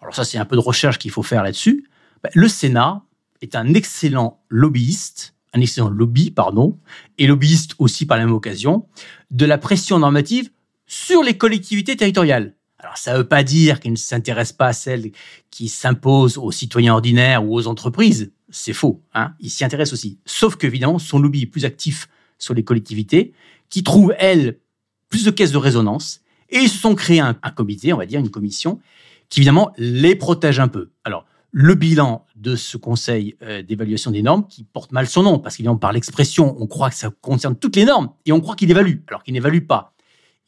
alors 0.02 0.16
ça 0.16 0.24
c'est 0.24 0.38
un 0.38 0.46
peu 0.46 0.56
de 0.56 0.62
recherche 0.62 0.98
qu'il 0.98 1.12
faut 1.12 1.24
faire 1.24 1.44
là-dessus, 1.44 1.90
bah, 2.24 2.30
le 2.34 2.48
Sénat 2.48 3.04
est 3.42 3.56
un 3.56 3.74
excellent 3.74 4.42
lobbyiste, 4.50 5.36
un 5.54 5.62
excellent 5.62 5.90
lobby, 5.90 6.32
pardon, 6.32 6.78
et 7.18 7.28
lobbyiste 7.28 7.76
aussi 7.80 8.06
par 8.06 8.18
la 8.18 8.26
même 8.26 8.34
occasion, 8.34 8.88
de 9.32 9.46
la 9.46 9.58
pression 9.58 10.00
normative 10.00 10.50
sur 10.88 11.24
les 11.24 11.38
collectivités 11.38 11.96
territoriales. 11.96 12.56
Alors, 12.80 12.98
ça 12.98 13.14
ne 13.14 13.20
veut 13.20 13.28
pas 13.28 13.44
dire 13.44 13.80
qu'il 13.80 13.92
ne 13.92 13.98
s'intéresse 13.98 14.54
pas 14.54 14.68
à 14.68 14.74
celles 14.74 15.12
qui 15.52 15.70
s'imposent 15.70 16.38
aux 16.38 16.52
citoyens 16.52 16.94
ordinaires 16.94 17.46
ou 17.46 17.56
aux 17.56 17.68
entreprises. 17.68 18.32
C'est 18.50 18.74
faux. 18.74 19.04
Hein 19.14 19.34
il 19.40 19.52
s'y 19.52 19.64
intéresse 19.64 19.94
aussi. 19.94 20.20
Sauf 20.26 20.56
qu'évidemment, 20.56 20.98
son 20.98 21.20
lobby 21.20 21.44
est 21.44 21.48
plus 21.48 21.66
actif 21.66 22.10
sur 22.40 22.54
les 22.56 22.64
collectivités, 22.64 23.34
qui 23.70 23.84
trouvent, 23.84 24.16
elles, 24.18 24.60
plus 25.10 25.26
de 25.26 25.32
caisses 25.32 25.52
de 25.52 25.58
résonance. 25.58 26.22
Et 26.50 26.58
ils 26.58 26.70
se 26.70 26.80
sont 26.80 26.96
créés 26.96 27.20
un, 27.20 27.34
comité, 27.34 27.94
on 27.94 27.98
va 27.98 28.06
dire, 28.06 28.20
une 28.20 28.32
commission, 28.32 28.80
qui 29.30 29.40
évidemment 29.40 29.72
les 29.78 30.16
protège 30.16 30.60
un 30.60 30.68
peu. 30.68 30.90
Alors, 31.04 31.26
le 31.52 31.76
bilan 31.76 32.26
de 32.36 32.56
ce 32.56 32.78
conseil 32.78 33.36
euh, 33.42 33.62
d'évaluation 33.62 34.12
des 34.12 34.22
normes, 34.22 34.48
qui 34.48 34.64
porte 34.64 34.92
mal 34.92 35.08
son 35.08 35.24
nom, 35.24 35.40
parce 35.40 35.58
qu'évidemment, 35.58 35.78
par 35.78 35.92
l'expression, 35.92 36.56
on 36.60 36.68
croit 36.68 36.90
que 36.90 36.96
ça 36.96 37.10
concerne 37.22 37.56
toutes 37.56 37.76
les 37.76 37.86
normes, 37.86 38.10
et 38.26 38.32
on 38.32 38.40
croit 38.40 38.56
qu'il 38.56 38.72
évalue, 38.72 39.00
alors 39.08 39.24
qu'il 39.24 39.34
n'évalue 39.34 39.66
pas. 39.66 39.94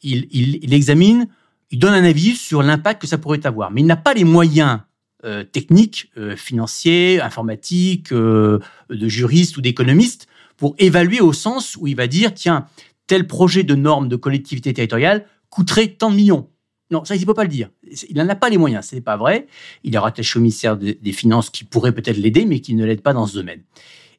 Il, 0.01 0.27
il, 0.31 0.63
il 0.63 0.73
examine 0.73 1.27
il 1.73 1.79
donne 1.79 1.95
un 1.95 2.03
avis 2.03 2.35
sur 2.35 2.61
l'impact 2.61 3.01
que 3.01 3.07
ça 3.07 3.17
pourrait 3.17 3.45
avoir. 3.47 3.71
Mais 3.71 3.81
il 3.81 3.87
n'a 3.87 3.95
pas 3.95 4.13
les 4.13 4.23
moyens 4.25 4.81
euh, 5.25 5.43
techniques, 5.43 6.11
euh, 6.17 6.35
financiers, 6.35 7.19
informatiques, 7.19 8.13
euh, 8.13 8.59
de 8.91 9.07
juristes 9.07 9.57
ou 9.57 9.61
d'économistes 9.61 10.27
pour 10.55 10.75
évaluer 10.77 11.19
au 11.19 11.33
sens 11.33 11.75
où 11.75 11.87
il 11.87 11.95
va 11.95 12.05
dire, 12.05 12.31
tiens, 12.31 12.67
tel 13.07 13.25
projet 13.25 13.63
de 13.63 13.73
norme 13.73 14.07
de 14.07 14.15
collectivité 14.15 14.71
territoriale 14.71 15.25
coûterait 15.49 15.87
tant 15.87 16.11
de 16.11 16.15
millions. 16.15 16.47
Non, 16.93 17.03
ça, 17.03 17.15
il 17.15 17.21
ne 17.21 17.25
peut 17.25 17.33
pas 17.33 17.43
le 17.43 17.49
dire. 17.49 17.69
Il 18.07 18.15
n'en 18.15 18.29
a 18.29 18.35
pas 18.35 18.49
les 18.49 18.59
moyens, 18.59 18.85
ce 18.85 18.95
n'est 18.95 19.01
pas 19.01 19.17
vrai. 19.17 19.47
Il 19.83 19.95
est 19.95 19.97
rattaché 19.97 20.37
au 20.37 20.41
ministère 20.41 20.77
des 20.77 21.11
Finances 21.11 21.49
qui 21.49 21.63
pourrait 21.63 21.91
peut-être 21.91 22.17
l'aider, 22.17 22.45
mais 22.45 22.59
qui 22.59 22.75
ne 22.75 22.85
l'aide 22.85 23.01
pas 23.01 23.13
dans 23.13 23.25
ce 23.25 23.33
domaine. 23.33 23.63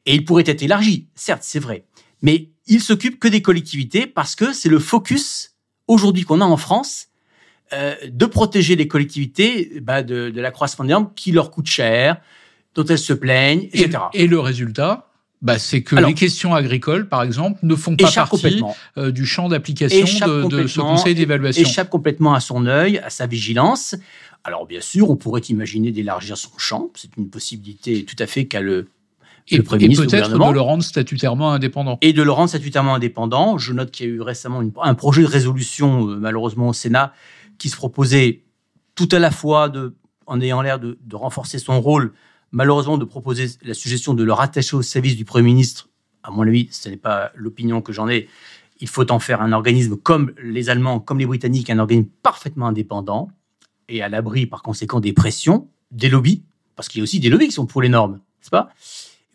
Et 0.05 0.13
il 0.13 0.25
pourrait 0.25 0.43
être 0.45 0.61
élargi, 0.61 1.07
certes, 1.15 1.43
c'est 1.43 1.59
vrai. 1.59 1.85
Mais 2.21 2.49
il 2.67 2.81
s'occupe 2.81 3.17
que 3.17 3.29
des 3.29 3.41
collectivités 3.41 4.07
parce 4.07 4.35
que 4.35 4.51
c'est 4.51 4.67
le 4.67 4.79
focus 4.79 5.55
aujourd'hui 5.87 6.23
qu'on 6.23 6.41
a 6.41 6.45
en 6.45 6.57
France 6.57 7.07
euh, 7.73 7.95
de 8.07 8.25
protéger 8.25 8.75
les 8.75 8.87
collectivités 8.87 9.79
bah, 9.81 10.03
de, 10.03 10.31
la 10.35 10.51
croissance 10.51 10.85
normes 10.85 11.11
qui 11.15 11.31
leur 11.31 11.51
coûte 11.51 11.67
cher, 11.67 12.17
dont 12.73 12.83
elles 12.83 12.99
se 12.99 13.13
plaignent, 13.13 13.69
etc. 13.73 13.99
Et, 14.13 14.27
le 14.27 14.39
résultat 14.39 15.04
bah, 15.41 15.59
c'est 15.59 15.83
que 15.83 15.95
les 15.95 16.13
questions 16.13 16.55
agricoles, 16.55 17.07
par 17.07 17.23
exemple, 17.23 17.59
ne 17.63 17.75
font 17.75 17.95
pas 17.95 18.11
partie 18.11 18.61
euh, 18.97 19.11
du 19.11 19.25
champ 19.25 19.49
d'application 19.49 20.47
de, 20.47 20.67
ce 20.67 20.79
conseil 20.79 21.15
d'évaluation. 21.15 21.61
Échappe 21.61 21.89
complètement 21.89 22.33
à 22.33 22.39
son 22.39 22.65
œil, 22.65 22.99
à 22.99 23.09
sa 23.09 23.27
vigilance. 23.27 23.95
Alors 24.43 24.65
bien 24.65 24.81
sûr, 24.81 25.09
on 25.09 25.15
pourrait 25.15 25.41
imaginer 25.41 25.91
d'élargir 25.91 26.37
son 26.37 26.57
champ. 26.57 26.89
C'est 26.95 27.15
une 27.17 27.29
possibilité 27.29 28.05
tout 28.05 28.15
à 28.19 28.27
fait 28.27 28.45
qu'a 28.45 28.61
le 28.61 28.87
et, 29.47 29.61
peut-être 29.61 30.31
de 30.31 30.53
le 30.53 30.61
rendre 30.61 30.83
statutairement 30.83 31.51
indépendant. 31.51 31.99
Et 32.01 32.13
de 32.13 32.23
le 32.23 32.31
rendre 32.31 32.49
statutairement 32.49 32.95
indépendant. 32.95 33.57
Je 33.57 33.73
note 33.73 33.91
qu'il 33.91 34.07
y 34.07 34.09
a 34.09 34.13
eu 34.13 34.21
récemment 34.21 34.63
un 34.81 34.95
projet 34.95 35.21
de 35.21 35.27
résolution, 35.27 36.09
euh, 36.09 36.15
malheureusement 36.15 36.69
au 36.69 36.73
Sénat, 36.73 37.13
qui 37.59 37.69
se 37.69 37.75
proposait 37.75 38.41
tout 38.95 39.09
à 39.11 39.19
la 39.19 39.29
fois, 39.29 39.69
de, 39.69 39.93
en 40.25 40.41
ayant 40.41 40.61
l'air 40.61 40.79
de, 40.79 40.97
renforcer 41.13 41.59
son 41.59 41.79
rôle, 41.79 42.13
malheureusement 42.51 42.97
de 42.97 43.05
proposer 43.05 43.47
la 43.63 43.73
suggestion 43.73 44.13
de 44.13 44.23
le 44.23 44.33
rattacher 44.33 44.75
au 44.75 44.81
service 44.81 45.15
du 45.15 45.25
Premier 45.25 45.45
ministre. 45.45 45.89
À 46.23 46.31
mon 46.31 46.41
avis, 46.43 46.67
ce 46.71 46.89
n'est 46.89 46.97
pas 46.97 47.31
l'opinion 47.35 47.81
que 47.81 47.93
j'en 47.93 48.09
ai. 48.09 48.27
Il 48.79 48.87
faut 48.87 49.09
en 49.11 49.19
faire 49.19 49.41
un 49.41 49.51
organisme 49.51 49.95
comme 49.95 50.33
les 50.41 50.69
Allemands, 50.69 50.99
comme 50.99 51.19
les 51.19 51.25
Britanniques, 51.25 51.69
un 51.69 51.79
organisme 51.79 52.09
parfaitement 52.23 52.67
indépendant 52.67 53.29
et 53.87 54.01
à 54.01 54.09
l'abri, 54.09 54.45
par 54.45 54.63
conséquent, 54.63 54.99
des 54.99 55.13
pressions, 55.13 55.67
des 55.91 56.09
lobbies, 56.09 56.43
parce 56.75 56.89
qu'il 56.89 56.99
y 56.99 57.01
a 57.01 57.03
aussi 57.03 57.19
des 57.19 57.29
lobbies 57.29 57.47
qui 57.47 57.53
sont 57.53 57.65
pour 57.65 57.81
les 57.81 57.89
normes, 57.89 58.13
n'est-ce 58.13 58.49
pas? 58.49 58.69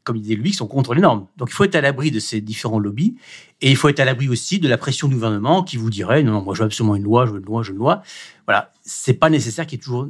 Comme 0.02 0.16
il 0.16 0.22
disait 0.22 0.34
lui, 0.34 0.50
qui 0.50 0.56
sont 0.56 0.66
contre 0.66 0.94
les 0.94 1.00
normes. 1.00 1.26
Donc 1.36 1.50
il 1.50 1.54
faut 1.54 1.64
être 1.64 1.74
à 1.74 1.80
l'abri 1.80 2.10
de 2.10 2.18
ces 2.18 2.40
différents 2.40 2.78
lobbies 2.78 3.16
et 3.60 3.70
il 3.70 3.76
faut 3.76 3.88
être 3.88 4.00
à 4.00 4.04
l'abri 4.04 4.28
aussi 4.28 4.58
de 4.58 4.68
la 4.68 4.78
pression 4.78 5.08
du 5.08 5.14
gouvernement 5.14 5.62
qui 5.62 5.76
vous 5.76 5.90
dirait 5.90 6.22
non, 6.22 6.32
non 6.32 6.42
moi 6.42 6.54
je 6.54 6.60
veux 6.60 6.66
absolument 6.66 6.96
une 6.96 7.04
loi, 7.04 7.26
je 7.26 7.32
veux 7.32 7.38
une 7.38 7.44
loi, 7.44 7.62
je 7.62 7.68
veux 7.68 7.74
une 7.74 7.80
loi. 7.80 8.02
Voilà, 8.46 8.72
c'est 8.82 9.14
pas 9.14 9.30
nécessaire 9.30 9.66
qu'il 9.66 9.78
y 9.78 9.80
ait 9.80 9.84
toujours 9.84 10.08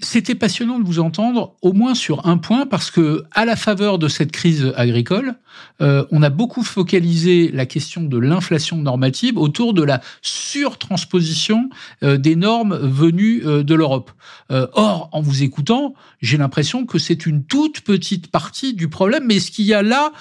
C'était 0.00 0.34
passionnant 0.34 0.78
de 0.78 0.84
vous 0.84 0.98
entendre, 0.98 1.54
au 1.60 1.72
moins 1.72 1.94
sur 1.94 2.26
un 2.26 2.38
point, 2.38 2.66
parce 2.66 2.90
que 2.90 3.24
à 3.32 3.44
la 3.44 3.56
faveur 3.56 3.98
de 3.98 4.08
cette 4.08 4.32
crise 4.32 4.72
agricole, 4.76 5.34
euh, 5.82 6.04
on 6.10 6.22
a 6.22 6.30
beaucoup 6.30 6.62
focalisé 6.62 7.50
la 7.52 7.66
question 7.66 8.02
de 8.02 8.18
l'inflation 8.18 8.78
normative 8.78 9.36
autour 9.36 9.74
de 9.74 9.82
la 9.82 10.00
surtransposition 10.22 11.68
euh, 12.02 12.16
des 12.16 12.36
normes 12.36 12.76
venues 12.76 13.42
euh, 13.44 13.62
de 13.62 13.74
l'Europe. 13.74 14.10
or, 14.50 15.08
en 15.12 15.20
vous 15.20 15.42
écoutant, 15.42 15.94
j'ai 16.20 16.36
l'impression 16.36 16.86
que 16.86 16.98
c'est 16.98 17.26
une 17.26 17.44
toute 17.44 17.80
petite 17.80 18.30
partie 18.30 18.74
du 18.74 18.88
problème. 18.88 19.24
Mais 19.26 19.36
est-ce 19.36 19.50
qu'il 19.50 19.64
y 19.64 19.74
a 19.74 19.82
là, 19.82 20.12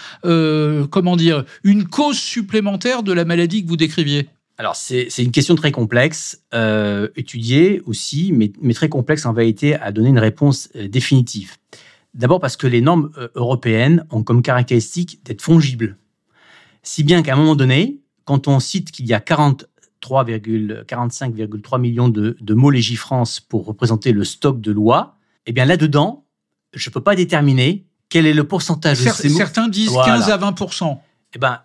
comment 0.89 1.15
dire, 1.15 1.43
une 1.63 1.85
cause 1.85 2.17
supplémentaire 2.17 3.03
de 3.03 3.11
la 3.11 3.25
maladie 3.25 3.63
que 3.63 3.69
vous 3.69 3.77
décriviez? 3.77 4.29
Alors, 4.61 4.75
c'est 4.75 5.07
une 5.17 5.31
question 5.31 5.55
très 5.55 5.71
complexe, 5.71 6.43
euh, 6.53 7.07
étudiée 7.15 7.81
aussi, 7.87 8.31
mais, 8.31 8.51
très 8.75 8.89
complexe 8.89 9.25
en 9.25 9.33
vérité 9.33 9.73
à 9.73 9.91
donner 9.91 10.09
une 10.09 10.19
réponse 10.19 10.69
euh, 10.75 10.87
définitive. 10.87 11.55
D'abord 12.13 12.39
parce 12.39 12.57
que 12.57 12.67
les 12.67 12.79
normes 12.79 13.09
euh, 13.17 13.27
européennes 13.33 14.05
ont 14.11 14.21
comme 14.21 14.43
caractéristique 14.43 15.25
d'être 15.25 15.41
fongibles. 15.41 15.97
Si 16.83 17.03
bien 17.03 17.23
qu'à 17.23 17.33
un 17.33 17.37
moment 17.37 17.55
donné, 17.55 18.01
quand 18.25 18.47
on 18.47 18.59
cite 18.59 18.91
qu'il 18.91 19.07
y 19.07 19.15
a 19.15 19.19
45,3 19.19 21.81
millions 21.81 22.09
de, 22.09 22.37
de 22.39 22.53
mots 22.53 22.69
légifrance 22.69 23.39
pour 23.39 23.65
représenter 23.65 24.11
le 24.11 24.23
stock 24.23 24.61
de 24.61 24.71
lois, 24.71 25.17
eh 25.47 25.53
bien 25.53 25.65
là-dedans, 25.65 26.23
je 26.73 26.87
ne 26.87 26.93
peux 26.93 27.01
pas 27.01 27.15
déterminer 27.15 27.87
quel 28.09 28.27
est 28.27 28.35
le 28.35 28.43
pourcentage 28.43 29.03
de 29.03 29.09
ces 29.09 29.29
mots. 29.29 29.37
Certains 29.37 29.69
disent 29.69 29.97
15 30.05 30.29
à 30.29 30.37
20% 30.37 30.99
Eh 31.33 31.39
ben, 31.39 31.61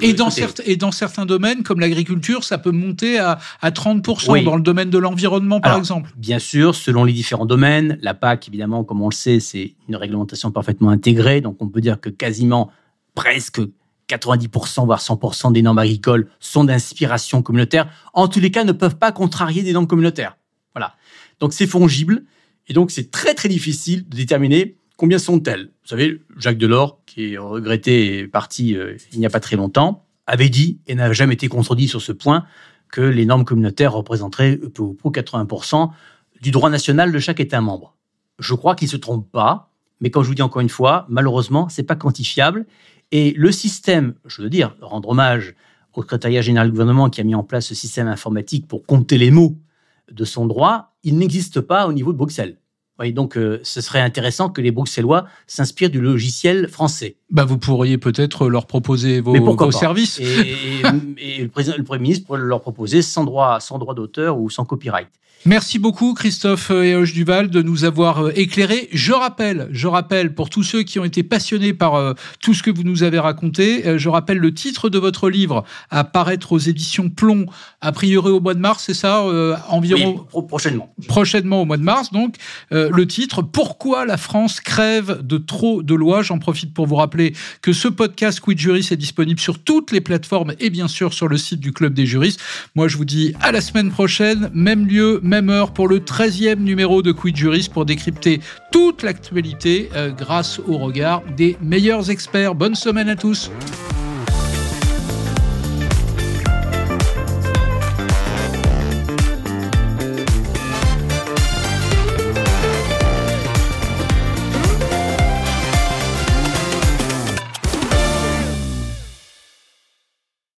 et, 0.00 0.12
dans 0.12 0.28
et 0.64 0.76
dans 0.76 0.92
certains 0.92 1.26
domaines, 1.26 1.62
comme 1.62 1.80
l'agriculture, 1.80 2.44
ça 2.44 2.58
peut 2.58 2.70
monter 2.70 3.18
à, 3.18 3.38
à 3.60 3.70
30%, 3.70 4.44
dans 4.44 4.56
le 4.56 4.62
domaine 4.62 4.90
de 4.90 4.98
l'environnement, 4.98 5.60
par 5.60 5.76
exemple. 5.76 6.10
Bien 6.16 6.38
sûr, 6.38 6.74
selon 6.74 7.04
les 7.04 7.12
différents 7.12 7.46
domaines. 7.46 7.98
La 8.00 8.14
PAC, 8.14 8.48
évidemment, 8.48 8.84
comme 8.84 9.02
on 9.02 9.08
le 9.08 9.14
sait, 9.14 9.40
c'est 9.40 9.74
une 9.88 9.96
réglementation 9.96 10.52
parfaitement 10.52 10.90
intégrée. 10.90 11.40
Donc, 11.40 11.56
on 11.60 11.68
peut 11.68 11.80
dire 11.80 12.00
que 12.00 12.10
quasiment, 12.10 12.70
presque 13.14 13.60
90%, 14.08 14.86
voire 14.86 15.00
100% 15.00 15.52
des 15.52 15.62
normes 15.62 15.78
agricoles 15.78 16.28
sont 16.38 16.64
d'inspiration 16.64 17.42
communautaire. 17.42 17.90
En 18.14 18.28
tous 18.28 18.40
les 18.40 18.50
cas, 18.50 18.64
ne 18.64 18.72
peuvent 18.72 18.96
pas 18.96 19.10
contrarier 19.10 19.62
des 19.62 19.72
normes 19.72 19.88
communautaires. 19.88 20.36
Voilà. 20.74 20.94
Donc, 21.40 21.52
c'est 21.52 21.66
fongible. 21.66 22.22
Et 22.68 22.72
donc, 22.72 22.92
c'est 22.92 23.10
très, 23.10 23.34
très 23.34 23.48
difficile 23.48 24.08
de 24.08 24.16
déterminer 24.16 24.76
Combien 25.00 25.18
sont-elles? 25.18 25.70
Vous 25.82 25.88
savez, 25.88 26.20
Jacques 26.36 26.58
Delors, 26.58 27.00
qui 27.06 27.32
est 27.32 27.38
regretté 27.38 28.18
et 28.18 28.26
parti 28.26 28.76
euh, 28.76 28.98
il 29.14 29.18
n'y 29.18 29.24
a 29.24 29.30
pas 29.30 29.40
très 29.40 29.56
longtemps, 29.56 30.04
avait 30.26 30.50
dit, 30.50 30.78
et 30.86 30.94
n'a 30.94 31.10
jamais 31.14 31.32
été 31.32 31.48
contredit 31.48 31.88
sur 31.88 32.02
ce 32.02 32.12
point, 32.12 32.44
que 32.92 33.00
les 33.00 33.24
normes 33.24 33.46
communautaires 33.46 33.94
représenteraient 33.94 34.58
pour 34.58 35.10
80% 35.10 35.88
du 36.42 36.50
droit 36.50 36.68
national 36.68 37.12
de 37.12 37.18
chaque 37.18 37.40
État 37.40 37.62
membre. 37.62 37.96
Je 38.40 38.52
crois 38.52 38.74
qu'il 38.74 38.88
ne 38.88 38.90
se 38.90 38.98
trompe 38.98 39.26
pas, 39.32 39.70
mais 40.02 40.10
comme 40.10 40.22
je 40.22 40.28
vous 40.28 40.34
dis 40.34 40.42
encore 40.42 40.60
une 40.60 40.68
fois, 40.68 41.06
malheureusement, 41.08 41.70
c'est 41.70 41.82
pas 41.82 41.96
quantifiable. 41.96 42.66
Et 43.10 43.32
le 43.38 43.52
système, 43.52 44.12
je 44.26 44.42
veux 44.42 44.50
dire, 44.50 44.76
rendre 44.82 45.08
hommage 45.08 45.54
au 45.94 46.02
secrétariat 46.02 46.42
général 46.42 46.66
du 46.68 46.72
gouvernement 46.72 47.08
qui 47.08 47.22
a 47.22 47.24
mis 47.24 47.34
en 47.34 47.42
place 47.42 47.68
ce 47.68 47.74
système 47.74 48.06
informatique 48.06 48.68
pour 48.68 48.84
compter 48.84 49.16
les 49.16 49.30
mots 49.30 49.56
de 50.12 50.26
son 50.26 50.44
droit, 50.44 50.94
il 51.04 51.16
n'existe 51.16 51.62
pas 51.62 51.86
au 51.86 51.94
niveau 51.94 52.12
de 52.12 52.18
Bruxelles 52.18 52.58
donc, 53.08 53.36
euh, 53.36 53.60
ce 53.62 53.80
serait 53.80 54.00
intéressant 54.00 54.50
que 54.50 54.60
les 54.60 54.70
Bruxellois 54.70 55.26
s'inspirent 55.46 55.90
du 55.90 56.00
logiciel 56.00 56.68
français. 56.68 57.16
Bah, 57.30 57.44
vous 57.44 57.58
pourriez 57.58 57.98
peut-être 57.98 58.48
leur 58.48 58.66
proposer 58.66 59.20
vos, 59.20 59.34
vos 59.34 59.70
services. 59.70 60.20
Et, 60.20 60.56
et, 61.18 61.42
le, 61.42 61.48
président, 61.48 61.76
le 61.78 61.84
Premier 61.84 62.02
ministre 62.02 62.26
pourrait 62.26 62.40
leur 62.40 62.60
proposer 62.60 63.02
sans 63.02 63.24
droit, 63.24 63.58
sans 63.60 63.78
droit 63.78 63.94
d'auteur 63.94 64.38
ou 64.38 64.50
sans 64.50 64.64
copyright. 64.64 65.08
Merci 65.46 65.78
beaucoup 65.78 66.12
Christophe 66.12 66.70
Eoche 66.70 67.14
Duval 67.14 67.48
de 67.48 67.62
nous 67.62 67.84
avoir 67.84 68.26
euh, 68.26 68.32
éclairé. 68.36 68.90
Je 68.92 69.14
rappelle, 69.14 69.68
je 69.72 69.86
rappelle 69.86 70.34
pour 70.34 70.50
tous 70.50 70.62
ceux 70.62 70.82
qui 70.82 70.98
ont 70.98 71.04
été 71.04 71.22
passionnés 71.22 71.72
par 71.72 71.94
euh, 71.94 72.12
tout 72.42 72.52
ce 72.52 72.62
que 72.62 72.70
vous 72.70 72.82
nous 72.82 73.04
avez 73.04 73.18
raconté, 73.18 73.86
euh, 73.86 73.96
je 73.96 74.10
rappelle 74.10 74.36
le 74.36 74.52
titre 74.52 74.90
de 74.90 74.98
votre 74.98 75.30
livre 75.30 75.64
à 75.88 76.04
paraître 76.04 76.52
aux 76.52 76.58
éditions 76.58 77.08
Plomb 77.08 77.46
a 77.80 77.90
priori 77.90 78.30
au 78.30 78.40
mois 78.40 78.52
de 78.52 78.58
mars, 78.58 78.84
c'est 78.86 78.94
ça 78.94 79.24
environ 79.68 80.26
prochainement. 80.46 80.94
Prochainement 81.08 81.62
au 81.62 81.64
mois 81.64 81.78
de 81.78 81.82
mars 81.82 82.12
donc 82.12 82.36
le 82.70 83.06
titre 83.06 83.40
Pourquoi 83.40 84.04
la 84.04 84.18
France 84.18 84.60
crève 84.60 85.22
de 85.22 85.38
trop 85.38 85.82
de 85.82 85.94
lois? 85.94 86.22
J'en 86.22 86.38
profite 86.38 86.74
pour 86.74 86.86
vous 86.86 86.96
rappeler 86.96 87.34
que 87.62 87.72
ce 87.72 87.88
podcast 87.88 88.40
Quid 88.40 88.58
Juris 88.58 88.88
est 88.90 88.96
disponible 88.96 89.40
sur 89.40 89.58
toutes 89.58 89.90
les 89.90 90.02
plateformes 90.02 90.52
et 90.60 90.68
bien 90.68 90.88
sûr 90.88 91.14
sur 91.14 91.28
le 91.28 91.38
site 91.38 91.60
du 91.60 91.72
club 91.72 91.94
des 91.94 92.04
juristes. 92.04 92.40
Moi 92.74 92.88
je 92.88 92.98
vous 92.98 93.06
dis 93.06 93.32
à 93.40 93.52
la 93.52 93.62
semaine 93.62 93.90
prochaine, 93.90 94.50
même 94.52 94.86
lieu 94.86 95.20
même 95.30 95.48
heure 95.48 95.72
pour 95.72 95.86
le 95.86 96.00
13e 96.00 96.58
numéro 96.58 97.02
de 97.02 97.12
Quid 97.12 97.36
Juris 97.36 97.70
pour 97.72 97.86
décrypter 97.86 98.40
toute 98.72 99.04
l'actualité 99.04 99.88
euh, 99.94 100.10
grâce 100.10 100.58
au 100.58 100.76
regard 100.76 101.22
des 101.36 101.56
meilleurs 101.62 102.10
experts. 102.10 102.56
Bonne 102.56 102.74
semaine 102.74 103.08
à 103.08 103.14
tous. 103.14 103.48